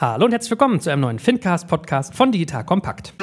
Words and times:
Hallo 0.00 0.26
und 0.26 0.30
herzlich 0.30 0.52
willkommen 0.52 0.78
zu 0.78 0.90
einem 0.90 1.02
neuen 1.02 1.18
Fincast-Podcast 1.18 2.14
von 2.14 2.30
Digital 2.30 2.64
Kompakt. 2.64 3.14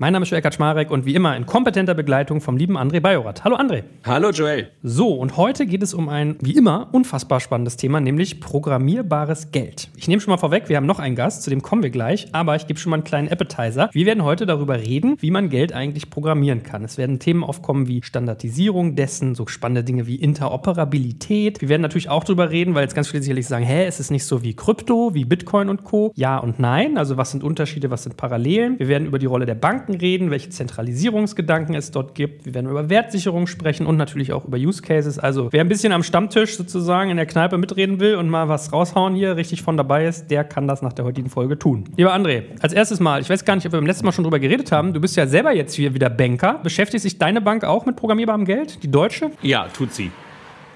Mein 0.00 0.12
Name 0.12 0.22
ist 0.22 0.30
Joel 0.30 0.42
Kaczmarek 0.42 0.92
und 0.92 1.06
wie 1.06 1.16
immer 1.16 1.36
in 1.36 1.44
kompetenter 1.44 1.92
Begleitung 1.92 2.40
vom 2.40 2.56
lieben 2.56 2.78
André 2.78 3.00
Bajorat. 3.00 3.42
Hallo 3.42 3.56
André. 3.56 3.82
Hallo 4.04 4.30
Joel. 4.30 4.70
So, 4.84 5.12
und 5.14 5.36
heute 5.36 5.66
geht 5.66 5.82
es 5.82 5.92
um 5.92 6.08
ein, 6.08 6.36
wie 6.40 6.56
immer, 6.56 6.88
unfassbar 6.92 7.40
spannendes 7.40 7.76
Thema, 7.76 7.98
nämlich 7.98 8.38
programmierbares 8.38 9.50
Geld. 9.50 9.90
Ich 9.96 10.06
nehme 10.06 10.20
schon 10.20 10.30
mal 10.30 10.36
vorweg, 10.36 10.68
wir 10.68 10.76
haben 10.76 10.86
noch 10.86 11.00
einen 11.00 11.16
Gast, 11.16 11.42
zu 11.42 11.50
dem 11.50 11.62
kommen 11.62 11.82
wir 11.82 11.90
gleich, 11.90 12.28
aber 12.30 12.54
ich 12.54 12.68
gebe 12.68 12.78
schon 12.78 12.90
mal 12.90 12.98
einen 12.98 13.02
kleinen 13.02 13.28
Appetizer. 13.28 13.90
Wir 13.92 14.06
werden 14.06 14.22
heute 14.22 14.46
darüber 14.46 14.78
reden, 14.78 15.16
wie 15.18 15.32
man 15.32 15.48
Geld 15.48 15.72
eigentlich 15.72 16.10
programmieren 16.10 16.62
kann. 16.62 16.84
Es 16.84 16.96
werden 16.96 17.18
Themen 17.18 17.42
aufkommen 17.42 17.88
wie 17.88 18.00
Standardisierung 18.00 18.94
dessen, 18.94 19.34
so 19.34 19.48
spannende 19.48 19.82
Dinge 19.82 20.06
wie 20.06 20.14
Interoperabilität. 20.14 21.60
Wir 21.60 21.70
werden 21.70 21.82
natürlich 21.82 22.08
auch 22.08 22.22
darüber 22.22 22.50
reden, 22.50 22.76
weil 22.76 22.82
jetzt 22.84 22.94
ganz 22.94 23.08
viele 23.08 23.24
sicherlich 23.24 23.48
sagen, 23.48 23.64
hä, 23.64 23.88
ist 23.88 23.98
es 23.98 24.12
nicht 24.12 24.26
so 24.26 24.44
wie 24.44 24.54
Krypto, 24.54 25.12
wie 25.14 25.24
Bitcoin 25.24 25.68
und 25.68 25.82
Co. 25.82 26.12
Ja 26.14 26.38
und 26.38 26.60
nein. 26.60 26.98
Also 26.98 27.16
was 27.16 27.32
sind 27.32 27.42
Unterschiede, 27.42 27.90
was 27.90 28.04
sind 28.04 28.16
Parallelen? 28.16 28.78
Wir 28.78 28.86
werden 28.86 29.08
über 29.08 29.18
die 29.18 29.26
Rolle 29.26 29.44
der 29.44 29.56
Banken 29.56 29.87
Banken 29.88 30.00
reden, 30.00 30.30
welche 30.30 30.50
Zentralisierungsgedanken 30.50 31.74
es 31.74 31.90
dort 31.90 32.14
gibt. 32.14 32.44
Wir 32.44 32.54
werden 32.54 32.70
über 32.70 32.90
Wertsicherung 32.90 33.46
sprechen 33.46 33.86
und 33.86 33.96
natürlich 33.96 34.32
auch 34.32 34.44
über 34.44 34.58
Use 34.58 34.82
Cases. 34.82 35.18
Also 35.18 35.48
wer 35.50 35.62
ein 35.62 35.68
bisschen 35.68 35.92
am 35.92 36.02
Stammtisch 36.02 36.56
sozusagen 36.56 37.10
in 37.10 37.16
der 37.16 37.26
Kneipe 37.26 37.56
mitreden 37.56 38.00
will 38.00 38.16
und 38.16 38.28
mal 38.28 38.48
was 38.48 38.72
raushauen 38.72 39.14
hier, 39.14 39.36
richtig 39.36 39.62
von 39.62 39.76
dabei 39.76 40.06
ist, 40.06 40.30
der 40.30 40.44
kann 40.44 40.68
das 40.68 40.82
nach 40.82 40.92
der 40.92 41.04
heutigen 41.04 41.30
Folge 41.30 41.58
tun. 41.58 41.84
Lieber 41.96 42.14
André, 42.14 42.42
als 42.60 42.72
erstes 42.72 43.00
Mal, 43.00 43.22
ich 43.22 43.30
weiß 43.30 43.44
gar 43.44 43.54
nicht, 43.54 43.66
ob 43.66 43.72
wir 43.72 43.78
beim 43.78 43.86
letzten 43.86 44.04
Mal 44.04 44.12
schon 44.12 44.24
drüber 44.24 44.38
geredet 44.38 44.72
haben, 44.72 44.92
du 44.92 45.00
bist 45.00 45.16
ja 45.16 45.26
selber 45.26 45.52
jetzt 45.52 45.74
hier 45.74 45.94
wieder 45.94 46.10
Banker. 46.10 46.60
Beschäftigt 46.62 47.02
sich 47.02 47.18
deine 47.18 47.40
Bank 47.40 47.64
auch 47.64 47.86
mit 47.86 47.96
programmierbarem 47.96 48.44
Geld, 48.44 48.82
die 48.82 48.90
deutsche? 48.90 49.30
Ja, 49.42 49.68
tut 49.68 49.94
sie. 49.94 50.10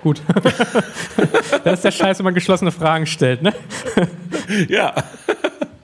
Gut. 0.02 0.20
das 1.64 1.74
ist 1.74 1.84
der 1.84 1.90
Scheiß, 1.92 2.18
wenn 2.18 2.24
man 2.24 2.34
geschlossene 2.34 2.72
Fragen 2.72 3.06
stellt, 3.06 3.42
ne? 3.42 3.52
ja. 4.68 4.94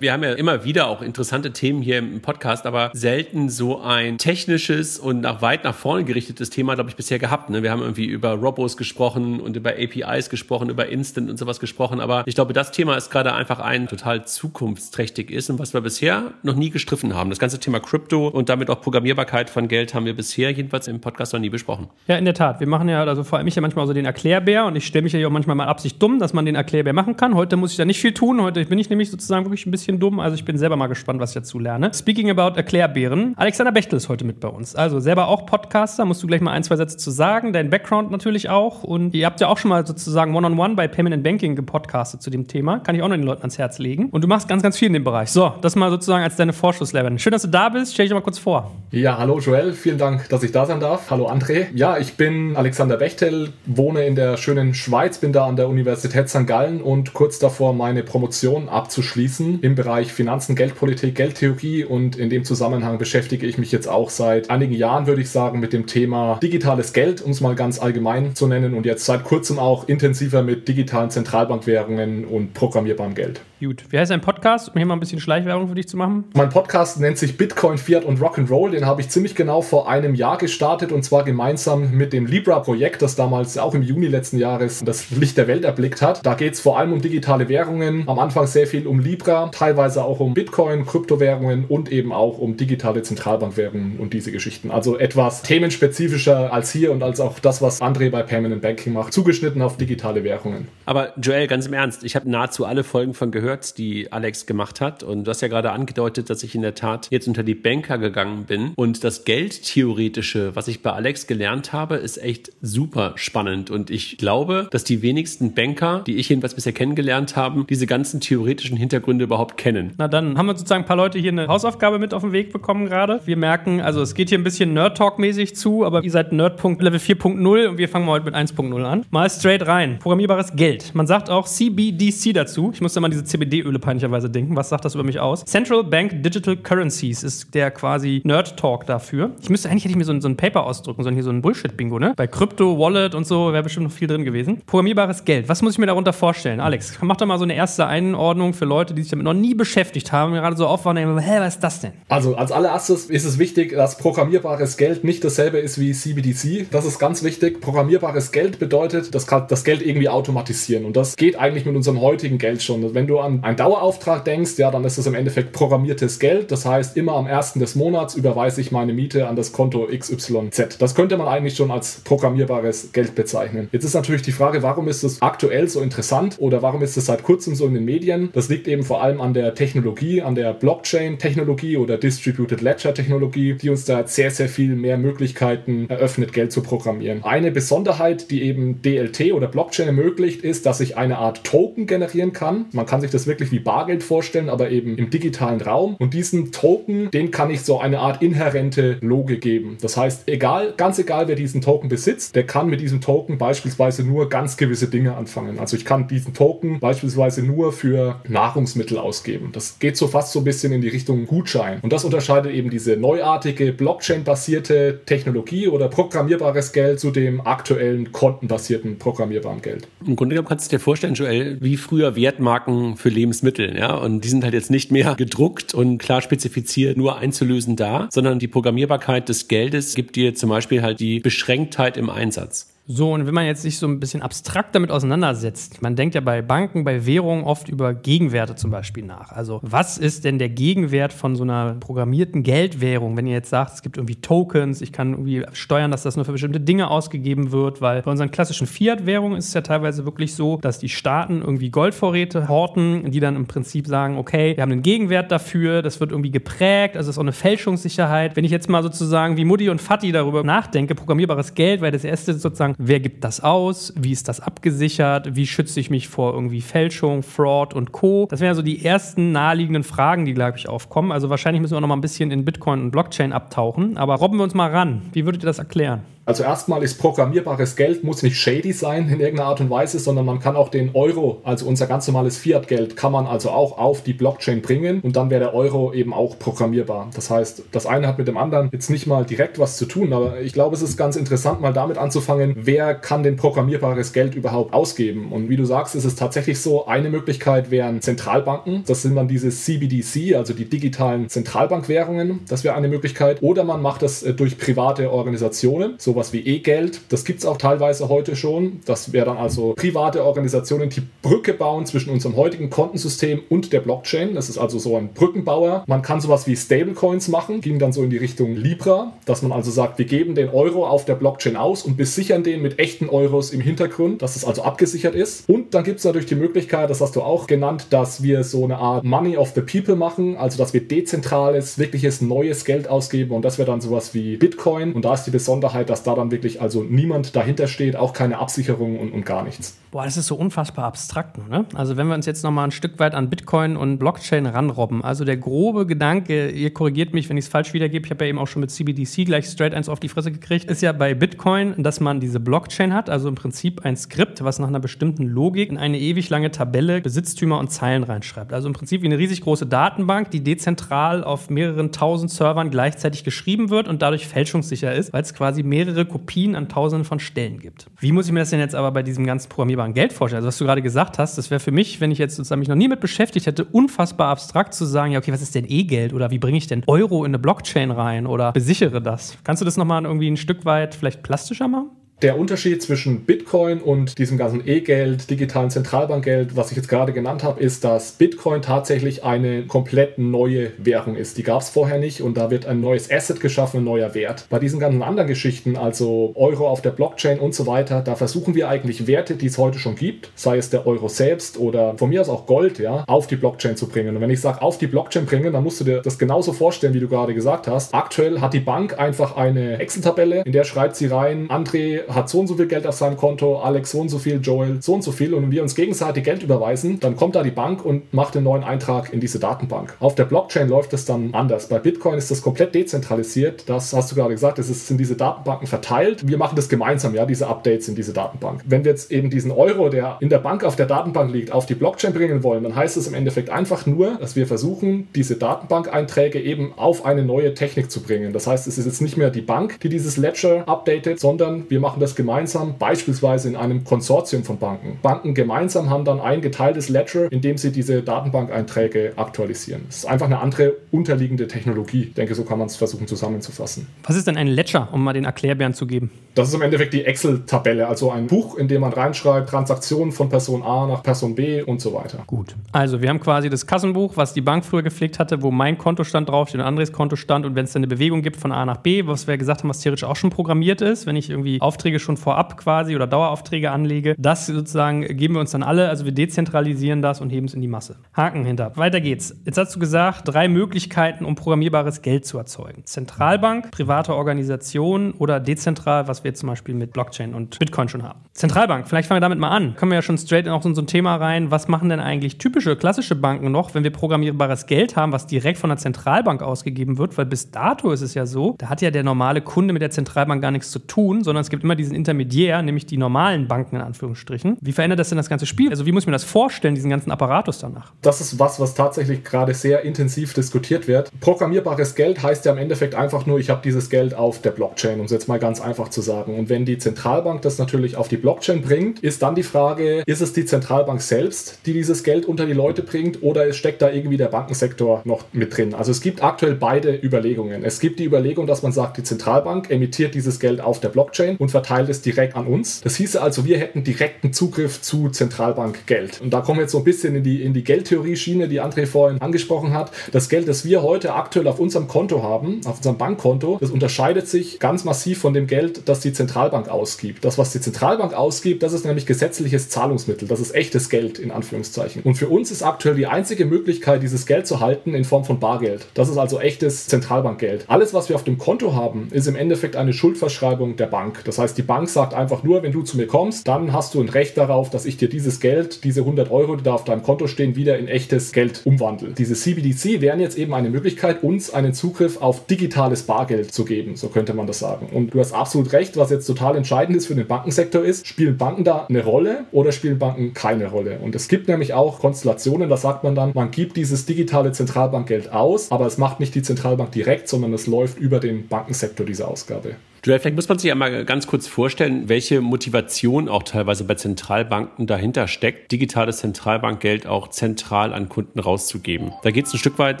Wir 0.00 0.12
haben 0.12 0.22
ja 0.22 0.34
immer 0.34 0.62
wieder 0.62 0.86
auch 0.86 1.02
interessante 1.02 1.52
Themen 1.52 1.82
hier 1.82 1.98
im 1.98 2.20
Podcast, 2.20 2.66
aber 2.66 2.90
selten 2.92 3.48
so 3.48 3.80
ein 3.80 4.16
technisches 4.18 4.96
und 4.96 5.22
nach 5.22 5.42
weit 5.42 5.64
nach 5.64 5.74
vorne 5.74 6.04
gerichtetes 6.04 6.50
Thema, 6.50 6.76
glaube 6.76 6.88
ich, 6.88 6.94
bisher 6.94 7.18
gehabt. 7.18 7.50
Ne? 7.50 7.64
Wir 7.64 7.72
haben 7.72 7.82
irgendwie 7.82 8.04
über 8.04 8.34
Robos 8.34 8.76
gesprochen 8.76 9.40
und 9.40 9.56
über 9.56 9.70
APIs 9.70 10.30
gesprochen, 10.30 10.70
über 10.70 10.86
Instant 10.86 11.28
und 11.28 11.36
sowas 11.36 11.58
gesprochen, 11.58 11.98
aber 11.98 12.22
ich 12.26 12.36
glaube, 12.36 12.52
das 12.52 12.70
Thema 12.70 12.96
ist 12.96 13.10
gerade 13.10 13.34
einfach 13.34 13.58
ein 13.58 13.88
total 13.88 14.24
zukunftsträchtig 14.24 15.32
ist 15.32 15.50
und 15.50 15.58
was 15.58 15.74
wir 15.74 15.80
bisher 15.80 16.30
noch 16.44 16.54
nie 16.54 16.70
gestriffen 16.70 17.16
haben. 17.16 17.30
Das 17.30 17.40
ganze 17.40 17.58
Thema 17.58 17.80
Krypto 17.80 18.28
und 18.28 18.48
damit 18.48 18.70
auch 18.70 18.80
Programmierbarkeit 18.80 19.50
von 19.50 19.66
Geld 19.66 19.94
haben 19.94 20.06
wir 20.06 20.14
bisher 20.14 20.52
jedenfalls 20.52 20.86
im 20.86 21.00
Podcast 21.00 21.32
noch 21.32 21.40
nie 21.40 21.50
besprochen. 21.50 21.88
Ja, 22.06 22.16
in 22.16 22.24
der 22.24 22.34
Tat. 22.34 22.60
Wir 22.60 22.68
machen 22.68 22.88
ja, 22.88 23.02
also 23.02 23.24
vor 23.24 23.38
allem 23.38 23.48
ich 23.48 23.56
ja 23.56 23.62
manchmal 23.62 23.88
so 23.88 23.92
den 23.92 24.04
Erklärbär 24.04 24.64
und 24.66 24.76
ich 24.76 24.86
stelle 24.86 25.02
mich 25.02 25.12
ja 25.12 25.26
auch 25.26 25.32
manchmal 25.32 25.56
mal 25.56 25.66
Absicht 25.66 26.00
dumm, 26.00 26.20
dass 26.20 26.32
man 26.32 26.46
den 26.46 26.54
Erklärbär 26.54 26.92
machen 26.92 27.16
kann. 27.16 27.34
Heute 27.34 27.56
muss 27.56 27.72
ich 27.72 27.76
da 27.76 27.84
nicht 27.84 28.00
viel 28.00 28.14
tun. 28.14 28.40
Heute 28.40 28.64
bin 28.64 28.78
ich 28.78 28.90
nämlich 28.90 29.10
sozusagen 29.10 29.44
wirklich 29.44 29.66
ein 29.66 29.72
bisschen 29.72 29.87
bisschen 29.88 30.00
dumm, 30.00 30.20
also 30.20 30.34
ich 30.34 30.44
bin 30.44 30.58
selber 30.58 30.76
mal 30.76 30.86
gespannt, 30.86 31.18
was 31.20 31.30
ich 31.30 31.34
dazu 31.34 31.58
lerne. 31.58 31.90
Speaking 31.94 32.30
about 32.30 32.56
Erklärbären, 32.56 33.32
Alexander 33.36 33.72
Bechtel 33.72 33.96
ist 33.96 34.08
heute 34.10 34.24
mit 34.24 34.38
bei 34.38 34.48
uns. 34.48 34.74
Also 34.74 35.00
selber 35.00 35.28
auch 35.28 35.46
Podcaster, 35.46 36.04
musst 36.04 36.22
du 36.22 36.26
gleich 36.26 36.42
mal 36.42 36.52
ein, 36.52 36.62
zwei 36.62 36.76
Sätze 36.76 36.98
zu 36.98 37.10
sagen, 37.10 37.54
dein 37.54 37.70
Background 37.70 38.10
natürlich 38.10 38.50
auch 38.50 38.84
und 38.84 39.14
ihr 39.14 39.24
habt 39.24 39.40
ja 39.40 39.48
auch 39.48 39.56
schon 39.56 39.70
mal 39.70 39.86
sozusagen 39.86 40.34
One-on-One 40.34 40.58
-on 40.60 40.72
-one 40.72 40.76
bei 40.76 40.88
Payment 40.88 41.22
Banking 41.22 41.56
gepodcastet 41.56 42.20
zu 42.20 42.28
dem 42.28 42.46
Thema, 42.46 42.80
kann 42.80 42.94
ich 42.94 43.02
auch 43.02 43.08
noch 43.08 43.16
den 43.16 43.24
Leuten 43.24 43.40
ans 43.40 43.56
Herz 43.56 43.78
legen. 43.78 44.10
Und 44.10 44.22
du 44.22 44.28
machst 44.28 44.46
ganz, 44.46 44.62
ganz 44.62 44.76
viel 44.76 44.88
in 44.88 44.92
dem 44.92 45.04
Bereich. 45.04 45.30
So, 45.30 45.54
das 45.62 45.74
mal 45.74 45.90
sozusagen 45.90 46.22
als 46.22 46.36
deine 46.36 46.52
Vorschusslehrerin. 46.52 47.18
Schön, 47.18 47.32
dass 47.32 47.42
du 47.42 47.48
da 47.48 47.70
bist, 47.70 47.94
stell 47.94 48.06
dich 48.06 48.12
mal 48.12 48.20
kurz 48.20 48.38
vor. 48.38 48.70
Ja, 48.90 49.16
hallo 49.16 49.38
Joel, 49.38 49.72
vielen 49.72 49.98
Dank, 49.98 50.28
dass 50.28 50.42
ich 50.42 50.52
da 50.52 50.66
sein 50.66 50.80
darf. 50.80 51.10
Hallo 51.10 51.30
André. 51.30 51.66
Ja, 51.74 51.96
ich 51.96 52.14
bin 52.14 52.56
Alexander 52.56 52.98
Bechtel, 52.98 53.54
wohne 53.64 54.04
in 54.04 54.16
der 54.16 54.36
schönen 54.36 54.74
Schweiz, 54.74 55.18
bin 55.18 55.32
da 55.32 55.46
an 55.46 55.56
der 55.56 55.68
Universität 55.68 56.28
St. 56.28 56.46
Gallen 56.46 56.82
und 56.82 57.14
kurz 57.14 57.38
davor 57.38 57.72
meine 57.72 58.02
Promotion 58.02 58.68
abzuschließen 58.68 59.60
im 59.62 59.77
Bereich 59.78 60.12
Finanzen, 60.12 60.56
Geldpolitik, 60.56 61.14
Geldtheorie 61.14 61.84
und 61.84 62.16
in 62.16 62.30
dem 62.30 62.44
Zusammenhang 62.44 62.98
beschäftige 62.98 63.46
ich 63.46 63.58
mich 63.58 63.70
jetzt 63.70 63.86
auch 63.86 64.10
seit 64.10 64.50
einigen 64.50 64.74
Jahren, 64.74 65.06
würde 65.06 65.22
ich 65.22 65.30
sagen, 65.30 65.60
mit 65.60 65.72
dem 65.72 65.86
Thema 65.86 66.40
digitales 66.42 66.92
Geld, 66.92 67.22
um 67.22 67.30
es 67.30 67.40
mal 67.40 67.54
ganz 67.54 67.78
allgemein 67.78 68.34
zu 68.34 68.48
nennen 68.48 68.74
und 68.74 68.86
jetzt 68.86 69.04
seit 69.04 69.22
kurzem 69.22 69.60
auch 69.60 69.86
intensiver 69.86 70.42
mit 70.42 70.66
digitalen 70.66 71.10
Zentralbankwährungen 71.10 72.24
und 72.24 72.54
programmierbarem 72.54 73.14
Geld. 73.14 73.40
Gut. 73.60 73.86
Wie 73.90 73.98
heißt 73.98 74.12
dein 74.12 74.20
Podcast, 74.20 74.68
um 74.68 74.74
hier 74.76 74.86
mal 74.86 74.94
ein 74.94 75.00
bisschen 75.00 75.18
Schleichwerbung 75.18 75.66
für 75.66 75.74
dich 75.74 75.88
zu 75.88 75.96
machen? 75.96 76.24
Mein 76.34 76.48
Podcast 76.48 77.00
nennt 77.00 77.18
sich 77.18 77.36
Bitcoin, 77.36 77.76
Fiat 77.76 78.04
und 78.04 78.20
Rock'n'Roll. 78.20 78.70
Den 78.70 78.86
habe 78.86 79.00
ich 79.00 79.08
ziemlich 79.08 79.34
genau 79.34 79.62
vor 79.62 79.88
einem 79.88 80.14
Jahr 80.14 80.38
gestartet 80.38 80.92
und 80.92 81.02
zwar 81.02 81.24
gemeinsam 81.24 81.90
mit 81.90 82.12
dem 82.12 82.26
Libra-Projekt, 82.26 83.02
das 83.02 83.16
damals 83.16 83.58
auch 83.58 83.74
im 83.74 83.82
Juni 83.82 84.06
letzten 84.06 84.38
Jahres 84.38 84.84
das 84.84 85.10
Licht 85.10 85.36
der 85.36 85.48
Welt 85.48 85.64
erblickt 85.64 86.02
hat. 86.02 86.24
Da 86.24 86.34
geht 86.34 86.54
es 86.54 86.60
vor 86.60 86.78
allem 86.78 86.92
um 86.92 87.00
digitale 87.00 87.48
Währungen. 87.48 88.04
Am 88.06 88.20
Anfang 88.20 88.46
sehr 88.46 88.68
viel 88.68 88.86
um 88.86 89.00
Libra, 89.00 89.48
teilweise 89.48 90.04
auch 90.04 90.20
um 90.20 90.34
Bitcoin, 90.34 90.86
Kryptowährungen 90.86 91.64
und 91.64 91.90
eben 91.90 92.12
auch 92.12 92.38
um 92.38 92.56
digitale 92.56 93.02
Zentralbankwährungen 93.02 93.98
und 93.98 94.12
diese 94.12 94.30
Geschichten. 94.30 94.70
Also 94.70 94.96
etwas 94.96 95.42
themenspezifischer 95.42 96.52
als 96.52 96.70
hier 96.70 96.92
und 96.92 97.02
als 97.02 97.18
auch 97.18 97.40
das, 97.40 97.60
was 97.60 97.80
André 97.80 98.10
bei 98.10 98.22
Payment 98.22 98.62
Banking 98.62 98.92
macht, 98.92 99.12
zugeschnitten 99.12 99.62
auf 99.62 99.76
digitale 99.76 100.22
Währungen. 100.22 100.68
Aber 100.86 101.12
Joel, 101.20 101.48
ganz 101.48 101.66
im 101.66 101.72
Ernst, 101.72 102.04
ich 102.04 102.14
habe 102.14 102.30
nahezu 102.30 102.64
alle 102.64 102.84
Folgen 102.84 103.14
von 103.14 103.32
gehört, 103.32 103.47
die 103.56 104.12
Alex 104.12 104.46
gemacht 104.46 104.80
hat. 104.80 105.02
Und 105.02 105.24
du 105.24 105.30
hast 105.30 105.40
ja 105.40 105.48
gerade 105.48 105.72
angedeutet, 105.72 106.30
dass 106.30 106.42
ich 106.42 106.54
in 106.54 106.62
der 106.62 106.74
Tat 106.74 107.08
jetzt 107.10 107.28
unter 107.28 107.42
die 107.42 107.54
Banker 107.54 107.98
gegangen 107.98 108.44
bin. 108.44 108.72
Und 108.76 109.04
das 109.04 109.24
Geldtheoretische, 109.24 110.54
was 110.54 110.68
ich 110.68 110.82
bei 110.82 110.92
Alex 110.92 111.26
gelernt 111.26 111.72
habe, 111.72 111.96
ist 111.96 112.18
echt 112.18 112.52
super 112.60 113.12
spannend. 113.16 113.70
Und 113.70 113.90
ich 113.90 114.18
glaube, 114.18 114.68
dass 114.70 114.84
die 114.84 115.02
wenigsten 115.02 115.54
Banker, 115.54 116.02
die 116.06 116.16
ich 116.16 116.28
jedenfalls 116.28 116.54
bisher 116.54 116.72
kennengelernt 116.72 117.36
habe, 117.36 117.64
diese 117.68 117.86
ganzen 117.86 118.20
theoretischen 118.20 118.76
Hintergründe 118.76 119.24
überhaupt 119.24 119.56
kennen. 119.56 119.94
Na 119.98 120.08
dann 120.08 120.36
haben 120.36 120.46
wir 120.46 120.56
sozusagen 120.56 120.84
ein 120.84 120.86
paar 120.86 120.96
Leute 120.96 121.18
hier 121.18 121.32
eine 121.32 121.46
Hausaufgabe 121.46 121.98
mit 121.98 122.14
auf 122.14 122.22
den 122.22 122.32
Weg 122.32 122.52
bekommen 122.52 122.86
gerade. 122.86 123.20
Wir 123.24 123.36
merken, 123.36 123.80
also 123.80 124.02
es 124.02 124.14
geht 124.14 124.28
hier 124.28 124.38
ein 124.38 124.44
bisschen 124.44 124.72
Nerd-Talk-mäßig 124.74 125.54
zu, 125.56 125.84
aber 125.84 126.04
ihr 126.04 126.10
seid 126.10 126.32
Nerdpunkt 126.32 126.82
Level 126.82 126.98
4.0 126.98 127.68
und 127.68 127.78
wir 127.78 127.88
fangen 127.88 128.06
mal 128.06 128.12
heute 128.12 128.24
mit 128.24 128.34
1.0 128.34 128.84
an. 128.84 129.04
Mal 129.10 129.30
straight 129.30 129.66
rein. 129.66 129.98
Programmierbares 129.98 130.56
Geld. 130.56 130.94
Man 130.94 131.06
sagt 131.06 131.30
auch 131.30 131.46
CBDC 131.46 132.32
dazu. 132.34 132.70
Ich 132.72 132.80
muss 132.80 132.94
da 132.94 133.00
mal 133.00 133.08
diese 133.08 133.24
CBD-Öle 133.38 133.78
peinlicherweise 133.78 134.28
denken. 134.28 134.56
Was 134.56 134.68
sagt 134.68 134.84
das 134.84 134.94
über 134.94 135.04
mich 135.04 135.20
aus? 135.20 135.44
Central 135.44 135.84
Bank 135.84 136.22
Digital 136.22 136.56
Currencies 136.56 137.22
ist 137.22 137.54
der 137.54 137.70
quasi 137.70 138.20
Nerd-Talk 138.24 138.86
dafür. 138.86 139.30
Ich 139.40 139.50
müsste 139.50 139.70
eigentlich 139.70 139.84
hätte 139.84 139.92
ich 139.92 139.98
mir 139.98 140.04
so 140.04 140.12
ein, 140.12 140.20
so 140.20 140.28
ein 140.28 140.36
Paper 140.36 140.64
ausdrücken, 140.64 141.02
sondern 141.02 141.14
hier 141.14 141.24
so 141.24 141.30
ein 141.30 141.42
Bullshit-Bingo, 141.42 141.98
ne? 141.98 142.14
Bei 142.16 142.26
Krypto, 142.26 142.78
Wallet 142.78 143.14
und 143.14 143.26
so 143.26 143.52
wäre 143.52 143.62
bestimmt 143.62 143.86
noch 143.86 143.92
viel 143.92 144.08
drin 144.08 144.24
gewesen. 144.24 144.60
Programmierbares 144.66 145.24
Geld. 145.24 145.48
Was 145.48 145.62
muss 145.62 145.74
ich 145.74 145.78
mir 145.78 145.86
darunter 145.86 146.12
vorstellen? 146.12 146.60
Alex, 146.60 146.98
mach 147.00 147.16
doch 147.16 147.26
mal 147.26 147.38
so 147.38 147.44
eine 147.44 147.54
erste 147.54 147.86
Einordnung 147.86 148.54
für 148.54 148.64
Leute, 148.64 148.94
die 148.94 149.02
sich 149.02 149.10
damit 149.10 149.24
noch 149.24 149.34
nie 149.34 149.54
beschäftigt 149.54 150.12
haben, 150.12 150.32
gerade 150.32 150.56
so 150.56 150.66
aufwachen 150.66 150.98
und 150.98 151.16
denken, 151.16 151.18
hä, 151.18 151.40
was 151.40 151.54
ist 151.54 151.64
das 151.64 151.80
denn? 151.80 151.92
Also 152.08 152.34
als 152.36 152.52
allererstes 152.52 153.06
ist 153.06 153.24
es 153.24 153.38
wichtig, 153.38 153.72
dass 153.72 153.98
programmierbares 153.98 154.76
Geld 154.76 155.04
nicht 155.04 155.22
dasselbe 155.24 155.58
ist 155.58 155.78
wie 155.78 155.92
CBDC. 155.92 156.70
Das 156.70 156.84
ist 156.84 156.98
ganz 156.98 157.22
wichtig. 157.22 157.60
Programmierbares 157.60 158.32
Geld 158.32 158.58
bedeutet, 158.58 159.14
das 159.14 159.26
kann 159.26 159.46
das 159.48 159.64
Geld 159.64 159.84
irgendwie 159.84 160.08
automatisieren. 160.08 160.84
Und 160.84 160.96
das 160.96 161.16
geht 161.16 161.38
eigentlich 161.38 161.64
mit 161.64 161.76
unserem 161.76 162.00
heutigen 162.00 162.38
Geld 162.38 162.62
schon. 162.62 162.94
Wenn 162.94 163.06
du 163.06 163.18
an 163.18 163.27
einen 163.42 163.56
Dauerauftrag 163.56 164.24
denkst, 164.24 164.58
ja, 164.58 164.70
dann 164.70 164.84
ist 164.84 164.98
das 164.98 165.06
im 165.06 165.14
Endeffekt 165.14 165.52
programmiertes 165.52 166.18
Geld. 166.18 166.50
Das 166.50 166.66
heißt, 166.66 166.96
immer 166.96 167.14
am 167.14 167.26
ersten 167.26 167.60
des 167.60 167.74
Monats 167.74 168.14
überweise 168.14 168.60
ich 168.60 168.72
meine 168.72 168.92
Miete 168.92 169.28
an 169.28 169.36
das 169.36 169.52
Konto 169.52 169.86
XYZ. 169.86 170.78
Das 170.78 170.94
könnte 170.94 171.16
man 171.16 171.28
eigentlich 171.28 171.56
schon 171.56 171.70
als 171.70 172.00
programmierbares 172.04 172.92
Geld 172.92 173.14
bezeichnen. 173.14 173.68
Jetzt 173.72 173.84
ist 173.84 173.94
natürlich 173.94 174.22
die 174.22 174.32
Frage, 174.32 174.62
warum 174.62 174.88
ist 174.88 175.02
es 175.02 175.22
aktuell 175.22 175.68
so 175.68 175.80
interessant 175.80 176.36
oder 176.38 176.62
warum 176.62 176.82
ist 176.82 176.96
es 176.96 177.06
seit 177.06 177.22
kurzem 177.22 177.54
so 177.54 177.66
in 177.66 177.74
den 177.74 177.84
Medien? 177.84 178.30
Das 178.32 178.48
liegt 178.48 178.68
eben 178.68 178.82
vor 178.82 179.02
allem 179.02 179.20
an 179.20 179.34
der 179.34 179.54
Technologie, 179.54 180.22
an 180.22 180.34
der 180.34 180.52
Blockchain-Technologie 180.52 181.76
oder 181.76 181.98
Distributed 181.98 182.60
Ledger-Technologie, 182.60 183.54
die 183.54 183.70
uns 183.70 183.84
da 183.84 184.06
sehr, 184.06 184.30
sehr 184.30 184.48
viel 184.48 184.74
mehr 184.74 184.98
Möglichkeiten 184.98 185.86
eröffnet, 185.88 186.32
Geld 186.32 186.52
zu 186.52 186.62
programmieren. 186.62 187.22
Eine 187.24 187.50
Besonderheit, 187.50 188.30
die 188.30 188.42
eben 188.42 188.82
DLT 188.82 189.32
oder 189.32 189.48
Blockchain 189.48 189.86
ermöglicht, 189.88 190.42
ist, 190.42 190.66
dass 190.66 190.80
ich 190.80 190.96
eine 190.96 191.18
Art 191.18 191.44
Token 191.44 191.86
generieren 191.86 192.32
kann. 192.32 192.66
Man 192.72 192.86
kann 192.86 193.00
sich 193.00 193.10
das 193.10 193.17
wirklich 193.26 193.52
wie 193.52 193.58
Bargeld 193.58 194.02
vorstellen, 194.02 194.48
aber 194.48 194.70
eben 194.70 194.96
im 194.96 195.10
digitalen 195.10 195.60
Raum. 195.60 195.96
Und 195.98 196.14
diesen 196.14 196.52
Token, 196.52 197.10
den 197.10 197.30
kann 197.30 197.50
ich 197.50 197.62
so 197.62 197.80
eine 197.80 198.00
Art 198.00 198.22
inhärente 198.22 198.98
Logik 199.00 199.40
geben. 199.40 199.78
Das 199.80 199.96
heißt, 199.96 200.28
egal, 200.28 200.74
ganz 200.76 200.98
egal, 200.98 201.28
wer 201.28 201.36
diesen 201.36 201.60
Token 201.60 201.88
besitzt, 201.88 202.34
der 202.34 202.44
kann 202.44 202.68
mit 202.68 202.80
diesem 202.80 203.00
Token 203.00 203.38
beispielsweise 203.38 204.04
nur 204.04 204.28
ganz 204.28 204.56
gewisse 204.56 204.88
Dinge 204.88 205.16
anfangen. 205.16 205.58
Also 205.58 205.76
ich 205.76 205.84
kann 205.84 206.08
diesen 206.08 206.34
Token 206.34 206.80
beispielsweise 206.80 207.42
nur 207.42 207.72
für 207.72 208.20
Nahrungsmittel 208.28 208.98
ausgeben. 208.98 209.50
Das 209.52 209.78
geht 209.78 209.96
so 209.96 210.06
fast 210.06 210.32
so 210.32 210.40
ein 210.40 210.44
bisschen 210.44 210.72
in 210.72 210.80
die 210.80 210.88
Richtung 210.88 211.26
Gutschein. 211.26 211.80
Und 211.82 211.92
das 211.92 212.04
unterscheidet 212.04 212.52
eben 212.52 212.70
diese 212.70 212.96
neuartige 212.96 213.72
Blockchain-basierte 213.72 215.00
Technologie 215.06 215.68
oder 215.68 215.88
programmierbares 215.88 216.72
Geld 216.72 217.00
zu 217.00 217.10
dem 217.10 217.40
aktuellen 217.46 218.12
kontenbasierten 218.12 218.98
programmierbaren 218.98 219.62
Geld. 219.62 219.88
Im 220.06 220.16
Grunde 220.16 220.34
genommen 220.34 220.48
kannst 220.48 220.70
du 220.70 220.76
dir 220.76 220.80
vorstellen, 220.80 221.14
Joel, 221.14 221.58
wie 221.60 221.76
früher 221.76 222.16
Wertmarken 222.16 222.96
für 222.96 223.07
für 223.08 223.14
Lebensmittel, 223.14 223.76
ja. 223.76 223.94
Und 223.94 224.24
die 224.24 224.28
sind 224.28 224.44
halt 224.44 224.54
jetzt 224.54 224.70
nicht 224.70 224.92
mehr 224.92 225.14
gedruckt 225.16 225.74
und 225.74 225.98
klar 225.98 226.20
spezifiziert 226.20 226.96
nur 226.96 227.18
einzulösen 227.18 227.76
da, 227.76 228.08
sondern 228.10 228.38
die 228.38 228.48
Programmierbarkeit 228.48 229.28
des 229.28 229.48
Geldes 229.48 229.94
gibt 229.94 230.16
dir 230.16 230.34
zum 230.34 230.50
Beispiel 230.50 230.82
halt 230.82 231.00
die 231.00 231.20
Beschränktheit 231.20 231.96
im 231.96 232.10
Einsatz. 232.10 232.74
So, 232.90 233.12
und 233.12 233.26
wenn 233.26 233.34
man 233.34 233.44
jetzt 233.44 233.60
sich 233.60 233.78
so 233.78 233.86
ein 233.86 234.00
bisschen 234.00 234.22
abstrakt 234.22 234.74
damit 234.74 234.90
auseinandersetzt, 234.90 235.82
man 235.82 235.94
denkt 235.94 236.14
ja 236.14 236.22
bei 236.22 236.40
Banken, 236.40 236.84
bei 236.84 237.04
Währungen 237.04 237.44
oft 237.44 237.68
über 237.68 237.92
Gegenwerte 237.92 238.54
zum 238.54 238.70
Beispiel 238.70 239.04
nach. 239.04 239.30
Also, 239.30 239.60
was 239.62 239.98
ist 239.98 240.24
denn 240.24 240.38
der 240.38 240.48
Gegenwert 240.48 241.12
von 241.12 241.36
so 241.36 241.42
einer 241.42 241.74
programmierten 241.74 242.42
Geldwährung? 242.42 243.14
Wenn 243.14 243.26
ihr 243.26 243.34
jetzt 243.34 243.50
sagt, 243.50 243.74
es 243.74 243.82
gibt 243.82 243.98
irgendwie 243.98 244.16
Tokens, 244.16 244.80
ich 244.80 244.90
kann 244.90 245.12
irgendwie 245.12 245.44
steuern, 245.52 245.90
dass 245.90 246.02
das 246.02 246.16
nur 246.16 246.24
für 246.24 246.32
bestimmte 246.32 246.60
Dinge 246.60 246.90
ausgegeben 246.90 247.52
wird, 247.52 247.82
weil 247.82 248.00
bei 248.00 248.10
unseren 248.10 248.30
klassischen 248.30 248.66
Fiat-Währungen 248.66 249.36
ist 249.36 249.48
es 249.48 249.54
ja 249.54 249.60
teilweise 249.60 250.06
wirklich 250.06 250.34
so, 250.34 250.56
dass 250.56 250.78
die 250.78 250.88
Staaten 250.88 251.42
irgendwie 251.42 251.68
Goldvorräte 251.68 252.48
horten, 252.48 253.10
die 253.10 253.20
dann 253.20 253.36
im 253.36 253.46
Prinzip 253.46 253.86
sagen, 253.86 254.16
okay, 254.16 254.56
wir 254.56 254.62
haben 254.62 254.72
einen 254.72 254.80
Gegenwert 254.80 255.30
dafür, 255.30 255.82
das 255.82 256.00
wird 256.00 256.10
irgendwie 256.10 256.30
geprägt, 256.30 256.96
also 256.96 257.10
ist 257.10 257.18
auch 257.18 257.22
eine 257.22 257.32
Fälschungssicherheit. 257.32 258.34
Wenn 258.34 258.46
ich 258.46 258.50
jetzt 258.50 258.70
mal 258.70 258.82
sozusagen 258.82 259.36
wie 259.36 259.44
Mutti 259.44 259.68
und 259.68 259.82
Fatti 259.82 260.10
darüber 260.10 260.42
nachdenke, 260.42 260.94
programmierbares 260.94 261.52
Geld, 261.52 261.82
weil 261.82 261.92
das 261.92 262.04
erste 262.04 262.32
sozusagen 262.32 262.77
wer 262.78 263.00
gibt 263.00 263.24
das 263.24 263.40
aus, 263.40 263.92
wie 263.96 264.12
ist 264.12 264.28
das 264.28 264.40
abgesichert, 264.40 265.36
wie 265.36 265.46
schütze 265.46 265.80
ich 265.80 265.90
mich 265.90 266.08
vor 266.08 266.32
irgendwie 266.32 266.60
Fälschung, 266.60 267.22
Fraud 267.22 267.74
und 267.74 267.92
Co. 267.92 268.26
Das 268.30 268.40
wären 268.40 268.54
so 268.54 268.62
die 268.62 268.84
ersten 268.84 269.32
naheliegenden 269.32 269.84
Fragen, 269.84 270.24
die, 270.24 270.34
glaube 270.34 270.56
ich, 270.56 270.68
aufkommen. 270.68 271.12
Also 271.12 271.28
wahrscheinlich 271.28 271.60
müssen 271.60 271.74
wir 271.74 271.80
noch 271.80 271.88
mal 271.88 271.96
ein 271.96 272.00
bisschen 272.00 272.30
in 272.30 272.44
Bitcoin 272.44 272.80
und 272.80 272.90
Blockchain 272.92 273.32
abtauchen. 273.32 273.98
Aber 273.98 274.14
robben 274.14 274.38
wir 274.38 274.44
uns 274.44 274.54
mal 274.54 274.70
ran. 274.70 275.02
Wie 275.12 275.24
würdet 275.24 275.42
ihr 275.42 275.46
das 275.46 275.58
erklären? 275.58 276.02
Also 276.28 276.42
erstmal 276.42 276.82
ist 276.82 276.98
programmierbares 276.98 277.74
Geld, 277.74 278.04
muss 278.04 278.22
nicht 278.22 278.36
shady 278.36 278.74
sein 278.74 279.08
in 279.08 279.18
irgendeiner 279.18 279.48
Art 279.48 279.62
und 279.62 279.70
Weise, 279.70 279.98
sondern 279.98 280.26
man 280.26 280.40
kann 280.40 280.56
auch 280.56 280.68
den 280.68 280.90
Euro, 280.92 281.40
also 281.42 281.64
unser 281.64 281.86
ganz 281.86 282.06
normales 282.06 282.36
Fiat-Geld, 282.36 282.98
kann 282.98 283.12
man 283.12 283.26
also 283.26 283.48
auch 283.48 283.78
auf 283.78 284.02
die 284.02 284.12
Blockchain 284.12 284.60
bringen 284.60 285.00
und 285.00 285.16
dann 285.16 285.30
wäre 285.30 285.40
der 285.40 285.54
Euro 285.54 285.94
eben 285.94 286.12
auch 286.12 286.38
programmierbar. 286.38 287.08
Das 287.14 287.30
heißt, 287.30 287.62
das 287.72 287.86
eine 287.86 288.06
hat 288.06 288.18
mit 288.18 288.28
dem 288.28 288.36
anderen 288.36 288.68
jetzt 288.72 288.90
nicht 288.90 289.06
mal 289.06 289.24
direkt 289.24 289.58
was 289.58 289.78
zu 289.78 289.86
tun, 289.86 290.12
aber 290.12 290.42
ich 290.42 290.52
glaube, 290.52 290.76
es 290.76 290.82
ist 290.82 290.98
ganz 290.98 291.16
interessant, 291.16 291.62
mal 291.62 291.72
damit 291.72 291.96
anzufangen, 291.96 292.52
wer 292.58 292.94
kann 292.94 293.22
denn 293.22 293.36
programmierbares 293.36 294.12
Geld 294.12 294.34
überhaupt 294.34 294.74
ausgeben? 294.74 295.32
Und 295.32 295.48
wie 295.48 295.56
du 295.56 295.64
sagst, 295.64 295.94
ist 295.94 296.04
es 296.04 296.14
tatsächlich 296.14 296.60
so, 296.60 296.84
eine 296.84 297.08
Möglichkeit 297.08 297.70
wären 297.70 298.02
Zentralbanken. 298.02 298.82
Das 298.86 299.00
sind 299.00 299.16
dann 299.16 299.28
diese 299.28 299.48
CBDC, 299.48 300.36
also 300.36 300.52
die 300.52 300.66
digitalen 300.66 301.30
Zentralbankwährungen. 301.30 302.40
Das 302.50 302.64
wäre 302.64 302.74
eine 302.74 302.88
Möglichkeit. 302.88 303.42
Oder 303.42 303.64
man 303.64 303.80
macht 303.80 304.02
das 304.02 304.22
äh, 304.22 304.34
durch 304.34 304.58
private 304.58 305.10
Organisationen, 305.10 305.94
so 305.96 306.17
sowas 306.18 306.32
wie 306.32 306.40
E-Geld. 306.40 307.00
Das 307.10 307.24
gibt 307.24 307.38
es 307.38 307.46
auch 307.46 307.58
teilweise 307.58 308.08
heute 308.08 308.34
schon. 308.34 308.80
Das 308.86 309.12
wäre 309.12 309.26
dann 309.26 309.36
also 309.36 309.74
private 309.74 310.24
Organisationen, 310.24 310.90
die 310.90 311.02
Brücke 311.22 311.54
bauen 311.54 311.86
zwischen 311.86 312.10
unserem 312.10 312.34
heutigen 312.34 312.70
Kontensystem 312.70 313.42
und 313.48 313.72
der 313.72 313.80
Blockchain. 313.80 314.34
Das 314.34 314.48
ist 314.48 314.58
also 314.58 314.80
so 314.80 314.96
ein 314.96 315.12
Brückenbauer. 315.14 315.84
Man 315.86 316.02
kann 316.02 316.20
sowas 316.20 316.48
wie 316.48 316.56
Stablecoins 316.56 317.28
machen, 317.28 317.60
ging 317.60 317.78
dann 317.78 317.92
so 317.92 318.02
in 318.02 318.10
die 318.10 318.16
Richtung 318.16 318.56
Libra, 318.56 319.12
dass 319.26 319.42
man 319.42 319.52
also 319.52 319.70
sagt, 319.70 319.98
wir 319.98 320.06
geben 320.06 320.34
den 320.34 320.48
Euro 320.48 320.88
auf 320.88 321.04
der 321.04 321.14
Blockchain 321.14 321.54
aus 321.54 321.84
und 321.84 321.96
besichern 321.96 322.42
den 322.42 322.62
mit 322.62 322.80
echten 322.80 323.08
Euros 323.08 323.52
im 323.52 323.60
Hintergrund, 323.60 324.20
dass 324.20 324.34
es 324.34 324.44
also 324.44 324.62
abgesichert 324.62 325.14
ist. 325.14 325.48
Und 325.48 325.72
dann 325.74 325.84
gibt 325.84 326.00
es 326.00 326.04
natürlich 326.04 326.26
die 326.26 326.34
Möglichkeit, 326.34 326.90
das 326.90 327.00
hast 327.00 327.14
du 327.14 327.22
auch 327.22 327.46
genannt, 327.46 327.86
dass 327.90 328.24
wir 328.24 328.42
so 328.42 328.64
eine 328.64 328.78
Art 328.78 329.04
Money 329.04 329.36
of 329.36 329.52
the 329.54 329.60
People 329.60 329.94
machen, 329.94 330.36
also 330.36 330.58
dass 330.58 330.74
wir 330.74 330.80
dezentrales, 330.80 331.78
wirkliches 331.78 332.20
neues 332.20 332.64
Geld 332.64 332.88
ausgeben 332.88 333.36
und 333.36 333.44
das 333.44 333.58
wäre 333.58 333.70
dann 333.70 333.80
sowas 333.80 334.14
wie 334.14 334.36
Bitcoin. 334.36 334.94
Und 334.94 335.04
da 335.04 335.14
ist 335.14 335.24
die 335.24 335.30
Besonderheit, 335.30 335.90
dass 335.90 336.02
da 336.08 336.14
dann 336.14 336.30
wirklich 336.30 336.60
also 336.60 336.82
niemand 336.82 337.36
dahinter 337.36 337.68
steht, 337.68 337.96
auch 337.96 338.12
keine 338.12 338.38
Absicherung 338.38 338.98
und, 338.98 339.12
und 339.12 339.24
gar 339.24 339.44
nichts. 339.44 339.78
Boah, 339.90 340.04
das 340.04 340.18
ist 340.18 340.26
so 340.26 340.34
unfassbar 340.34 340.84
abstrakt. 340.84 341.38
Ne? 341.48 341.64
Also 341.74 341.96
wenn 341.96 342.08
wir 342.08 342.14
uns 342.14 342.26
jetzt 342.26 342.44
nochmal 342.44 342.64
ein 342.64 342.70
Stück 342.72 342.98
weit 342.98 343.14
an 343.14 343.30
Bitcoin 343.30 343.76
und 343.76 343.98
Blockchain 343.98 344.44
ranrobben, 344.44 345.02
also 345.02 345.24
der 345.24 345.38
grobe 345.38 345.86
Gedanke, 345.86 346.50
ihr 346.50 346.74
korrigiert 346.74 347.14
mich, 347.14 347.28
wenn 347.30 347.38
ich 347.38 347.46
es 347.46 347.50
falsch 347.50 347.72
wiedergebe, 347.72 348.04
ich 348.04 348.10
habe 348.10 348.24
ja 348.24 348.28
eben 348.28 348.38
auch 348.38 348.48
schon 348.48 348.60
mit 348.60 348.70
CBDC 348.70 349.24
gleich 349.24 349.46
straight 349.46 349.72
eins 349.72 349.88
auf 349.88 349.98
die 349.98 350.10
Fresse 350.10 350.30
gekriegt, 350.30 350.70
ist 350.70 350.82
ja 350.82 350.92
bei 350.92 351.14
Bitcoin, 351.14 351.74
dass 351.78 352.00
man 352.00 352.20
diese 352.20 352.38
Blockchain 352.38 352.92
hat, 352.92 353.08
also 353.08 353.28
im 353.28 353.34
Prinzip 353.34 353.84
ein 353.86 353.96
Skript, 353.96 354.44
was 354.44 354.58
nach 354.58 354.68
einer 354.68 354.80
bestimmten 354.80 355.24
Logik 355.24 355.70
in 355.70 355.78
eine 355.78 355.98
ewig 355.98 356.28
lange 356.28 356.50
Tabelle 356.50 357.00
Besitztümer 357.00 357.58
und 357.58 357.70
Zeilen 357.70 358.02
reinschreibt. 358.02 358.52
Also 358.52 358.68
im 358.68 358.74
Prinzip 358.74 359.00
wie 359.00 359.06
eine 359.06 359.16
riesig 359.16 359.40
große 359.40 359.64
Datenbank, 359.64 360.30
die 360.30 360.44
dezentral 360.44 361.24
auf 361.24 361.48
mehreren 361.48 361.92
tausend 361.92 362.30
Servern 362.30 362.68
gleichzeitig 362.68 363.24
geschrieben 363.24 363.70
wird 363.70 363.88
und 363.88 364.02
dadurch 364.02 364.26
fälschungssicher 364.28 364.94
ist, 364.94 365.14
weil 365.14 365.22
es 365.22 365.32
quasi 365.32 365.62
mehrere 365.62 365.87
Kopien 366.04 366.54
an 366.54 366.68
tausenden 366.68 367.04
von 367.04 367.20
Stellen 367.20 367.58
gibt. 367.58 367.86
Wie 367.98 368.12
muss 368.12 368.26
ich 368.26 368.32
mir 368.32 368.40
das 368.40 368.50
denn 368.50 368.60
jetzt 368.60 368.74
aber 368.74 368.90
bei 368.92 369.02
diesem 369.02 369.26
ganzen 369.26 369.48
programmierbaren 369.48 369.94
Geld 369.94 370.12
vorstellen? 370.12 370.38
Also 370.38 370.48
was 370.48 370.58
du 370.58 370.64
gerade 370.64 370.82
gesagt 370.82 371.18
hast, 371.18 371.38
das 371.38 371.50
wäre 371.50 371.60
für 371.60 371.72
mich, 371.72 372.00
wenn 372.00 372.10
ich 372.10 372.18
jetzt 372.18 372.36
sozusagen 372.36 372.58
mich 372.60 372.68
noch 372.68 372.76
nie 372.76 372.88
mit 372.88 373.00
beschäftigt 373.00 373.46
hätte, 373.46 373.64
unfassbar 373.64 374.28
abstrakt 374.28 374.74
zu 374.74 374.84
sagen, 374.84 375.12
ja 375.12 375.18
okay, 375.18 375.32
was 375.32 375.42
ist 375.42 375.54
denn 375.54 375.64
E-Geld 375.68 376.12
oder 376.12 376.30
wie 376.30 376.38
bringe 376.38 376.58
ich 376.58 376.66
denn 376.66 376.82
Euro 376.86 377.24
in 377.24 377.30
eine 377.30 377.38
Blockchain 377.38 377.90
rein 377.90 378.26
oder 378.26 378.52
besichere 378.52 379.00
das? 379.02 379.36
Kannst 379.44 379.60
du 379.60 379.64
das 379.64 379.76
nochmal 379.76 380.04
irgendwie 380.04 380.30
ein 380.30 380.36
Stück 380.36 380.64
weit 380.64 380.94
vielleicht 380.94 381.22
plastischer 381.22 381.68
machen? 381.68 381.90
Der 382.20 382.36
Unterschied 382.36 382.82
zwischen 382.82 383.26
Bitcoin 383.26 383.80
und 383.80 384.18
diesem 384.18 384.38
ganzen 384.38 384.66
E-Geld, 384.66 385.30
digitalen 385.30 385.70
Zentralbankgeld, 385.70 386.56
was 386.56 386.72
ich 386.72 386.76
jetzt 386.76 386.88
gerade 386.88 387.12
genannt 387.12 387.44
habe, 387.44 387.60
ist, 387.60 387.84
dass 387.84 388.10
Bitcoin 388.10 388.60
tatsächlich 388.60 389.22
eine 389.22 389.66
komplett 389.66 390.18
neue 390.18 390.72
Währung 390.78 391.14
ist. 391.14 391.38
Die 391.38 391.44
gab 391.44 391.62
es 391.62 391.68
vorher 391.68 392.00
nicht 392.00 392.20
und 392.20 392.36
da 392.36 392.50
wird 392.50 392.66
ein 392.66 392.80
neues 392.80 393.08
Asset 393.08 393.38
geschaffen, 393.38 393.82
ein 393.82 393.84
neuer 393.84 394.16
Wert. 394.16 394.46
Bei 394.50 394.58
diesen 394.58 394.80
ganzen 394.80 395.04
anderen 395.04 395.28
Geschichten, 395.28 395.76
also 395.76 396.32
Euro 396.34 396.68
auf 396.68 396.82
der 396.82 396.90
Blockchain 396.90 397.38
und 397.38 397.54
so 397.54 397.68
weiter, 397.68 398.00
da 398.00 398.16
versuchen 398.16 398.56
wir 398.56 398.68
eigentlich 398.68 399.06
Werte, 399.06 399.36
die 399.36 399.46
es 399.46 399.56
heute 399.56 399.78
schon 399.78 399.94
gibt, 399.94 400.32
sei 400.34 400.56
es 400.56 400.70
der 400.70 400.88
Euro 400.88 401.06
selbst 401.06 401.56
oder 401.56 401.96
von 401.98 402.08
mir 402.08 402.20
aus 402.20 402.28
auch 402.28 402.46
Gold, 402.46 402.80
ja, 402.80 403.04
auf 403.06 403.28
die 403.28 403.36
Blockchain 403.36 403.76
zu 403.76 403.86
bringen. 403.86 404.16
Und 404.16 404.22
wenn 404.22 404.30
ich 404.30 404.40
sage, 404.40 404.60
auf 404.60 404.76
die 404.76 404.88
Blockchain 404.88 405.24
bringen, 405.24 405.52
dann 405.52 405.62
musst 405.62 405.78
du 405.78 405.84
dir 405.84 406.02
das 406.02 406.18
genauso 406.18 406.52
vorstellen, 406.52 406.94
wie 406.94 407.00
du 407.00 407.06
gerade 407.06 407.32
gesagt 407.32 407.68
hast. 407.68 407.94
Aktuell 407.94 408.40
hat 408.40 408.54
die 408.54 408.58
Bank 408.58 408.98
einfach 408.98 409.36
eine 409.36 409.78
Excel-Tabelle, 409.78 410.42
in 410.42 410.50
der 410.50 410.64
schreibt 410.64 410.96
sie 410.96 411.06
rein, 411.06 411.46
André 411.46 412.07
hat 412.08 412.28
so 412.28 412.40
und 412.40 412.46
so 412.46 412.54
viel 412.54 412.66
Geld 412.66 412.86
auf 412.86 412.94
seinem 412.94 413.16
Konto, 413.16 413.58
Alex 413.60 413.90
so 413.90 414.00
und 414.00 414.08
so 414.08 414.18
viel, 414.18 414.40
Joel 414.40 414.78
so 414.80 414.94
und 414.94 415.02
so 415.02 415.12
viel 415.12 415.34
und 415.34 415.50
wir 415.50 415.62
uns 415.62 415.74
gegenseitig 415.74 416.24
Geld 416.24 416.42
überweisen, 416.42 417.00
dann 417.00 417.16
kommt 417.16 417.36
da 417.36 417.42
die 417.42 417.50
Bank 417.50 417.84
und 417.84 418.12
macht 418.12 418.36
einen 418.36 418.44
neuen 418.44 418.64
Eintrag 418.64 419.12
in 419.12 419.20
diese 419.20 419.38
Datenbank. 419.38 419.96
Auf 420.00 420.14
der 420.14 420.24
Blockchain 420.24 420.68
läuft 420.68 420.92
es 420.92 421.04
dann 421.04 421.30
anders. 421.32 421.68
Bei 421.68 421.78
Bitcoin 421.78 422.18
ist 422.18 422.30
das 422.30 422.42
komplett 422.42 422.74
dezentralisiert. 422.74 423.68
Das 423.68 423.92
hast 423.92 424.10
du 424.10 424.16
gerade 424.16 424.34
gesagt, 424.34 424.58
es 424.58 424.86
sind 424.86 424.98
diese 424.98 425.16
Datenbanken 425.16 425.66
verteilt. 425.66 426.26
Wir 426.26 426.38
machen 426.38 426.56
das 426.56 426.68
gemeinsam, 426.68 427.14
ja, 427.14 427.26
diese 427.26 427.46
Updates 427.46 427.88
in 427.88 427.94
diese 427.94 428.12
Datenbank. 428.12 428.62
Wenn 428.66 428.84
wir 428.84 428.92
jetzt 428.92 429.10
eben 429.10 429.30
diesen 429.30 429.50
Euro, 429.50 429.88
der 429.88 430.18
in 430.20 430.28
der 430.28 430.38
Bank 430.38 430.64
auf 430.64 430.76
der 430.76 430.86
Datenbank 430.86 431.32
liegt, 431.32 431.52
auf 431.52 431.66
die 431.66 431.74
Blockchain 431.74 432.12
bringen 432.12 432.42
wollen, 432.42 432.62
dann 432.62 432.74
heißt 432.74 432.96
es 432.96 433.06
im 433.06 433.14
Endeffekt 433.14 433.50
einfach 433.50 433.86
nur, 433.86 434.16
dass 434.16 434.36
wir 434.36 434.46
versuchen, 434.46 435.08
diese 435.14 435.36
Datenbank-Einträge 435.36 436.40
eben 436.40 436.72
auf 436.76 437.04
eine 437.04 437.24
neue 437.24 437.54
Technik 437.54 437.90
zu 437.90 438.02
bringen. 438.02 438.32
Das 438.32 438.46
heißt, 438.46 438.66
es 438.66 438.78
ist 438.78 438.86
jetzt 438.86 439.02
nicht 439.02 439.16
mehr 439.16 439.30
die 439.30 439.40
Bank, 439.40 439.80
die 439.80 439.88
dieses 439.88 440.16
Ledger 440.16 440.68
updatet, 440.68 441.20
sondern 441.20 441.64
wir 441.68 441.80
machen 441.80 441.97
das 442.00 442.14
gemeinsam, 442.14 442.76
beispielsweise 442.78 443.48
in 443.48 443.56
einem 443.56 443.84
Konsortium 443.84 444.44
von 444.44 444.58
Banken. 444.58 444.98
Banken 445.02 445.34
gemeinsam 445.34 445.90
haben 445.90 446.04
dann 446.04 446.20
ein 446.20 446.40
geteiltes 446.40 446.88
Ledger, 446.88 447.30
in 447.30 447.40
dem 447.40 447.58
sie 447.58 447.72
diese 447.72 448.02
Datenbank-Einträge 448.02 449.12
aktualisieren. 449.16 449.82
Es 449.88 449.98
ist 449.98 450.06
einfach 450.06 450.26
eine 450.26 450.40
andere 450.40 450.74
unterliegende 450.90 451.48
Technologie. 451.48 452.04
Ich 452.04 452.14
denke, 452.14 452.34
so 452.34 452.44
kann 452.44 452.58
man 452.58 452.66
es 452.66 452.76
versuchen 452.76 453.06
zusammenzufassen. 453.06 453.86
Was 454.04 454.16
ist 454.16 454.26
denn 454.26 454.36
ein 454.36 454.48
Ledger, 454.48 454.88
um 454.92 455.02
mal 455.02 455.12
den 455.12 455.24
Erklärbären 455.24 455.74
zu 455.74 455.86
geben? 455.86 456.10
Das 456.34 456.48
ist 456.48 456.54
im 456.54 456.62
Endeffekt 456.62 456.94
die 456.94 457.04
Excel-Tabelle, 457.04 457.88
also 457.88 458.12
ein 458.12 458.28
Buch, 458.28 458.56
in 458.56 458.68
dem 458.68 458.82
man 458.82 458.92
reinschreibt, 458.92 459.48
Transaktionen 459.48 460.12
von 460.12 460.28
Person 460.28 460.62
A 460.62 460.86
nach 460.86 461.02
Person 461.02 461.34
B 461.34 461.62
und 461.62 461.80
so 461.80 461.92
weiter. 461.94 462.22
Gut. 462.26 462.54
Also 462.70 463.02
wir 463.02 463.08
haben 463.08 463.18
quasi 463.18 463.50
das 463.50 463.66
Kassenbuch, 463.66 464.16
was 464.16 464.34
die 464.34 464.40
Bank 464.40 464.64
früher 464.64 464.82
gepflegt 464.82 465.18
hatte, 465.18 465.42
wo 465.42 465.50
mein 465.50 465.78
Kontostand 465.78 466.28
draufsteht 466.28 466.60
und 466.60 466.66
Andres 466.66 466.92
Kontostand 466.92 467.44
und 467.44 467.56
wenn 467.56 467.64
es 467.64 467.72
dann 467.72 467.80
eine 467.80 467.88
Bewegung 467.88 468.22
gibt 468.22 468.36
von 468.36 468.52
A 468.52 468.64
nach 468.64 468.76
B, 468.76 469.06
was 469.06 469.26
wir 469.26 469.36
gesagt 469.36 469.62
haben, 469.62 469.68
was 469.68 469.80
theoretisch 469.80 470.04
auch 470.04 470.16
schon 470.16 470.30
programmiert 470.30 470.80
ist, 470.80 471.06
wenn 471.06 471.16
ich 471.16 471.30
irgendwie 471.30 471.60
Aufträge 471.60 471.87
schon 471.98 472.18
vorab 472.18 472.56
quasi 472.58 472.94
oder 472.94 473.06
Daueraufträge 473.06 473.70
anlege, 473.70 474.14
das 474.18 474.46
sozusagen 474.46 475.02
geben 475.16 475.34
wir 475.34 475.40
uns 475.40 475.52
dann 475.52 475.62
alle, 475.62 475.88
also 475.88 476.04
wir 476.04 476.12
dezentralisieren 476.12 477.00
das 477.00 477.20
und 477.20 477.30
heben 477.30 477.46
es 477.46 477.54
in 477.54 477.62
die 477.62 477.68
Masse. 477.68 477.96
Haken 478.12 478.44
hinter. 478.44 478.76
Weiter 478.76 479.00
geht's. 479.00 479.34
Jetzt 479.44 479.56
hast 479.56 479.74
du 479.74 479.80
gesagt, 479.80 480.22
drei 480.26 480.48
Möglichkeiten, 480.48 481.24
um 481.24 481.34
programmierbares 481.34 482.02
Geld 482.02 482.26
zu 482.26 482.36
erzeugen. 482.36 482.84
Zentralbank, 482.84 483.70
private 483.70 484.14
Organisation 484.14 485.12
oder 485.12 485.40
dezentral, 485.40 486.08
was 486.08 486.24
wir 486.24 486.34
zum 486.34 486.48
Beispiel 486.48 486.74
mit 486.74 486.92
Blockchain 486.92 487.34
und 487.34 487.58
Bitcoin 487.58 487.88
schon 487.88 488.02
haben. 488.02 488.20
Zentralbank, 488.32 488.88
vielleicht 488.88 489.08
fangen 489.08 489.16
wir 489.16 489.22
damit 489.22 489.38
mal 489.38 489.50
an. 489.50 489.74
Kommen 489.76 489.92
wir 489.92 489.96
ja 489.96 490.02
schon 490.02 490.18
straight 490.18 490.46
in 490.46 490.74
so 490.74 490.82
ein 490.82 490.86
Thema 490.86 491.16
rein. 491.16 491.50
Was 491.50 491.68
machen 491.68 491.88
denn 491.88 492.00
eigentlich 492.00 492.38
typische, 492.38 492.76
klassische 492.76 493.14
Banken 493.14 493.50
noch, 493.50 493.74
wenn 493.74 493.84
wir 493.84 493.90
programmierbares 493.90 494.66
Geld 494.66 494.96
haben, 494.96 495.12
was 495.12 495.26
direkt 495.26 495.58
von 495.58 495.70
der 495.70 495.78
Zentralbank 495.78 496.42
ausgegeben 496.42 496.98
wird? 496.98 497.16
Weil 497.16 497.26
bis 497.26 497.50
dato 497.50 497.90
ist 497.92 498.02
es 498.02 498.14
ja 498.14 498.26
so, 498.26 498.54
da 498.58 498.68
hat 498.68 498.82
ja 498.82 498.90
der 498.90 499.02
normale 499.02 499.40
Kunde 499.40 499.72
mit 499.72 499.82
der 499.82 499.90
Zentralbank 499.90 500.42
gar 500.42 500.50
nichts 500.50 500.70
zu 500.70 500.78
tun, 500.80 501.22
sondern 501.22 501.42
es 501.42 501.50
gibt 501.50 501.64
immer 501.64 501.76
diesen 501.78 501.94
Intermediär, 501.94 502.60
nämlich 502.62 502.86
die 502.86 502.98
normalen 502.98 503.48
Banken 503.48 503.76
in 503.76 503.82
Anführungsstrichen. 503.82 504.58
Wie 504.60 504.72
verändert 504.72 504.98
das 504.98 505.08
denn 505.08 505.16
das 505.16 505.28
ganze 505.28 505.46
Spiel? 505.46 505.70
Also 505.70 505.86
wie 505.86 505.92
muss 505.92 506.02
ich 506.02 506.06
mir 506.06 506.12
das 506.12 506.24
vorstellen, 506.24 506.74
diesen 506.74 506.90
ganzen 506.90 507.10
Apparatus 507.10 507.58
danach? 507.58 507.92
Das 508.02 508.20
ist 508.20 508.38
was, 508.38 508.60
was 508.60 508.74
tatsächlich 508.74 509.24
gerade 509.24 509.54
sehr 509.54 509.82
intensiv 509.82 510.34
diskutiert 510.34 510.88
wird. 510.88 511.10
Programmierbares 511.20 511.94
Geld 511.94 512.22
heißt 512.22 512.44
ja 512.44 512.52
im 512.52 512.58
Endeffekt 512.58 512.94
einfach 512.94 513.26
nur, 513.26 513.38
ich 513.38 513.50
habe 513.50 513.60
dieses 513.62 513.88
Geld 513.90 514.14
auf 514.14 514.40
der 514.42 514.50
Blockchain, 514.50 514.98
um 514.98 515.06
es 515.06 515.12
jetzt 515.12 515.28
mal 515.28 515.38
ganz 515.38 515.60
einfach 515.60 515.88
zu 515.88 516.00
sagen. 516.00 516.38
Und 516.38 516.48
wenn 516.48 516.64
die 516.64 516.78
Zentralbank 516.78 517.42
das 517.42 517.58
natürlich 517.58 517.96
auf 517.96 518.08
die 518.08 518.16
Blockchain 518.16 518.62
bringt, 518.62 519.00
ist 519.00 519.22
dann 519.22 519.34
die 519.34 519.42
Frage, 519.42 520.02
ist 520.06 520.20
es 520.20 520.32
die 520.32 520.44
Zentralbank 520.44 521.00
selbst, 521.00 521.60
die 521.66 521.72
dieses 521.72 522.02
Geld 522.02 522.26
unter 522.26 522.46
die 522.46 522.52
Leute 522.52 522.82
bringt 522.82 523.22
oder 523.22 523.52
steckt 523.52 523.82
da 523.82 523.90
irgendwie 523.90 524.16
der 524.16 524.28
Bankensektor 524.28 525.02
noch 525.04 525.24
mit 525.32 525.56
drin? 525.56 525.74
Also 525.74 525.90
es 525.90 526.00
gibt 526.00 526.22
aktuell 526.22 526.54
beide 526.54 526.94
Überlegungen. 526.94 527.64
Es 527.64 527.80
gibt 527.80 527.98
die 528.00 528.04
Überlegung, 528.04 528.46
dass 528.46 528.62
man 528.62 528.72
sagt, 528.72 528.96
die 528.96 529.02
Zentralbank 529.02 529.70
emittiert 529.70 530.14
dieses 530.14 530.40
Geld 530.40 530.60
auf 530.60 530.80
der 530.80 530.88
Blockchain 530.88 531.36
und 531.36 531.50
verteilt 531.50 531.67
es 531.88 532.02
direkt 532.02 532.36
an 532.36 532.46
uns. 532.46 532.80
Das 532.80 532.96
hieße 532.96 533.20
also, 533.20 533.44
wir 533.44 533.58
hätten 533.58 533.84
direkten 533.84 534.32
Zugriff 534.32 534.80
zu 534.80 535.10
Zentralbankgeld. 535.10 536.20
Und 536.20 536.30
da 536.30 536.40
kommen 536.40 536.58
wir 536.58 536.62
jetzt 536.62 536.72
so 536.72 536.78
ein 536.78 536.84
bisschen 536.84 537.14
in 537.14 537.22
die, 537.22 537.42
in 537.42 537.52
die 537.52 537.64
Geldtheorie-Schiene, 537.64 538.48
die 538.48 538.60
André 538.60 538.86
vorhin 538.86 539.20
angesprochen 539.20 539.74
hat. 539.74 539.92
Das 540.12 540.28
Geld, 540.28 540.48
das 540.48 540.64
wir 540.64 540.82
heute 540.82 541.14
aktuell 541.14 541.46
auf 541.46 541.58
unserem 541.58 541.88
Konto 541.88 542.22
haben, 542.22 542.60
auf 542.64 542.78
unserem 542.78 542.96
Bankkonto, 542.96 543.58
das 543.60 543.70
unterscheidet 543.70 544.28
sich 544.28 544.58
ganz 544.58 544.84
massiv 544.84 545.18
von 545.18 545.34
dem 545.34 545.46
Geld, 545.46 545.88
das 545.88 546.00
die 546.00 546.12
Zentralbank 546.12 546.68
ausgibt. 546.68 547.24
Das, 547.24 547.38
was 547.38 547.52
die 547.52 547.60
Zentralbank 547.60 548.14
ausgibt, 548.14 548.62
das 548.62 548.72
ist 548.72 548.84
nämlich 548.84 549.06
gesetzliches 549.06 549.68
Zahlungsmittel. 549.68 550.26
Das 550.28 550.40
ist 550.40 550.54
echtes 550.54 550.88
Geld 550.88 551.18
in 551.18 551.30
Anführungszeichen. 551.30 552.02
Und 552.02 552.14
für 552.14 552.28
uns 552.28 552.50
ist 552.50 552.62
aktuell 552.62 552.94
die 552.94 553.06
einzige 553.06 553.44
Möglichkeit, 553.44 554.02
dieses 554.02 554.26
Geld 554.26 554.46
zu 554.46 554.60
halten 554.60 554.94
in 554.94 555.04
Form 555.04 555.24
von 555.24 555.38
Bargeld. 555.38 555.86
Das 555.94 556.08
ist 556.08 556.16
also 556.16 556.40
echtes 556.40 556.86
Zentralbankgeld. 556.86 557.64
Alles, 557.68 557.92
was 557.92 558.08
wir 558.08 558.16
auf 558.16 558.24
dem 558.24 558.38
Konto 558.38 558.74
haben, 558.74 559.08
ist 559.10 559.26
im 559.26 559.36
Endeffekt 559.36 559.76
eine 559.76 559.92
Schuldverschreibung 559.92 560.76
der 560.76 560.86
Bank. 560.86 561.22
Das 561.24 561.38
heißt, 561.38 561.57
die 561.58 561.62
Bank 561.62 561.88
sagt 561.88 562.14
einfach 562.14 562.44
nur, 562.44 562.62
wenn 562.62 562.70
du 562.70 562.82
zu 562.82 562.96
mir 562.96 563.08
kommst, 563.08 563.48
dann 563.48 563.72
hast 563.72 563.94
du 563.94 564.00
ein 564.00 564.08
Recht 564.08 564.38
darauf, 564.38 564.70
dass 564.70 564.86
ich 564.86 564.96
dir 564.96 565.08
dieses 565.08 565.40
Geld, 565.40 565.82
diese 565.82 566.00
100 566.00 566.30
Euro, 566.30 566.54
die 566.54 566.62
da 566.62 566.72
auf 566.74 566.84
deinem 566.84 567.02
Konto 567.02 567.26
stehen, 567.26 567.56
wieder 567.56 567.76
in 567.78 567.88
echtes 567.88 568.32
Geld 568.32 568.62
umwandle. 568.64 569.10
Diese 569.18 569.34
CBDC 569.34 570.00
wären 570.00 570.20
jetzt 570.20 570.38
eben 570.38 570.54
eine 570.54 570.70
Möglichkeit, 570.70 571.24
uns 571.24 571.52
einen 571.52 571.74
Zugriff 571.74 572.22
auf 572.22 572.46
digitales 572.46 573.02
Bargeld 573.02 573.52
zu 573.52 573.64
geben, 573.64 573.96
so 573.96 574.08
könnte 574.08 574.34
man 574.34 574.46
das 574.46 574.60
sagen. 574.60 574.88
Und 574.92 575.14
du 575.14 575.18
hast 575.18 575.32
absolut 575.32 575.72
recht, 575.72 575.96
was 575.96 576.10
jetzt 576.10 576.26
total 576.26 576.56
entscheidend 576.56 576.96
ist 576.96 577.06
für 577.06 577.16
den 577.16 577.26
Bankensektor 577.26 577.84
ist, 577.84 578.06
spielen 578.06 578.38
Banken 578.38 578.62
da 578.62 578.86
eine 578.88 579.04
Rolle 579.04 579.44
oder 579.50 579.72
spielen 579.72 579.98
Banken 579.98 580.34
keine 580.34 580.68
Rolle? 580.68 581.00
Und 581.02 581.16
es 581.16 581.26
gibt 581.26 581.48
nämlich 581.48 581.74
auch 581.74 581.98
Konstellationen, 581.98 582.68
da 582.68 582.76
sagt 582.76 583.02
man 583.02 583.16
dann, 583.16 583.32
man 583.34 583.50
gibt 583.50 583.76
dieses 583.76 584.06
digitale 584.06 584.52
Zentralbankgeld 584.52 585.32
aus, 585.32 585.72
aber 585.72 585.86
es 585.86 585.98
macht 585.98 586.20
nicht 586.20 586.36
die 586.36 586.42
Zentralbank 586.42 586.92
direkt, 586.92 587.28
sondern 587.28 587.52
es 587.52 587.66
läuft 587.66 587.98
über 587.98 588.20
den 588.20 588.46
Bankensektor 588.46 589.04
diese 589.04 589.26
Ausgabe. 589.26 589.74
Joel, 590.08 590.20
vielleicht 590.20 590.36
muss 590.36 590.48
man 590.48 590.58
sich 590.58 590.72
einmal 590.72 591.04
ganz 591.04 591.26
kurz 591.26 591.46
vorstellen, 591.46 592.08
welche 592.08 592.40
Motivation 592.40 593.28
auch 593.28 593.42
teilweise 593.42 593.84
bei 593.84 593.94
Zentralbanken 593.94 594.86
dahinter 594.86 595.28
steckt, 595.28 595.70
digitales 595.70 596.16
Zentralbankgeld 596.16 597.06
auch 597.06 597.28
zentral 597.28 597.92
an 597.92 598.08
Kunden 598.08 598.38
rauszugeben. 598.38 599.12
Da 599.22 599.30
geht 599.32 599.44
es 599.44 599.52
ein 599.52 599.58
Stück 599.58 599.78
weit 599.78 600.00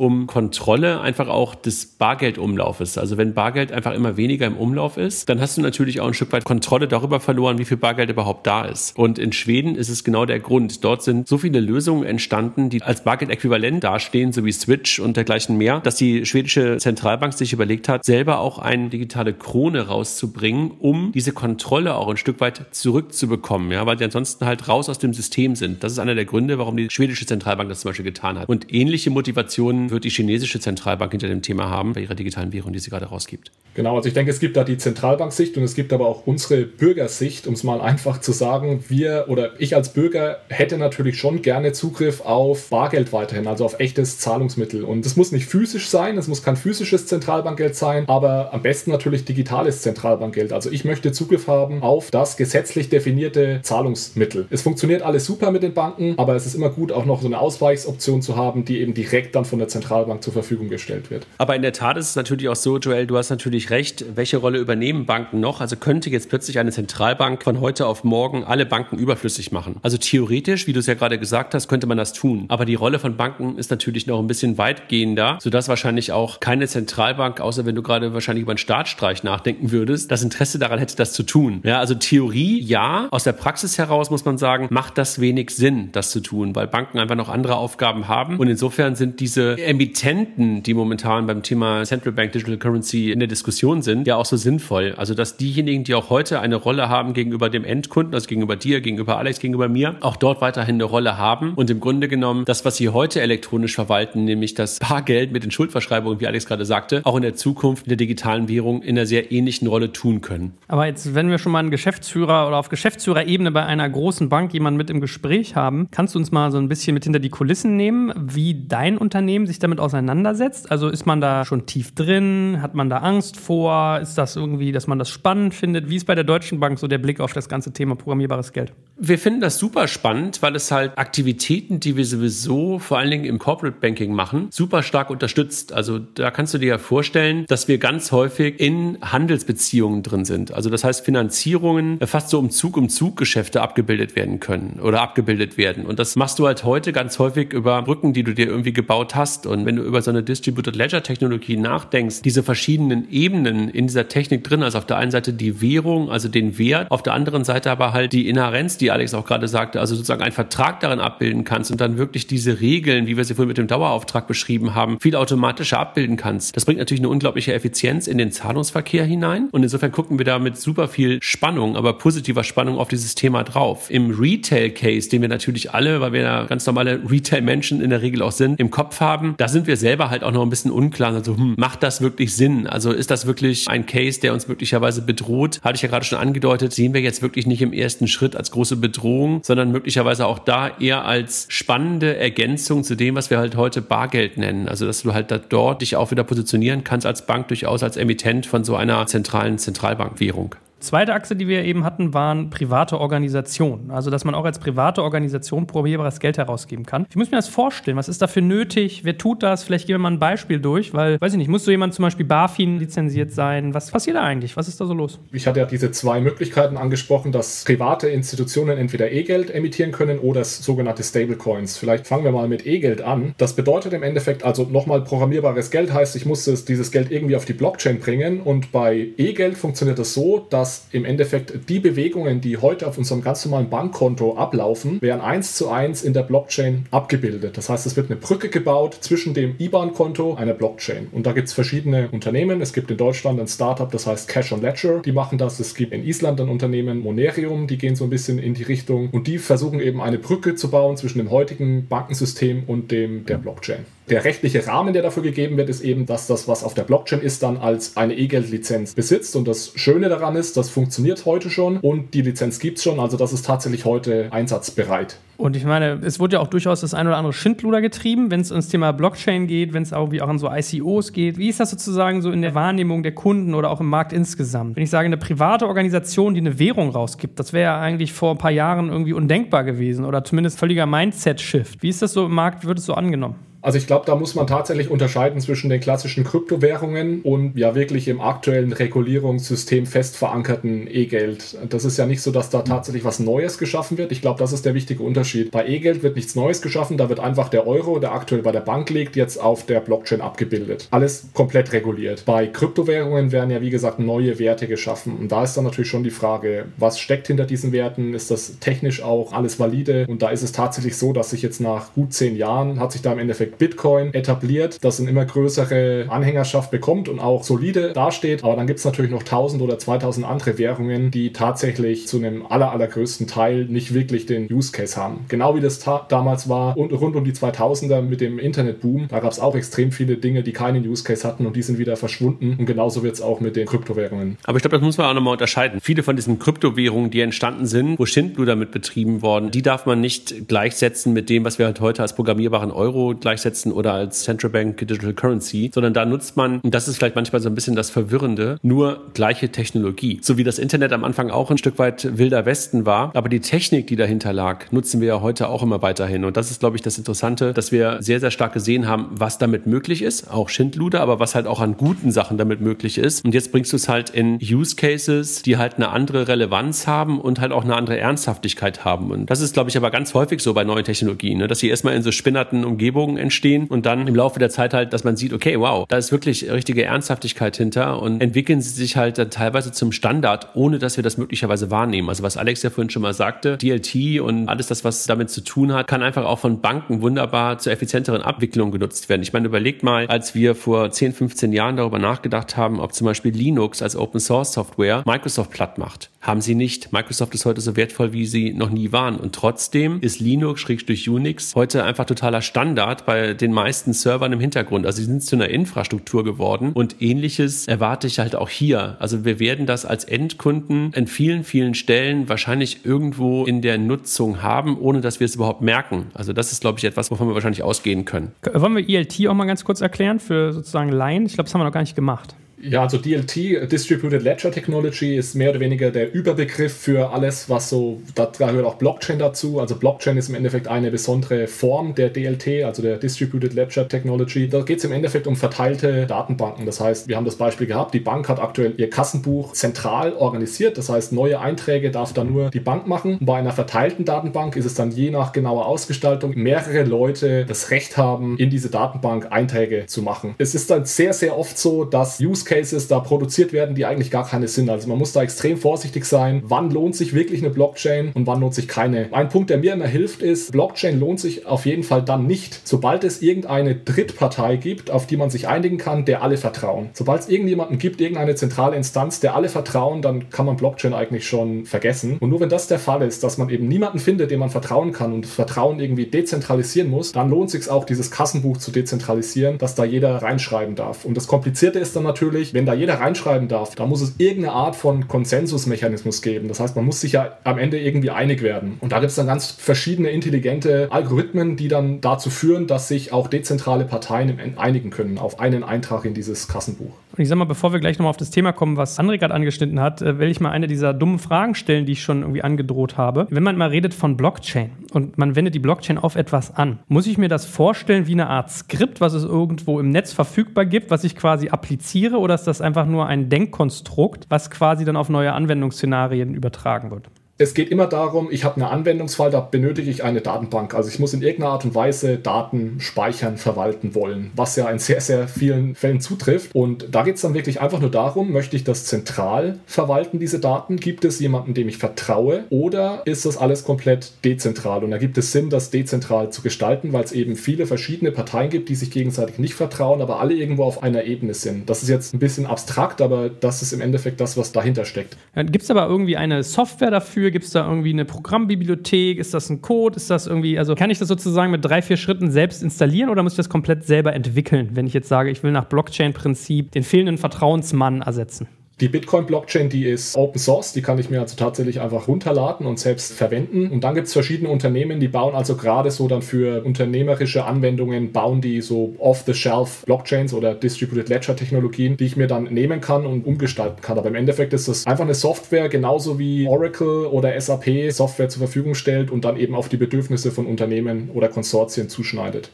um 0.00 0.26
Kontrolle 0.26 1.02
einfach 1.02 1.28
auch 1.28 1.54
des 1.54 1.84
Bargeldumlaufes. 1.84 2.96
Also 2.96 3.18
wenn 3.18 3.34
Bargeld 3.34 3.70
einfach 3.70 3.92
immer 3.92 4.16
weniger 4.16 4.46
im 4.46 4.56
Umlauf 4.56 4.96
ist, 4.96 5.28
dann 5.28 5.42
hast 5.42 5.58
du 5.58 5.60
natürlich 5.60 6.00
auch 6.00 6.06
ein 6.06 6.14
Stück 6.14 6.32
weit 6.32 6.46
Kontrolle 6.46 6.88
darüber 6.88 7.20
verloren, 7.20 7.58
wie 7.58 7.66
viel 7.66 7.76
Bargeld 7.76 8.08
überhaupt 8.08 8.46
da 8.46 8.64
ist. 8.64 8.96
Und 8.96 9.18
in 9.18 9.32
Schweden 9.34 9.76
ist 9.76 9.90
es 9.90 10.04
genau 10.04 10.24
der 10.24 10.40
Grund. 10.40 10.84
Dort 10.84 11.02
sind 11.02 11.28
so 11.28 11.36
viele 11.36 11.60
Lösungen 11.60 12.04
entstanden, 12.04 12.70
die 12.70 12.82
als 12.82 13.04
Bargeld-Äquivalent 13.04 13.84
dastehen, 13.84 14.32
so 14.32 14.46
wie 14.46 14.52
Switch 14.52 15.00
und 15.00 15.18
dergleichen 15.18 15.58
mehr, 15.58 15.80
dass 15.80 15.96
die 15.96 16.24
schwedische 16.24 16.78
Zentralbank 16.78 17.34
sich 17.34 17.52
überlegt 17.52 17.90
hat, 17.90 18.06
selber 18.06 18.38
auch 18.38 18.58
eine 18.58 18.88
digitale 18.88 19.34
Krone 19.34 19.86
rauszubringen, 19.98 20.70
um 20.78 21.12
diese 21.12 21.32
Kontrolle 21.32 21.94
auch 21.94 22.08
ein 22.08 22.16
Stück 22.16 22.40
weit 22.40 22.66
zurückzubekommen, 22.70 23.72
ja, 23.72 23.84
weil 23.86 23.96
die 23.96 24.04
ansonsten 24.04 24.46
halt 24.46 24.68
raus 24.68 24.88
aus 24.88 24.98
dem 24.98 25.12
System 25.12 25.56
sind. 25.56 25.82
Das 25.82 25.92
ist 25.92 25.98
einer 25.98 26.14
der 26.14 26.24
Gründe, 26.24 26.58
warum 26.58 26.76
die 26.76 26.88
schwedische 26.90 27.26
Zentralbank 27.26 27.68
das 27.68 27.80
zum 27.80 27.90
Beispiel 27.90 28.04
getan 28.04 28.38
hat. 28.38 28.48
Und 28.48 28.72
ähnliche 28.72 29.10
Motivationen 29.10 29.90
wird 29.90 30.04
die 30.04 30.10
chinesische 30.10 30.60
Zentralbank 30.60 31.10
hinter 31.10 31.28
dem 31.28 31.42
Thema 31.42 31.68
haben 31.68 31.92
bei 31.92 32.02
ihrer 32.02 32.14
digitalen 32.14 32.52
Währung, 32.52 32.72
die 32.72 32.78
sie 32.78 32.90
gerade 32.90 33.06
rausgibt. 33.06 33.50
Genau, 33.74 33.96
also 33.96 34.08
ich 34.08 34.14
denke, 34.14 34.30
es 34.30 34.40
gibt 34.40 34.56
da 34.56 34.64
die 34.64 34.76
Zentralbanksicht 34.76 35.56
und 35.56 35.62
es 35.62 35.74
gibt 35.74 35.92
aber 35.92 36.06
auch 36.06 36.26
unsere 36.26 36.62
Bürgersicht, 36.62 37.46
um 37.46 37.54
es 37.54 37.62
mal 37.62 37.80
einfach 37.80 38.20
zu 38.20 38.32
sagen. 38.32 38.84
Wir 38.88 39.26
oder 39.28 39.52
ich 39.60 39.76
als 39.76 39.92
Bürger 39.92 40.38
hätte 40.48 40.78
natürlich 40.78 41.18
schon 41.18 41.42
gerne 41.42 41.72
Zugriff 41.72 42.22
auf 42.22 42.70
Bargeld 42.70 43.12
weiterhin, 43.12 43.46
also 43.46 43.64
auf 43.64 43.78
echtes 43.78 44.18
Zahlungsmittel. 44.18 44.84
Und 44.84 45.06
es 45.06 45.16
muss 45.16 45.32
nicht 45.32 45.46
physisch 45.46 45.88
sein, 45.88 46.18
es 46.18 46.28
muss 46.28 46.42
kein 46.42 46.56
physisches 46.56 47.06
Zentralbankgeld 47.06 47.76
sein, 47.76 48.08
aber 48.08 48.52
am 48.52 48.62
besten 48.62 48.90
natürlich 48.90 49.24
digitales 49.24 49.77
Zentralbankgeld. 49.82 50.52
Also 50.52 50.70
ich 50.70 50.84
möchte 50.84 51.12
Zugriff 51.12 51.46
haben 51.46 51.82
auf 51.82 52.10
das 52.10 52.36
gesetzlich 52.36 52.88
definierte 52.88 53.60
Zahlungsmittel. 53.62 54.46
Es 54.50 54.62
funktioniert 54.62 55.02
alles 55.02 55.24
super 55.24 55.50
mit 55.50 55.62
den 55.62 55.74
Banken, 55.74 56.14
aber 56.16 56.34
es 56.34 56.46
ist 56.46 56.54
immer 56.54 56.70
gut, 56.70 56.92
auch 56.92 57.04
noch 57.04 57.20
so 57.20 57.26
eine 57.26 57.38
Ausweichsoption 57.38 58.22
zu 58.22 58.36
haben, 58.36 58.64
die 58.64 58.80
eben 58.80 58.94
direkt 58.94 59.34
dann 59.34 59.44
von 59.44 59.58
der 59.58 59.68
Zentralbank 59.68 60.22
zur 60.22 60.32
Verfügung 60.32 60.68
gestellt 60.68 61.10
wird. 61.10 61.26
Aber 61.38 61.56
in 61.56 61.62
der 61.62 61.72
Tat 61.72 61.96
ist 61.96 62.10
es 62.10 62.16
natürlich 62.16 62.48
auch 62.48 62.56
so, 62.56 62.78
Joel, 62.78 63.06
du 63.06 63.16
hast 63.16 63.30
natürlich 63.30 63.70
recht, 63.70 64.04
welche 64.14 64.38
Rolle 64.38 64.58
übernehmen 64.58 65.06
Banken 65.06 65.40
noch? 65.40 65.60
Also 65.60 65.76
könnte 65.76 66.10
jetzt 66.10 66.28
plötzlich 66.28 66.58
eine 66.58 66.72
Zentralbank 66.72 67.42
von 67.42 67.60
heute 67.60 67.86
auf 67.86 68.04
morgen 68.04 68.44
alle 68.44 68.66
Banken 68.66 68.98
überflüssig 68.98 69.52
machen. 69.52 69.76
Also 69.82 69.96
theoretisch, 69.98 70.66
wie 70.66 70.72
du 70.72 70.80
es 70.80 70.86
ja 70.86 70.94
gerade 70.94 71.18
gesagt 71.18 71.54
hast, 71.54 71.68
könnte 71.68 71.86
man 71.86 71.98
das 71.98 72.12
tun. 72.12 72.46
Aber 72.48 72.64
die 72.64 72.74
Rolle 72.74 72.98
von 72.98 73.16
Banken 73.16 73.58
ist 73.58 73.70
natürlich 73.70 74.06
noch 74.06 74.18
ein 74.18 74.26
bisschen 74.26 74.58
weitgehender, 74.58 75.38
sodass 75.40 75.68
wahrscheinlich 75.68 76.12
auch 76.12 76.40
keine 76.40 76.66
Zentralbank, 76.66 77.40
außer 77.40 77.66
wenn 77.66 77.74
du 77.74 77.82
gerade 77.82 78.14
wahrscheinlich 78.14 78.42
über 78.42 78.52
einen 78.52 78.58
Staatsstreich 78.58 79.22
nachdenken 79.22 79.67
würdest, 79.72 80.10
das 80.10 80.22
Interesse 80.22 80.58
daran 80.58 80.78
hätte, 80.78 80.96
das 80.96 81.12
zu 81.12 81.22
tun. 81.22 81.60
Ja, 81.64 81.78
also 81.78 81.94
Theorie 81.94 82.60
ja, 82.60 83.08
aus 83.10 83.24
der 83.24 83.32
Praxis 83.32 83.78
heraus 83.78 84.10
muss 84.10 84.24
man 84.24 84.38
sagen, 84.38 84.68
macht 84.70 84.98
das 84.98 85.20
wenig 85.20 85.50
Sinn, 85.50 85.90
das 85.92 86.10
zu 86.10 86.20
tun, 86.20 86.54
weil 86.54 86.66
Banken 86.66 86.98
einfach 86.98 87.16
noch 87.16 87.28
andere 87.28 87.56
Aufgaben 87.56 88.08
haben. 88.08 88.38
Und 88.38 88.48
insofern 88.48 88.94
sind 88.94 89.20
diese 89.20 89.58
Emittenten, 89.58 90.62
die 90.62 90.74
momentan 90.74 91.26
beim 91.26 91.42
Thema 91.42 91.84
Central 91.84 92.12
Bank 92.12 92.32
Digital 92.32 92.58
Currency 92.58 93.10
in 93.10 93.18
der 93.18 93.28
Diskussion 93.28 93.82
sind, 93.82 94.06
ja 94.06 94.16
auch 94.16 94.24
so 94.24 94.36
sinnvoll. 94.36 94.94
Also 94.96 95.14
dass 95.14 95.36
diejenigen, 95.36 95.84
die 95.84 95.94
auch 95.94 96.10
heute 96.10 96.40
eine 96.40 96.56
Rolle 96.56 96.88
haben 96.88 97.14
gegenüber 97.14 97.50
dem 97.50 97.64
Endkunden, 97.64 98.14
also 98.14 98.26
gegenüber 98.28 98.56
dir, 98.56 98.80
gegenüber 98.80 99.18
Alex, 99.18 99.40
gegenüber 99.40 99.68
mir, 99.68 99.96
auch 100.00 100.16
dort 100.16 100.40
weiterhin 100.40 100.76
eine 100.76 100.84
Rolle 100.84 101.18
haben 101.18 101.54
und 101.54 101.70
im 101.70 101.80
Grunde 101.80 102.08
genommen 102.08 102.44
das, 102.44 102.64
was 102.64 102.76
sie 102.76 102.90
heute 102.90 103.20
elektronisch 103.20 103.74
verwalten, 103.74 104.24
nämlich 104.24 104.54
das 104.54 104.78
Bargeld 104.78 105.32
mit 105.32 105.42
den 105.42 105.50
Schuldverschreibungen, 105.50 106.20
wie 106.20 106.26
Alex 106.26 106.46
gerade 106.46 106.64
sagte, 106.64 107.00
auch 107.04 107.16
in 107.16 107.22
der 107.22 107.34
Zukunft 107.34 107.86
mit 107.86 107.90
der 107.90 107.96
digitalen 107.96 108.48
Währung 108.48 108.82
in 108.82 108.96
einer 108.96 109.06
sehr 109.06 109.32
ähnlichen 109.32 109.57
Rolle 109.66 109.92
tun 109.92 110.20
können. 110.20 110.54
Aber 110.68 110.86
jetzt, 110.86 111.14
wenn 111.14 111.30
wir 111.30 111.38
schon 111.38 111.52
mal 111.52 111.58
einen 111.58 111.70
Geschäftsführer 111.70 112.46
oder 112.46 112.56
auf 112.56 112.68
Geschäftsführerebene 112.68 113.50
bei 113.50 113.64
einer 113.64 113.88
großen 113.88 114.28
Bank 114.28 114.52
jemanden 114.54 114.78
mit 114.78 114.90
im 114.90 115.00
Gespräch 115.00 115.56
haben, 115.56 115.88
kannst 115.90 116.14
du 116.14 116.18
uns 116.18 116.30
mal 116.30 116.50
so 116.52 116.58
ein 116.58 116.68
bisschen 116.68 116.94
mit 116.94 117.04
hinter 117.04 117.18
die 117.18 117.30
Kulissen 117.30 117.76
nehmen, 117.76 118.12
wie 118.16 118.66
dein 118.68 118.98
Unternehmen 118.98 119.46
sich 119.46 119.58
damit 119.58 119.80
auseinandersetzt? 119.80 120.70
Also 120.70 120.88
ist 120.88 121.06
man 121.06 121.20
da 121.20 121.44
schon 121.44 121.66
tief 121.66 121.94
drin? 121.94 122.58
Hat 122.62 122.74
man 122.74 122.88
da 122.88 122.98
Angst 122.98 123.36
vor? 123.36 123.98
Ist 124.00 124.16
das 124.16 124.36
irgendwie, 124.36 124.72
dass 124.72 124.86
man 124.86 124.98
das 124.98 125.08
spannend 125.08 125.54
findet? 125.54 125.90
Wie 125.90 125.96
ist 125.96 126.06
bei 126.06 126.14
der 126.14 126.24
Deutschen 126.24 126.60
Bank 126.60 126.78
so 126.78 126.86
der 126.86 126.98
Blick 126.98 127.20
auf 127.20 127.32
das 127.32 127.48
ganze 127.48 127.72
Thema 127.72 127.96
programmierbares 127.96 128.52
Geld? 128.52 128.72
Wir 129.00 129.16
finden 129.16 129.40
das 129.40 129.58
super 129.58 129.86
spannend, 129.86 130.42
weil 130.42 130.56
es 130.56 130.72
halt 130.72 130.98
Aktivitäten, 130.98 131.78
die 131.78 131.96
wir 131.96 132.04
sowieso 132.04 132.80
vor 132.80 132.98
allen 132.98 133.12
Dingen 133.12 133.26
im 133.26 133.38
Corporate 133.38 133.76
Banking 133.80 134.12
machen, 134.12 134.48
super 134.50 134.82
stark 134.82 135.10
unterstützt. 135.10 135.72
Also 135.72 136.00
da 136.00 136.32
kannst 136.32 136.52
du 136.52 136.58
dir 136.58 136.66
ja 136.66 136.78
vorstellen, 136.78 137.46
dass 137.46 137.68
wir 137.68 137.78
ganz 137.78 138.10
häufig 138.10 138.58
in 138.58 138.98
Handelsbeziehungen 139.00 140.02
drin 140.02 140.24
sind. 140.24 140.52
Also 140.52 140.68
das 140.68 140.82
heißt 140.82 141.04
Finanzierungen 141.04 142.00
fast 142.08 142.30
so 142.30 142.40
um 142.40 142.50
Zug 142.50 142.76
um 142.76 142.88
Zug 142.88 143.16
Geschäfte 143.16 143.62
abgebildet 143.62 144.16
werden 144.16 144.40
können 144.40 144.80
oder 144.82 145.00
abgebildet 145.00 145.56
werden. 145.56 145.86
Und 145.86 146.00
das 146.00 146.16
machst 146.16 146.40
du 146.40 146.48
halt 146.48 146.64
heute 146.64 146.92
ganz 146.92 147.20
häufig 147.20 147.52
über 147.52 147.80
Brücken, 147.82 148.12
die 148.12 148.24
du 148.24 148.34
dir 148.34 148.48
irgendwie 148.48 148.72
gebaut 148.72 149.14
hast. 149.14 149.46
Und 149.46 149.64
wenn 149.64 149.76
du 149.76 149.82
über 149.84 150.02
so 150.02 150.10
eine 150.10 150.24
Distributed 150.24 150.74
Ledger 150.74 151.04
Technologie 151.04 151.56
nachdenkst, 151.56 152.22
diese 152.22 152.42
verschiedenen 152.42 153.08
Ebenen 153.12 153.68
in 153.68 153.86
dieser 153.86 154.08
Technik 154.08 154.42
drin, 154.42 154.64
also 154.64 154.78
auf 154.78 154.86
der 154.86 154.96
einen 154.96 155.12
Seite 155.12 155.32
die 155.32 155.60
Währung, 155.60 156.10
also 156.10 156.28
den 156.28 156.58
Wert, 156.58 156.90
auf 156.90 157.04
der 157.04 157.14
anderen 157.14 157.44
Seite 157.44 157.70
aber 157.70 157.92
halt 157.92 158.12
die 158.12 158.28
Inhärenz, 158.28 158.76
die 158.76 158.87
Alex 158.90 159.14
auch 159.14 159.24
gerade 159.24 159.48
sagte, 159.48 159.80
also 159.80 159.94
sozusagen 159.94 160.22
einen 160.22 160.32
Vertrag 160.32 160.80
darin 160.80 161.00
abbilden 161.00 161.44
kannst 161.44 161.70
und 161.70 161.80
dann 161.80 161.98
wirklich 161.98 162.26
diese 162.26 162.60
Regeln, 162.60 163.06
wie 163.06 163.16
wir 163.16 163.24
sie 163.24 163.34
vorhin 163.34 163.48
mit 163.48 163.58
dem 163.58 163.66
Dauerauftrag 163.66 164.26
beschrieben 164.26 164.74
haben, 164.74 164.98
viel 165.00 165.16
automatischer 165.16 165.78
abbilden 165.78 166.16
kannst. 166.16 166.56
Das 166.56 166.64
bringt 166.64 166.78
natürlich 166.78 167.00
eine 167.00 167.08
unglaubliche 167.08 167.52
Effizienz 167.52 168.06
in 168.06 168.18
den 168.18 168.30
Zahlungsverkehr 168.30 169.04
hinein. 169.04 169.48
Und 169.52 169.62
insofern 169.62 169.92
gucken 169.92 170.18
wir 170.18 170.24
da 170.24 170.38
mit 170.38 170.56
super 170.56 170.88
viel 170.88 171.18
Spannung, 171.22 171.76
aber 171.76 171.94
positiver 171.94 172.44
Spannung 172.44 172.78
auf 172.78 172.88
dieses 172.88 173.14
Thema 173.14 173.44
drauf. 173.44 173.90
Im 173.90 174.10
Retail-Case, 174.10 175.08
den 175.08 175.22
wir 175.22 175.28
natürlich 175.28 175.74
alle, 175.74 176.00
weil 176.00 176.12
wir 176.12 176.20
ja 176.20 176.44
ganz 176.44 176.66
normale 176.66 177.00
Retail-Menschen 177.08 177.80
in 177.80 177.90
der 177.90 178.02
Regel 178.02 178.22
auch 178.22 178.32
sind, 178.32 178.58
im 178.58 178.70
Kopf 178.70 179.00
haben, 179.00 179.34
da 179.36 179.48
sind 179.48 179.66
wir 179.66 179.76
selber 179.76 180.10
halt 180.10 180.24
auch 180.24 180.32
noch 180.32 180.42
ein 180.42 180.50
bisschen 180.50 180.70
unklar. 180.70 181.14
Also, 181.14 181.36
hm, 181.36 181.54
macht 181.56 181.82
das 181.82 182.00
wirklich 182.00 182.34
Sinn? 182.34 182.66
Also 182.66 182.92
ist 182.92 183.10
das 183.10 183.26
wirklich 183.26 183.68
ein 183.68 183.86
Case, 183.86 184.20
der 184.20 184.32
uns 184.32 184.48
möglicherweise 184.48 185.02
bedroht? 185.02 185.60
Hatte 185.62 185.76
ich 185.76 185.82
ja 185.82 185.88
gerade 185.88 186.04
schon 186.04 186.18
angedeutet, 186.18 186.72
sehen 186.72 186.94
wir 186.94 187.00
jetzt 187.00 187.22
wirklich 187.22 187.46
nicht 187.46 187.62
im 187.62 187.72
ersten 187.72 188.08
Schritt 188.08 188.36
als 188.36 188.50
große 188.50 188.76
Bedrohung, 188.78 189.40
sondern 189.42 189.72
möglicherweise 189.72 190.26
auch 190.26 190.38
da 190.38 190.70
eher 190.78 191.04
als 191.04 191.46
spannende 191.48 192.16
Ergänzung 192.16 192.84
zu 192.84 192.94
dem, 192.94 193.14
was 193.14 193.30
wir 193.30 193.38
halt 193.38 193.56
heute 193.56 193.82
Bargeld 193.82 194.36
nennen. 194.36 194.68
Also 194.68 194.86
dass 194.86 195.02
du 195.02 195.14
halt 195.14 195.30
da 195.30 195.38
dort 195.38 195.82
dich 195.82 195.96
auch 195.96 196.10
wieder 196.10 196.24
positionieren 196.24 196.84
kannst 196.84 197.06
als 197.06 197.26
Bank 197.26 197.48
durchaus 197.48 197.82
als 197.82 197.96
Emittent 197.96 198.46
von 198.46 198.64
so 198.64 198.76
einer 198.76 199.06
zentralen 199.06 199.58
Zentralbankwährung. 199.58 200.54
Zweite 200.80 201.12
Achse, 201.12 201.34
die 201.34 201.48
wir 201.48 201.64
eben 201.64 201.84
hatten, 201.84 202.14
waren 202.14 202.50
private 202.50 203.00
Organisationen. 203.00 203.90
Also, 203.90 204.10
dass 204.10 204.24
man 204.24 204.34
auch 204.34 204.44
als 204.44 204.60
private 204.60 205.02
Organisation 205.02 205.66
programmierbares 205.66 206.20
Geld 206.20 206.38
herausgeben 206.38 206.86
kann. 206.86 207.06
Ich 207.10 207.16
muss 207.16 207.30
mir 207.30 207.36
das 207.36 207.48
vorstellen. 207.48 207.96
Was 207.96 208.08
ist 208.08 208.22
dafür 208.22 208.42
nötig? 208.42 209.04
Wer 209.04 209.18
tut 209.18 209.42
das? 209.42 209.64
Vielleicht 209.64 209.88
geben 209.88 209.98
wir 210.00 210.04
mal 210.04 210.12
ein 210.12 210.20
Beispiel 210.20 210.60
durch, 210.60 210.94
weil, 210.94 211.20
weiß 211.20 211.32
ich 211.32 211.38
nicht, 211.38 211.48
muss 211.48 211.64
so 211.64 211.72
jemand 211.72 211.94
zum 211.94 212.04
Beispiel 212.04 212.24
BaFin 212.24 212.78
lizenziert 212.78 213.32
sein? 213.32 213.74
Was 213.74 213.90
passiert 213.90 214.16
da 214.16 214.22
eigentlich? 214.22 214.56
Was 214.56 214.68
ist 214.68 214.80
da 214.80 214.86
so 214.86 214.94
los? 214.94 215.18
Ich 215.32 215.46
hatte 215.48 215.58
ja 215.60 215.66
diese 215.66 215.90
zwei 215.90 216.20
Möglichkeiten 216.20 216.76
angesprochen, 216.76 217.32
dass 217.32 217.64
private 217.64 218.08
Institutionen 218.08 218.78
entweder 218.78 219.10
E-Geld 219.10 219.50
emittieren 219.52 219.90
können 219.90 220.20
oder 220.20 220.44
sogenannte 220.44 221.02
Stablecoins. 221.02 221.76
Vielleicht 221.76 222.06
fangen 222.06 222.22
wir 222.22 222.32
mal 222.32 222.46
mit 222.46 222.66
E-Geld 222.66 223.02
an. 223.02 223.34
Das 223.38 223.54
bedeutet 223.56 223.94
im 223.94 224.04
Endeffekt 224.04 224.44
also 224.44 224.62
nochmal 224.64 225.02
programmierbares 225.02 225.72
Geld 225.72 225.92
heißt, 225.92 226.14
ich 226.14 226.24
muss 226.24 226.44
dieses 226.44 226.92
Geld 226.92 227.10
irgendwie 227.10 227.34
auf 227.34 227.46
die 227.46 227.52
Blockchain 227.52 227.98
bringen 227.98 228.40
und 228.40 228.70
bei 228.70 229.08
E-Geld 229.16 229.56
funktioniert 229.56 229.98
das 229.98 230.14
so, 230.14 230.46
dass 230.50 230.67
im 230.92 231.04
Endeffekt 231.04 231.68
die 231.68 231.78
Bewegungen, 231.80 232.40
die 232.40 232.56
heute 232.56 232.86
auf 232.86 232.98
unserem 232.98 233.22
ganz 233.22 233.44
normalen 233.44 233.70
Bankkonto 233.70 234.36
ablaufen, 234.36 235.00
werden 235.00 235.20
eins 235.20 235.54
zu 235.54 235.68
eins 235.68 236.02
in 236.02 236.12
der 236.12 236.22
Blockchain 236.22 236.86
abgebildet. 236.90 237.56
Das 237.56 237.68
heißt, 237.68 237.86
es 237.86 237.96
wird 237.96 238.10
eine 238.10 238.18
Brücke 238.18 238.48
gebaut 238.48 238.98
zwischen 239.00 239.34
dem 239.34 239.54
IBAN-Konto 239.58 240.34
einer 240.34 240.54
Blockchain. 240.54 241.08
Und 241.12 241.26
da 241.26 241.32
gibt 241.32 241.48
es 241.48 241.54
verschiedene 241.54 242.08
Unternehmen. 242.10 242.60
Es 242.60 242.72
gibt 242.72 242.90
in 242.90 242.96
Deutschland 242.96 243.40
ein 243.40 243.48
Startup, 243.48 243.90
das 243.90 244.06
heißt 244.06 244.28
Cash 244.28 244.52
on 244.52 244.62
Ledger. 244.62 245.00
Die 245.00 245.12
machen 245.12 245.38
das. 245.38 245.60
Es 245.60 245.74
gibt 245.74 245.92
in 245.92 246.04
Island 246.04 246.40
ein 246.40 246.48
Unternehmen, 246.48 247.00
Monerium, 247.00 247.66
die 247.66 247.78
gehen 247.78 247.96
so 247.96 248.04
ein 248.04 248.10
bisschen 248.10 248.38
in 248.38 248.54
die 248.54 248.64
Richtung. 248.64 249.10
Und 249.10 249.26
die 249.26 249.38
versuchen 249.38 249.80
eben 249.80 250.00
eine 250.00 250.18
Brücke 250.18 250.54
zu 250.54 250.70
bauen 250.70 250.96
zwischen 250.96 251.18
dem 251.18 251.30
heutigen 251.30 251.86
Bankensystem 251.88 252.64
und 252.66 252.90
dem 252.90 253.26
der 253.26 253.38
Blockchain. 253.38 253.84
Der 254.10 254.24
rechtliche 254.24 254.66
Rahmen, 254.66 254.94
der 254.94 255.02
dafür 255.02 255.22
gegeben 255.22 255.58
wird, 255.58 255.68
ist 255.68 255.82
eben, 255.82 256.06
dass 256.06 256.26
das, 256.26 256.48
was 256.48 256.64
auf 256.64 256.72
der 256.72 256.84
Blockchain 256.84 257.20
ist, 257.20 257.42
dann 257.42 257.58
als 257.58 257.96
eine 257.98 258.14
E-Geld-Lizenz 258.14 258.94
besitzt. 258.94 259.36
Und 259.36 259.46
das 259.46 259.72
Schöne 259.74 260.08
daran 260.08 260.34
ist, 260.34 260.56
das 260.56 260.70
funktioniert 260.70 261.26
heute 261.26 261.50
schon 261.50 261.76
und 261.78 262.14
die 262.14 262.22
Lizenz 262.22 262.58
gibt 262.58 262.78
es 262.78 262.84
schon. 262.84 263.00
Also 263.00 263.18
das 263.18 263.34
ist 263.34 263.44
tatsächlich 263.44 263.84
heute 263.84 264.28
einsatzbereit. 264.30 265.18
Und 265.36 265.54
ich 265.54 265.64
meine, 265.64 266.00
es 266.02 266.18
wurde 266.18 266.34
ja 266.34 266.40
auch 266.40 266.48
durchaus 266.48 266.80
das 266.80 266.94
ein 266.94 267.06
oder 267.06 267.16
andere 267.16 267.32
Schindluder 267.32 267.80
getrieben, 267.80 268.30
wenn 268.30 268.40
es 268.40 268.50
ums 268.50 268.68
Thema 268.68 268.92
Blockchain 268.92 269.46
geht, 269.46 269.72
wenn 269.72 269.84
es 269.84 269.92
auch 269.92 270.10
wie 270.10 270.20
auch 270.20 270.28
an 270.28 270.38
so 270.38 270.50
ICOs 270.50 271.12
geht. 271.12 271.38
Wie 271.38 271.48
ist 271.48 271.60
das 271.60 271.70
sozusagen 271.70 272.22
so 272.22 272.32
in 272.32 272.42
der 272.42 272.56
Wahrnehmung 272.56 273.04
der 273.04 273.12
Kunden 273.12 273.54
oder 273.54 273.70
auch 273.70 273.80
im 273.80 273.88
Markt 273.88 274.12
insgesamt? 274.12 274.74
Wenn 274.74 274.82
ich 274.82 274.90
sage, 274.90 275.06
eine 275.06 275.16
private 275.16 275.66
Organisation, 275.66 276.34
die 276.34 276.40
eine 276.40 276.58
Währung 276.58 276.90
rausgibt, 276.90 277.38
das 277.38 277.52
wäre 277.52 277.64
ja 277.64 277.80
eigentlich 277.80 278.12
vor 278.12 278.32
ein 278.32 278.38
paar 278.38 278.50
Jahren 278.50 278.88
irgendwie 278.88 279.12
undenkbar 279.12 279.62
gewesen 279.62 280.04
oder 280.04 280.24
zumindest 280.24 280.58
völliger 280.58 280.86
Mindset-Shift. 280.86 281.82
Wie 281.84 281.90
ist 281.90 282.02
das 282.02 282.14
so 282.14 282.26
im 282.26 282.32
Markt? 282.34 282.64
Wird 282.64 282.78
es 282.78 282.86
so 282.86 282.94
angenommen? 282.94 283.36
Also 283.68 283.76
ich 283.76 283.86
glaube, 283.86 284.06
da 284.06 284.16
muss 284.16 284.34
man 284.34 284.46
tatsächlich 284.46 284.90
unterscheiden 284.90 285.42
zwischen 285.42 285.68
den 285.68 285.78
klassischen 285.78 286.24
Kryptowährungen 286.24 287.20
und 287.20 287.54
ja 287.54 287.74
wirklich 287.74 288.08
im 288.08 288.18
aktuellen 288.18 288.72
Regulierungssystem 288.72 289.84
fest 289.84 290.16
verankerten 290.16 290.88
E-Geld. 290.90 291.58
Das 291.68 291.84
ist 291.84 291.98
ja 291.98 292.06
nicht 292.06 292.22
so, 292.22 292.30
dass 292.30 292.48
da 292.48 292.62
tatsächlich 292.62 293.04
was 293.04 293.18
Neues 293.18 293.58
geschaffen 293.58 293.98
wird. 293.98 294.10
Ich 294.10 294.22
glaube, 294.22 294.38
das 294.38 294.54
ist 294.54 294.64
der 294.64 294.72
wichtige 294.72 295.02
Unterschied. 295.02 295.50
Bei 295.50 295.68
E-Geld 295.68 296.02
wird 296.02 296.16
nichts 296.16 296.34
Neues 296.34 296.62
geschaffen, 296.62 296.96
da 296.96 297.10
wird 297.10 297.20
einfach 297.20 297.50
der 297.50 297.66
Euro, 297.66 297.98
der 297.98 298.12
aktuell 298.12 298.40
bei 298.40 298.52
der 298.52 298.60
Bank 298.60 298.88
liegt, 298.88 299.16
jetzt 299.16 299.36
auf 299.36 299.66
der 299.66 299.80
Blockchain 299.80 300.22
abgebildet. 300.22 300.88
Alles 300.90 301.28
komplett 301.34 301.70
reguliert. 301.74 302.24
Bei 302.24 302.46
Kryptowährungen 302.46 303.32
werden 303.32 303.50
ja 303.50 303.60
wie 303.60 303.68
gesagt 303.68 303.98
neue 303.98 304.38
Werte 304.38 304.66
geschaffen 304.66 305.18
und 305.18 305.30
da 305.30 305.44
ist 305.44 305.58
dann 305.58 305.64
natürlich 305.64 305.90
schon 305.90 306.04
die 306.04 306.10
Frage, 306.10 306.68
was 306.78 306.98
steckt 306.98 307.26
hinter 307.26 307.44
diesen 307.44 307.72
Werten? 307.72 308.14
Ist 308.14 308.30
das 308.30 308.60
technisch 308.60 309.02
auch 309.02 309.34
alles 309.34 309.60
valide? 309.60 310.06
Und 310.08 310.22
da 310.22 310.30
ist 310.30 310.42
es 310.42 310.52
tatsächlich 310.52 310.96
so, 310.96 311.12
dass 311.12 311.28
sich 311.28 311.42
jetzt 311.42 311.60
nach 311.60 311.92
gut 311.92 312.14
zehn 312.14 312.34
Jahren 312.34 312.80
hat 312.80 312.92
sich 312.92 313.02
da 313.02 313.12
im 313.12 313.18
Endeffekt 313.18 313.57
Bitcoin 313.58 314.14
etabliert, 314.14 314.82
das 314.82 315.00
eine 315.00 315.10
immer 315.10 315.24
größere 315.24 316.06
Anhängerschaft 316.08 316.70
bekommt 316.70 317.08
und 317.08 317.20
auch 317.20 317.42
solide 317.44 317.92
dasteht. 317.92 318.44
Aber 318.44 318.56
dann 318.56 318.66
gibt 318.66 318.78
es 318.78 318.84
natürlich 318.84 319.10
noch 319.10 319.20
1000 319.20 319.62
oder 319.62 319.78
2000 319.78 320.26
andere 320.26 320.58
Währungen, 320.58 321.10
die 321.10 321.32
tatsächlich 321.32 322.06
zu 322.06 322.18
einem 322.18 322.46
aller, 322.46 322.72
allergrößten 322.72 323.26
Teil 323.26 323.64
nicht 323.64 323.94
wirklich 323.94 324.26
den 324.26 324.52
Use 324.52 324.72
Case 324.72 324.96
haben. 324.96 325.24
Genau 325.28 325.54
wie 325.54 325.60
das 325.60 325.80
damals 326.08 326.48
war 326.48 326.76
und 326.76 326.92
rund 326.92 327.16
um 327.16 327.24
die 327.24 327.32
2000er 327.32 328.00
mit 328.00 328.20
dem 328.20 328.38
Internetboom. 328.38 329.08
Da 329.08 329.20
gab 329.20 329.32
es 329.32 329.40
auch 329.40 329.54
extrem 329.54 329.92
viele 329.92 330.16
Dinge, 330.16 330.42
die 330.42 330.52
keinen 330.52 330.86
Use 330.86 331.04
Case 331.04 331.26
hatten 331.26 331.46
und 331.46 331.56
die 331.56 331.62
sind 331.62 331.78
wieder 331.78 331.96
verschwunden. 331.96 332.56
Und 332.58 332.66
genauso 332.66 333.02
wird 333.02 333.14
es 333.14 333.22
auch 333.22 333.40
mit 333.40 333.56
den 333.56 333.66
Kryptowährungen. 333.66 334.38
Aber 334.44 334.56
ich 334.56 334.62
glaube, 334.62 334.76
das 334.76 334.84
muss 334.84 334.98
man 334.98 335.06
auch 335.06 335.14
nochmal 335.14 335.32
unterscheiden. 335.32 335.80
Viele 335.80 336.02
von 336.02 336.16
diesen 336.16 336.38
Kryptowährungen, 336.38 337.10
die 337.10 337.20
entstanden 337.20 337.66
sind, 337.66 337.98
wo 337.98 338.06
Schindluder 338.06 338.56
mit 338.56 338.70
betrieben 338.70 339.22
worden, 339.22 339.50
die 339.50 339.62
darf 339.62 339.86
man 339.86 340.00
nicht 340.00 340.48
gleichsetzen 340.48 341.12
mit 341.12 341.28
dem, 341.30 341.44
was 341.44 341.58
wir 341.58 341.66
halt 341.66 341.80
heute 341.80 342.02
als 342.02 342.14
programmierbaren 342.14 342.70
Euro 342.70 343.14
gleich 343.14 343.37
gleichsetzen 343.38 343.72
oder 343.72 343.92
als 343.92 344.24
Central 344.24 344.50
Bank 344.50 344.78
Digital 344.78 345.14
Currency, 345.14 345.70
sondern 345.72 345.94
da 345.94 346.04
nutzt 346.04 346.36
man, 346.36 346.60
und 346.60 346.74
das 346.74 346.88
ist 346.88 346.96
vielleicht 346.96 347.14
manchmal 347.14 347.40
so 347.40 347.48
ein 347.48 347.54
bisschen 347.54 347.76
das 347.76 347.90
Verwirrende, 347.90 348.58
nur 348.62 349.06
gleiche 349.14 349.50
Technologie. 349.50 350.18
So 350.22 350.36
wie 350.36 350.44
das 350.44 350.58
Internet 350.58 350.92
am 350.92 351.04
Anfang 351.04 351.30
auch 351.30 351.50
ein 351.50 351.58
Stück 351.58 351.78
weit 351.78 352.18
wilder 352.18 352.46
Westen 352.46 352.86
war, 352.86 353.14
aber 353.14 353.28
die 353.28 353.40
Technik, 353.40 353.86
die 353.86 353.96
dahinter 353.96 354.32
lag, 354.32 354.70
nutzen 354.72 355.00
wir 355.00 355.08
ja 355.08 355.20
heute 355.20 355.48
auch 355.48 355.62
immer 355.62 355.82
weiterhin. 355.82 356.24
Und 356.24 356.36
das 356.36 356.50
ist, 356.50 356.60
glaube 356.60 356.76
ich, 356.76 356.82
das 356.82 356.98
Interessante, 356.98 357.52
dass 357.52 357.72
wir 357.72 357.98
sehr, 358.00 358.20
sehr 358.20 358.30
stark 358.30 358.52
gesehen 358.52 358.86
haben, 358.86 359.06
was 359.10 359.38
damit 359.38 359.66
möglich 359.66 360.02
ist, 360.02 360.30
auch 360.30 360.48
Schindluder, 360.48 361.00
aber 361.00 361.20
was 361.20 361.34
halt 361.34 361.46
auch 361.46 361.60
an 361.60 361.76
guten 361.76 362.10
Sachen 362.10 362.38
damit 362.38 362.60
möglich 362.60 362.98
ist. 362.98 363.24
Und 363.24 363.34
jetzt 363.34 363.52
bringst 363.52 363.72
du 363.72 363.76
es 363.76 363.88
halt 363.88 364.10
in 364.10 364.38
Use 364.42 364.76
Cases, 364.76 365.42
die 365.42 365.56
halt 365.56 365.76
eine 365.76 365.90
andere 365.90 366.28
Relevanz 366.28 366.86
haben 366.86 367.20
und 367.20 367.40
halt 367.40 367.52
auch 367.52 367.64
eine 367.64 367.76
andere 367.76 367.98
Ernsthaftigkeit 367.98 368.84
haben. 368.84 369.10
Und 369.10 369.30
das 369.30 369.40
ist, 369.40 369.54
glaube 369.54 369.70
ich, 369.70 369.76
aber 369.76 369.90
ganz 369.90 370.14
häufig 370.14 370.40
so 370.40 370.54
bei 370.54 370.64
neuen 370.64 370.84
Technologien, 370.84 371.38
ne? 371.38 371.46
dass 371.46 371.60
sie 371.60 371.68
erstmal 371.68 371.94
in 371.94 372.02
so 372.02 372.12
spinnerten 372.12 372.64
Umgebungen 372.64 373.16
entstehen 373.28 373.66
und 373.68 373.84
dann 373.84 374.06
im 374.06 374.14
Laufe 374.14 374.38
der 374.38 374.48
Zeit 374.48 374.72
halt, 374.72 374.92
dass 374.92 375.04
man 375.04 375.16
sieht, 375.16 375.32
okay, 375.32 375.60
wow, 375.60 375.84
da 375.86 375.98
ist 375.98 376.12
wirklich 376.12 376.50
richtige 376.50 376.84
Ernsthaftigkeit 376.84 377.56
hinter 377.56 378.00
und 378.00 378.22
entwickeln 378.22 378.60
sie 378.62 378.70
sich 378.70 378.96
halt 378.96 379.18
dann 379.18 379.30
teilweise 379.30 379.70
zum 379.70 379.92
Standard, 379.92 380.48
ohne 380.54 380.78
dass 380.78 380.96
wir 380.96 381.04
das 381.04 381.18
möglicherweise 381.18 381.70
wahrnehmen. 381.70 382.08
Also 382.08 382.22
was 382.22 382.36
Alex 382.36 382.62
ja 382.62 382.70
vorhin 382.70 382.90
schon 382.90 383.02
mal 383.02 383.12
sagte, 383.12 383.58
DLT 383.58 384.20
und 384.20 384.48
alles 384.48 384.66
das, 384.66 384.82
was 384.82 385.04
damit 385.06 385.28
zu 385.28 385.42
tun 385.42 385.74
hat, 385.74 385.86
kann 385.86 386.02
einfach 386.02 386.24
auch 386.24 386.38
von 386.38 386.60
Banken 386.62 387.02
wunderbar 387.02 387.58
zur 387.58 387.72
effizienteren 387.72 388.22
Abwicklung 388.22 388.70
genutzt 388.70 389.08
werden. 389.08 389.22
Ich 389.22 389.32
meine, 389.32 389.46
überlegt 389.46 389.82
mal, 389.82 390.06
als 390.06 390.34
wir 390.34 390.54
vor 390.54 390.90
10, 390.90 391.12
15 391.12 391.52
Jahren 391.52 391.76
darüber 391.76 391.98
nachgedacht 391.98 392.56
haben, 392.56 392.80
ob 392.80 392.94
zum 392.94 393.04
Beispiel 393.04 393.32
Linux 393.32 393.82
als 393.82 393.94
Open 393.94 394.20
Source 394.20 394.54
Software 394.54 395.02
Microsoft 395.04 395.50
platt 395.50 395.78
macht. 395.78 396.10
Haben 396.20 396.40
sie 396.40 396.54
nicht. 396.54 396.92
Microsoft 396.92 397.34
ist 397.34 397.46
heute 397.46 397.60
so 397.60 397.76
wertvoll, 397.76 398.12
wie 398.12 398.26
sie 398.26 398.52
noch 398.52 398.70
nie 398.70 398.90
waren. 398.92 399.16
Und 399.16 399.34
trotzdem 399.34 400.00
ist 400.00 400.20
Linux, 400.20 400.64
durch 400.64 401.08
Unix, 401.08 401.54
heute 401.54 401.84
einfach 401.84 402.06
totaler 402.06 402.42
Standard 402.42 403.06
bei 403.06 403.34
den 403.34 403.52
meisten 403.52 403.92
Servern 403.92 404.32
im 404.32 404.40
Hintergrund. 404.40 404.84
Also 404.84 404.98
sie 404.98 405.04
sind 405.04 405.22
zu 405.22 405.36
einer 405.36 405.48
Infrastruktur 405.48 406.24
geworden 406.24 406.72
und 406.74 407.00
ähnliches 407.00 407.68
erwarte 407.68 408.06
ich 408.06 408.18
halt 408.18 408.34
auch 408.34 408.48
hier. 408.48 408.96
Also 408.98 409.24
wir 409.24 409.38
werden 409.38 409.66
das 409.66 409.86
als 409.86 410.04
Endkunden 410.04 410.92
in 410.92 411.06
vielen, 411.06 411.44
vielen 411.44 411.74
Stellen 411.74 412.28
wahrscheinlich 412.28 412.84
irgendwo 412.84 413.44
in 413.44 413.62
der 413.62 413.78
Nutzung 413.78 414.42
haben, 414.42 414.76
ohne 414.78 415.00
dass 415.00 415.20
wir 415.20 415.24
es 415.24 415.36
überhaupt 415.36 415.62
merken. 415.62 416.06
Also 416.14 416.32
das 416.32 416.52
ist, 416.52 416.60
glaube 416.60 416.78
ich, 416.78 416.84
etwas, 416.84 417.10
wovon 417.10 417.28
wir 417.28 417.34
wahrscheinlich 417.34 417.62
ausgehen 417.62 418.04
können. 418.04 418.32
Wollen 418.52 418.76
wir 418.76 418.88
ELT 418.88 419.26
auch 419.28 419.34
mal 419.34 419.46
ganz 419.46 419.64
kurz 419.64 419.80
erklären 419.80 420.18
für 420.18 420.52
sozusagen 420.52 420.90
Laien? 420.90 421.26
Ich 421.26 421.34
glaube, 421.34 421.44
das 421.44 421.54
haben 421.54 421.60
wir 421.60 421.66
noch 421.66 421.72
gar 421.72 421.80
nicht 421.80 421.96
gemacht. 421.96 422.34
Ja, 422.60 422.82
also 422.82 422.98
DLT, 422.98 423.70
Distributed 423.70 424.22
Ledger 424.22 424.50
Technology, 424.50 425.16
ist 425.16 425.34
mehr 425.34 425.50
oder 425.50 425.60
weniger 425.60 425.90
der 425.90 426.12
Überbegriff 426.12 426.76
für 426.76 427.10
alles, 427.10 427.48
was 427.48 427.70
so, 427.70 428.00
da 428.14 428.26
gehört 428.26 428.66
auch 428.66 428.76
Blockchain 428.76 429.18
dazu. 429.18 429.60
Also 429.60 429.76
Blockchain 429.76 430.16
ist 430.16 430.28
im 430.28 430.34
Endeffekt 430.34 430.68
eine 430.68 430.90
besondere 430.90 431.46
Form 431.46 431.94
der 431.94 432.10
DLT, 432.10 432.64
also 432.64 432.82
der 432.82 432.96
Distributed 432.96 433.54
Ledger 433.54 433.88
Technology. 433.88 434.48
Da 434.48 434.62
geht 434.62 434.78
es 434.78 434.84
im 434.84 434.92
Endeffekt 434.92 435.26
um 435.26 435.36
verteilte 435.36 436.06
Datenbanken. 436.06 436.66
Das 436.66 436.80
heißt, 436.80 437.08
wir 437.08 437.16
haben 437.16 437.24
das 437.24 437.36
Beispiel 437.36 437.66
gehabt, 437.66 437.94
die 437.94 438.00
Bank 438.00 438.28
hat 438.28 438.40
aktuell 438.40 438.74
ihr 438.76 438.90
Kassenbuch 438.90 439.52
zentral 439.52 440.14
organisiert. 440.14 440.78
Das 440.78 440.88
heißt, 440.88 441.12
neue 441.12 441.40
Einträge 441.40 441.90
darf 441.90 442.12
dann 442.12 442.32
nur 442.32 442.50
die 442.50 442.60
Bank 442.60 442.86
machen. 442.86 443.18
Bei 443.20 443.38
einer 443.38 443.52
verteilten 443.52 444.04
Datenbank 444.04 444.56
ist 444.56 444.64
es 444.64 444.74
dann 444.74 444.90
je 444.90 445.10
nach 445.10 445.32
genauer 445.32 445.66
Ausgestaltung 445.66 446.32
mehrere 446.34 446.82
Leute 446.82 447.44
das 447.44 447.70
Recht 447.70 447.96
haben, 447.96 448.36
in 448.38 448.50
diese 448.50 448.70
Datenbank 448.70 449.28
Einträge 449.30 449.86
zu 449.86 450.02
machen. 450.02 450.34
Es 450.38 450.54
ist 450.54 450.70
dann 450.70 450.84
sehr, 450.84 451.12
sehr 451.12 451.38
oft 451.38 451.58
so, 451.58 451.84
dass 451.84 452.20
Use 452.20 452.44
Cases 452.48 452.88
da 452.88 453.00
produziert 453.00 453.52
werden, 453.52 453.74
die 453.74 453.84
eigentlich 453.84 454.10
gar 454.10 454.26
keine 454.26 454.48
sind. 454.48 454.70
Also 454.70 454.88
man 454.88 454.98
muss 454.98 455.12
da 455.12 455.22
extrem 455.22 455.58
vorsichtig 455.58 456.04
sein. 456.06 456.42
Wann 456.44 456.70
lohnt 456.70 456.96
sich 456.96 457.14
wirklich 457.14 457.42
eine 457.42 457.50
Blockchain 457.50 458.10
und 458.14 458.26
wann 458.26 458.40
lohnt 458.40 458.54
sich 458.54 458.66
keine? 458.66 459.08
Ein 459.12 459.28
Punkt, 459.28 459.50
der 459.50 459.58
mir 459.58 459.74
immer 459.74 459.86
hilft, 459.86 460.22
ist, 460.22 460.50
Blockchain 460.52 460.98
lohnt 460.98 461.20
sich 461.20 461.46
auf 461.46 461.66
jeden 461.66 461.82
Fall 461.82 462.02
dann 462.02 462.26
nicht, 462.26 462.60
sobald 462.64 463.04
es 463.04 463.20
irgendeine 463.20 463.74
Drittpartei 463.74 464.56
gibt, 464.56 464.90
auf 464.90 465.06
die 465.06 465.16
man 465.16 465.30
sich 465.30 465.46
einigen 465.46 465.76
kann, 465.76 466.06
der 466.06 466.22
alle 466.22 466.38
vertrauen. 466.38 466.88
Sobald 466.94 467.20
es 467.20 467.28
irgendjemanden 467.28 467.78
gibt, 467.78 468.00
irgendeine 468.00 468.34
zentrale 468.34 468.76
Instanz, 468.76 469.20
der 469.20 469.36
alle 469.36 469.50
vertrauen, 469.50 470.00
dann 470.00 470.30
kann 470.30 470.46
man 470.46 470.56
Blockchain 470.56 470.94
eigentlich 470.94 471.26
schon 471.26 471.66
vergessen. 471.66 472.16
Und 472.18 472.30
nur 472.30 472.40
wenn 472.40 472.48
das 472.48 472.66
der 472.66 472.78
Fall 472.78 473.02
ist, 473.02 473.22
dass 473.24 473.36
man 473.36 473.50
eben 473.50 473.68
niemanden 473.68 473.98
findet, 473.98 474.30
dem 474.30 474.40
man 474.40 474.50
vertrauen 474.50 474.92
kann 474.92 475.12
und 475.12 475.26
das 475.26 475.32
Vertrauen 475.32 475.80
irgendwie 475.80 476.06
dezentralisieren 476.06 476.90
muss, 476.90 477.12
dann 477.12 477.28
lohnt 477.28 477.50
sich 477.50 477.68
auch, 477.68 477.84
dieses 477.84 478.10
Kassenbuch 478.10 478.56
zu 478.56 478.70
dezentralisieren, 478.70 479.58
dass 479.58 479.74
da 479.74 479.84
jeder 479.84 480.22
reinschreiben 480.22 480.74
darf. 480.74 481.04
Und 481.04 481.16
das 481.16 481.26
Komplizierte 481.26 481.78
ist 481.78 481.96
dann 481.96 482.04
natürlich, 482.04 482.37
natürlich, 482.38 482.54
wenn 482.54 482.66
da 482.66 482.74
jeder 482.74 483.00
reinschreiben 483.00 483.48
darf, 483.48 483.74
da 483.74 483.84
muss 483.84 484.00
es 484.00 484.14
irgendeine 484.18 484.52
Art 484.52 484.76
von 484.76 485.08
Konsensusmechanismus 485.08 486.22
geben. 486.22 486.46
Das 486.46 486.60
heißt, 486.60 486.76
man 486.76 486.84
muss 486.84 487.00
sich 487.00 487.12
ja 487.12 487.32
am 487.42 487.58
Ende 487.58 487.80
irgendwie 487.80 488.10
einig 488.10 488.42
werden. 488.42 488.76
Und 488.80 488.92
da 488.92 489.00
gibt 489.00 489.10
es 489.10 489.16
dann 489.16 489.26
ganz 489.26 489.50
verschiedene 489.50 490.10
intelligente 490.10 490.86
Algorithmen, 490.90 491.56
die 491.56 491.66
dann 491.66 492.00
dazu 492.00 492.30
führen, 492.30 492.68
dass 492.68 492.86
sich 492.86 493.12
auch 493.12 493.26
dezentrale 493.26 493.84
Parteien 493.84 494.38
einigen 494.56 494.90
können 494.90 495.18
auf 495.18 495.40
einen 495.40 495.64
Eintrag 495.64 496.04
in 496.04 496.14
dieses 496.14 496.46
Kassenbuch. 496.46 496.92
Und 497.18 497.22
ich 497.22 497.28
sag 497.28 497.36
mal, 497.36 497.46
bevor 497.46 497.72
wir 497.72 497.80
gleich 497.80 497.98
nochmal 497.98 498.10
auf 498.10 498.16
das 498.16 498.30
Thema 498.30 498.52
kommen, 498.52 498.76
was 498.76 498.98
André 499.00 499.18
gerade 499.18 499.34
angeschnitten 499.34 499.80
hat, 499.80 500.02
äh, 500.02 500.20
will 500.20 500.30
ich 500.30 500.38
mal 500.38 500.50
eine 500.50 500.68
dieser 500.68 500.94
dummen 500.94 501.18
Fragen 501.18 501.56
stellen, 501.56 501.84
die 501.84 501.92
ich 501.92 502.02
schon 502.02 502.20
irgendwie 502.20 502.42
angedroht 502.42 502.96
habe. 502.96 503.26
Wenn 503.30 503.42
man 503.42 503.56
mal 503.56 503.70
redet 503.70 503.92
von 503.92 504.16
Blockchain 504.16 504.70
und 504.92 505.18
man 505.18 505.34
wendet 505.34 505.54
die 505.54 505.58
Blockchain 505.58 505.98
auf 505.98 506.14
etwas 506.14 506.54
an, 506.54 506.78
muss 506.86 507.08
ich 507.08 507.18
mir 507.18 507.28
das 507.28 507.44
vorstellen 507.44 508.06
wie 508.06 508.12
eine 508.12 508.28
Art 508.28 508.50
Skript, 508.50 509.00
was 509.00 509.14
es 509.14 509.24
irgendwo 509.24 509.80
im 509.80 509.90
Netz 509.90 510.12
verfügbar 510.12 510.64
gibt, 510.64 510.92
was 510.92 511.02
ich 511.02 511.16
quasi 511.16 511.48
appliziere, 511.48 512.18
oder 512.28 512.34
ist 512.34 512.46
das 512.46 512.60
einfach 512.60 512.84
nur 512.84 513.06
ein 513.06 513.30
Denkkonstrukt, 513.30 514.26
was 514.28 514.50
quasi 514.50 514.84
dann 514.84 514.96
auf 514.96 515.08
neue 515.08 515.32
Anwendungsszenarien 515.32 516.34
übertragen 516.34 516.90
wird? 516.90 517.08
Es 517.40 517.54
geht 517.54 517.70
immer 517.70 517.86
darum, 517.86 518.28
ich 518.32 518.42
habe 518.42 518.56
einen 518.56 518.64
Anwendungsfall, 518.64 519.30
da 519.30 519.38
benötige 519.38 519.88
ich 519.88 520.02
eine 520.02 520.20
Datenbank. 520.20 520.74
Also 520.74 520.88
ich 520.88 520.98
muss 520.98 521.14
in 521.14 521.22
irgendeiner 521.22 521.52
Art 521.52 521.64
und 521.64 521.74
Weise 521.74 522.18
Daten 522.18 522.80
speichern, 522.80 523.38
verwalten 523.38 523.94
wollen, 523.94 524.32
was 524.34 524.56
ja 524.56 524.68
in 524.68 524.80
sehr, 524.80 525.00
sehr 525.00 525.28
vielen 525.28 525.76
Fällen 525.76 526.00
zutrifft. 526.00 526.52
Und 526.52 526.88
da 526.90 527.04
geht 527.04 527.14
es 527.14 527.22
dann 527.22 527.34
wirklich 527.34 527.60
einfach 527.60 527.80
nur 527.80 527.92
darum, 527.92 528.32
möchte 528.32 528.56
ich 528.56 528.64
das 528.64 528.86
zentral 528.86 529.60
verwalten, 529.66 530.18
diese 530.18 530.40
Daten? 530.40 530.78
Gibt 530.78 531.04
es 531.04 531.20
jemanden, 531.20 531.54
dem 531.54 531.68
ich 531.68 531.78
vertraue? 531.78 532.44
Oder 532.50 533.02
ist 533.04 533.24
das 533.24 533.36
alles 533.36 533.62
komplett 533.62 534.12
dezentral? 534.24 534.82
Und 534.82 534.90
da 534.90 534.98
gibt 534.98 535.16
es 535.16 535.30
Sinn, 535.30 535.48
das 535.48 535.70
dezentral 535.70 536.30
zu 536.30 536.42
gestalten, 536.42 536.92
weil 536.92 537.04
es 537.04 537.12
eben 537.12 537.36
viele 537.36 537.66
verschiedene 537.66 538.10
Parteien 538.10 538.50
gibt, 538.50 538.68
die 538.68 538.74
sich 538.74 538.90
gegenseitig 538.90 539.38
nicht 539.38 539.54
vertrauen, 539.54 540.02
aber 540.02 540.18
alle 540.18 540.34
irgendwo 540.34 540.64
auf 540.64 540.82
einer 540.82 541.04
Ebene 541.04 541.34
sind. 541.34 541.70
Das 541.70 541.84
ist 541.84 541.88
jetzt 541.88 542.14
ein 542.14 542.18
bisschen 542.18 542.46
abstrakt, 542.46 543.00
aber 543.00 543.28
das 543.28 543.62
ist 543.62 543.72
im 543.72 543.80
Endeffekt 543.80 544.20
das, 544.20 544.36
was 544.36 544.50
dahinter 544.50 544.84
steckt. 544.84 545.16
Gibt 545.36 545.62
es 545.62 545.70
aber 545.70 545.86
irgendwie 545.86 546.16
eine 546.16 546.42
Software 546.42 546.90
dafür? 546.90 547.27
Gibt 547.30 547.44
es 547.44 547.50
da 547.52 547.68
irgendwie 547.68 547.92
eine 547.92 548.04
Programmbibliothek? 548.04 549.18
Ist 549.18 549.34
das 549.34 549.50
ein 549.50 549.62
Code? 549.62 549.96
Ist 549.96 550.10
das 550.10 550.26
irgendwie, 550.26 550.58
also 550.58 550.74
kann 550.74 550.90
ich 550.90 550.98
das 550.98 551.08
sozusagen 551.08 551.50
mit 551.50 551.64
drei, 551.64 551.82
vier 551.82 551.96
Schritten 551.96 552.30
selbst 552.30 552.62
installieren 552.62 553.10
oder 553.10 553.22
muss 553.22 553.32
ich 553.32 553.36
das 553.38 553.48
komplett 553.48 553.84
selber 553.84 554.12
entwickeln, 554.12 554.70
wenn 554.72 554.86
ich 554.86 554.94
jetzt 554.94 555.08
sage, 555.08 555.30
ich 555.30 555.42
will 555.42 555.52
nach 555.52 555.64
Blockchain-Prinzip 555.64 556.72
den 556.72 556.82
fehlenden 556.82 557.18
Vertrauensmann 557.18 558.02
ersetzen? 558.02 558.48
Die 558.80 558.88
Bitcoin-Blockchain, 558.88 559.68
die 559.68 559.86
ist 559.86 560.16
Open 560.16 560.38
Source, 560.38 560.72
die 560.72 560.82
kann 560.82 561.00
ich 561.00 561.10
mir 561.10 561.20
also 561.20 561.34
tatsächlich 561.34 561.80
einfach 561.80 562.06
runterladen 562.06 562.64
und 562.64 562.78
selbst 562.78 563.12
verwenden. 563.12 563.72
Und 563.72 563.82
dann 563.82 563.96
gibt 563.96 564.06
es 564.06 564.12
verschiedene 564.12 564.50
Unternehmen, 564.50 565.00
die 565.00 565.08
bauen 565.08 565.34
also 565.34 565.56
gerade 565.56 565.90
so 565.90 566.06
dann 566.06 566.22
für 566.22 566.64
unternehmerische 566.64 567.44
Anwendungen, 567.44 568.12
bauen 568.12 568.40
die 568.40 568.60
so 568.60 568.94
off-the-shelf 568.98 569.82
Blockchains 569.84 570.32
oder 570.32 570.54
Distributed 570.54 571.08
Ledger-Technologien, 571.08 571.96
die 571.96 572.04
ich 572.04 572.16
mir 572.16 572.28
dann 572.28 572.44
nehmen 572.44 572.80
kann 572.80 573.04
und 573.04 573.26
umgestalten 573.26 573.80
kann. 573.80 573.98
Aber 573.98 574.10
im 574.10 574.14
Endeffekt 574.14 574.52
ist 574.52 574.68
das 574.68 574.86
einfach 574.86 575.04
eine 575.04 575.14
Software, 575.14 575.68
genauso 575.68 576.20
wie 576.20 576.46
Oracle 576.46 577.06
oder 577.06 577.38
SAP 577.40 577.90
Software 577.90 578.28
zur 578.28 578.38
Verfügung 578.38 578.76
stellt 578.76 579.10
und 579.10 579.24
dann 579.24 579.36
eben 579.36 579.56
auf 579.56 579.68
die 579.68 579.76
Bedürfnisse 579.76 580.30
von 580.30 580.46
Unternehmen 580.46 581.10
oder 581.14 581.28
Konsortien 581.28 581.88
zuschneidet. 581.88 582.52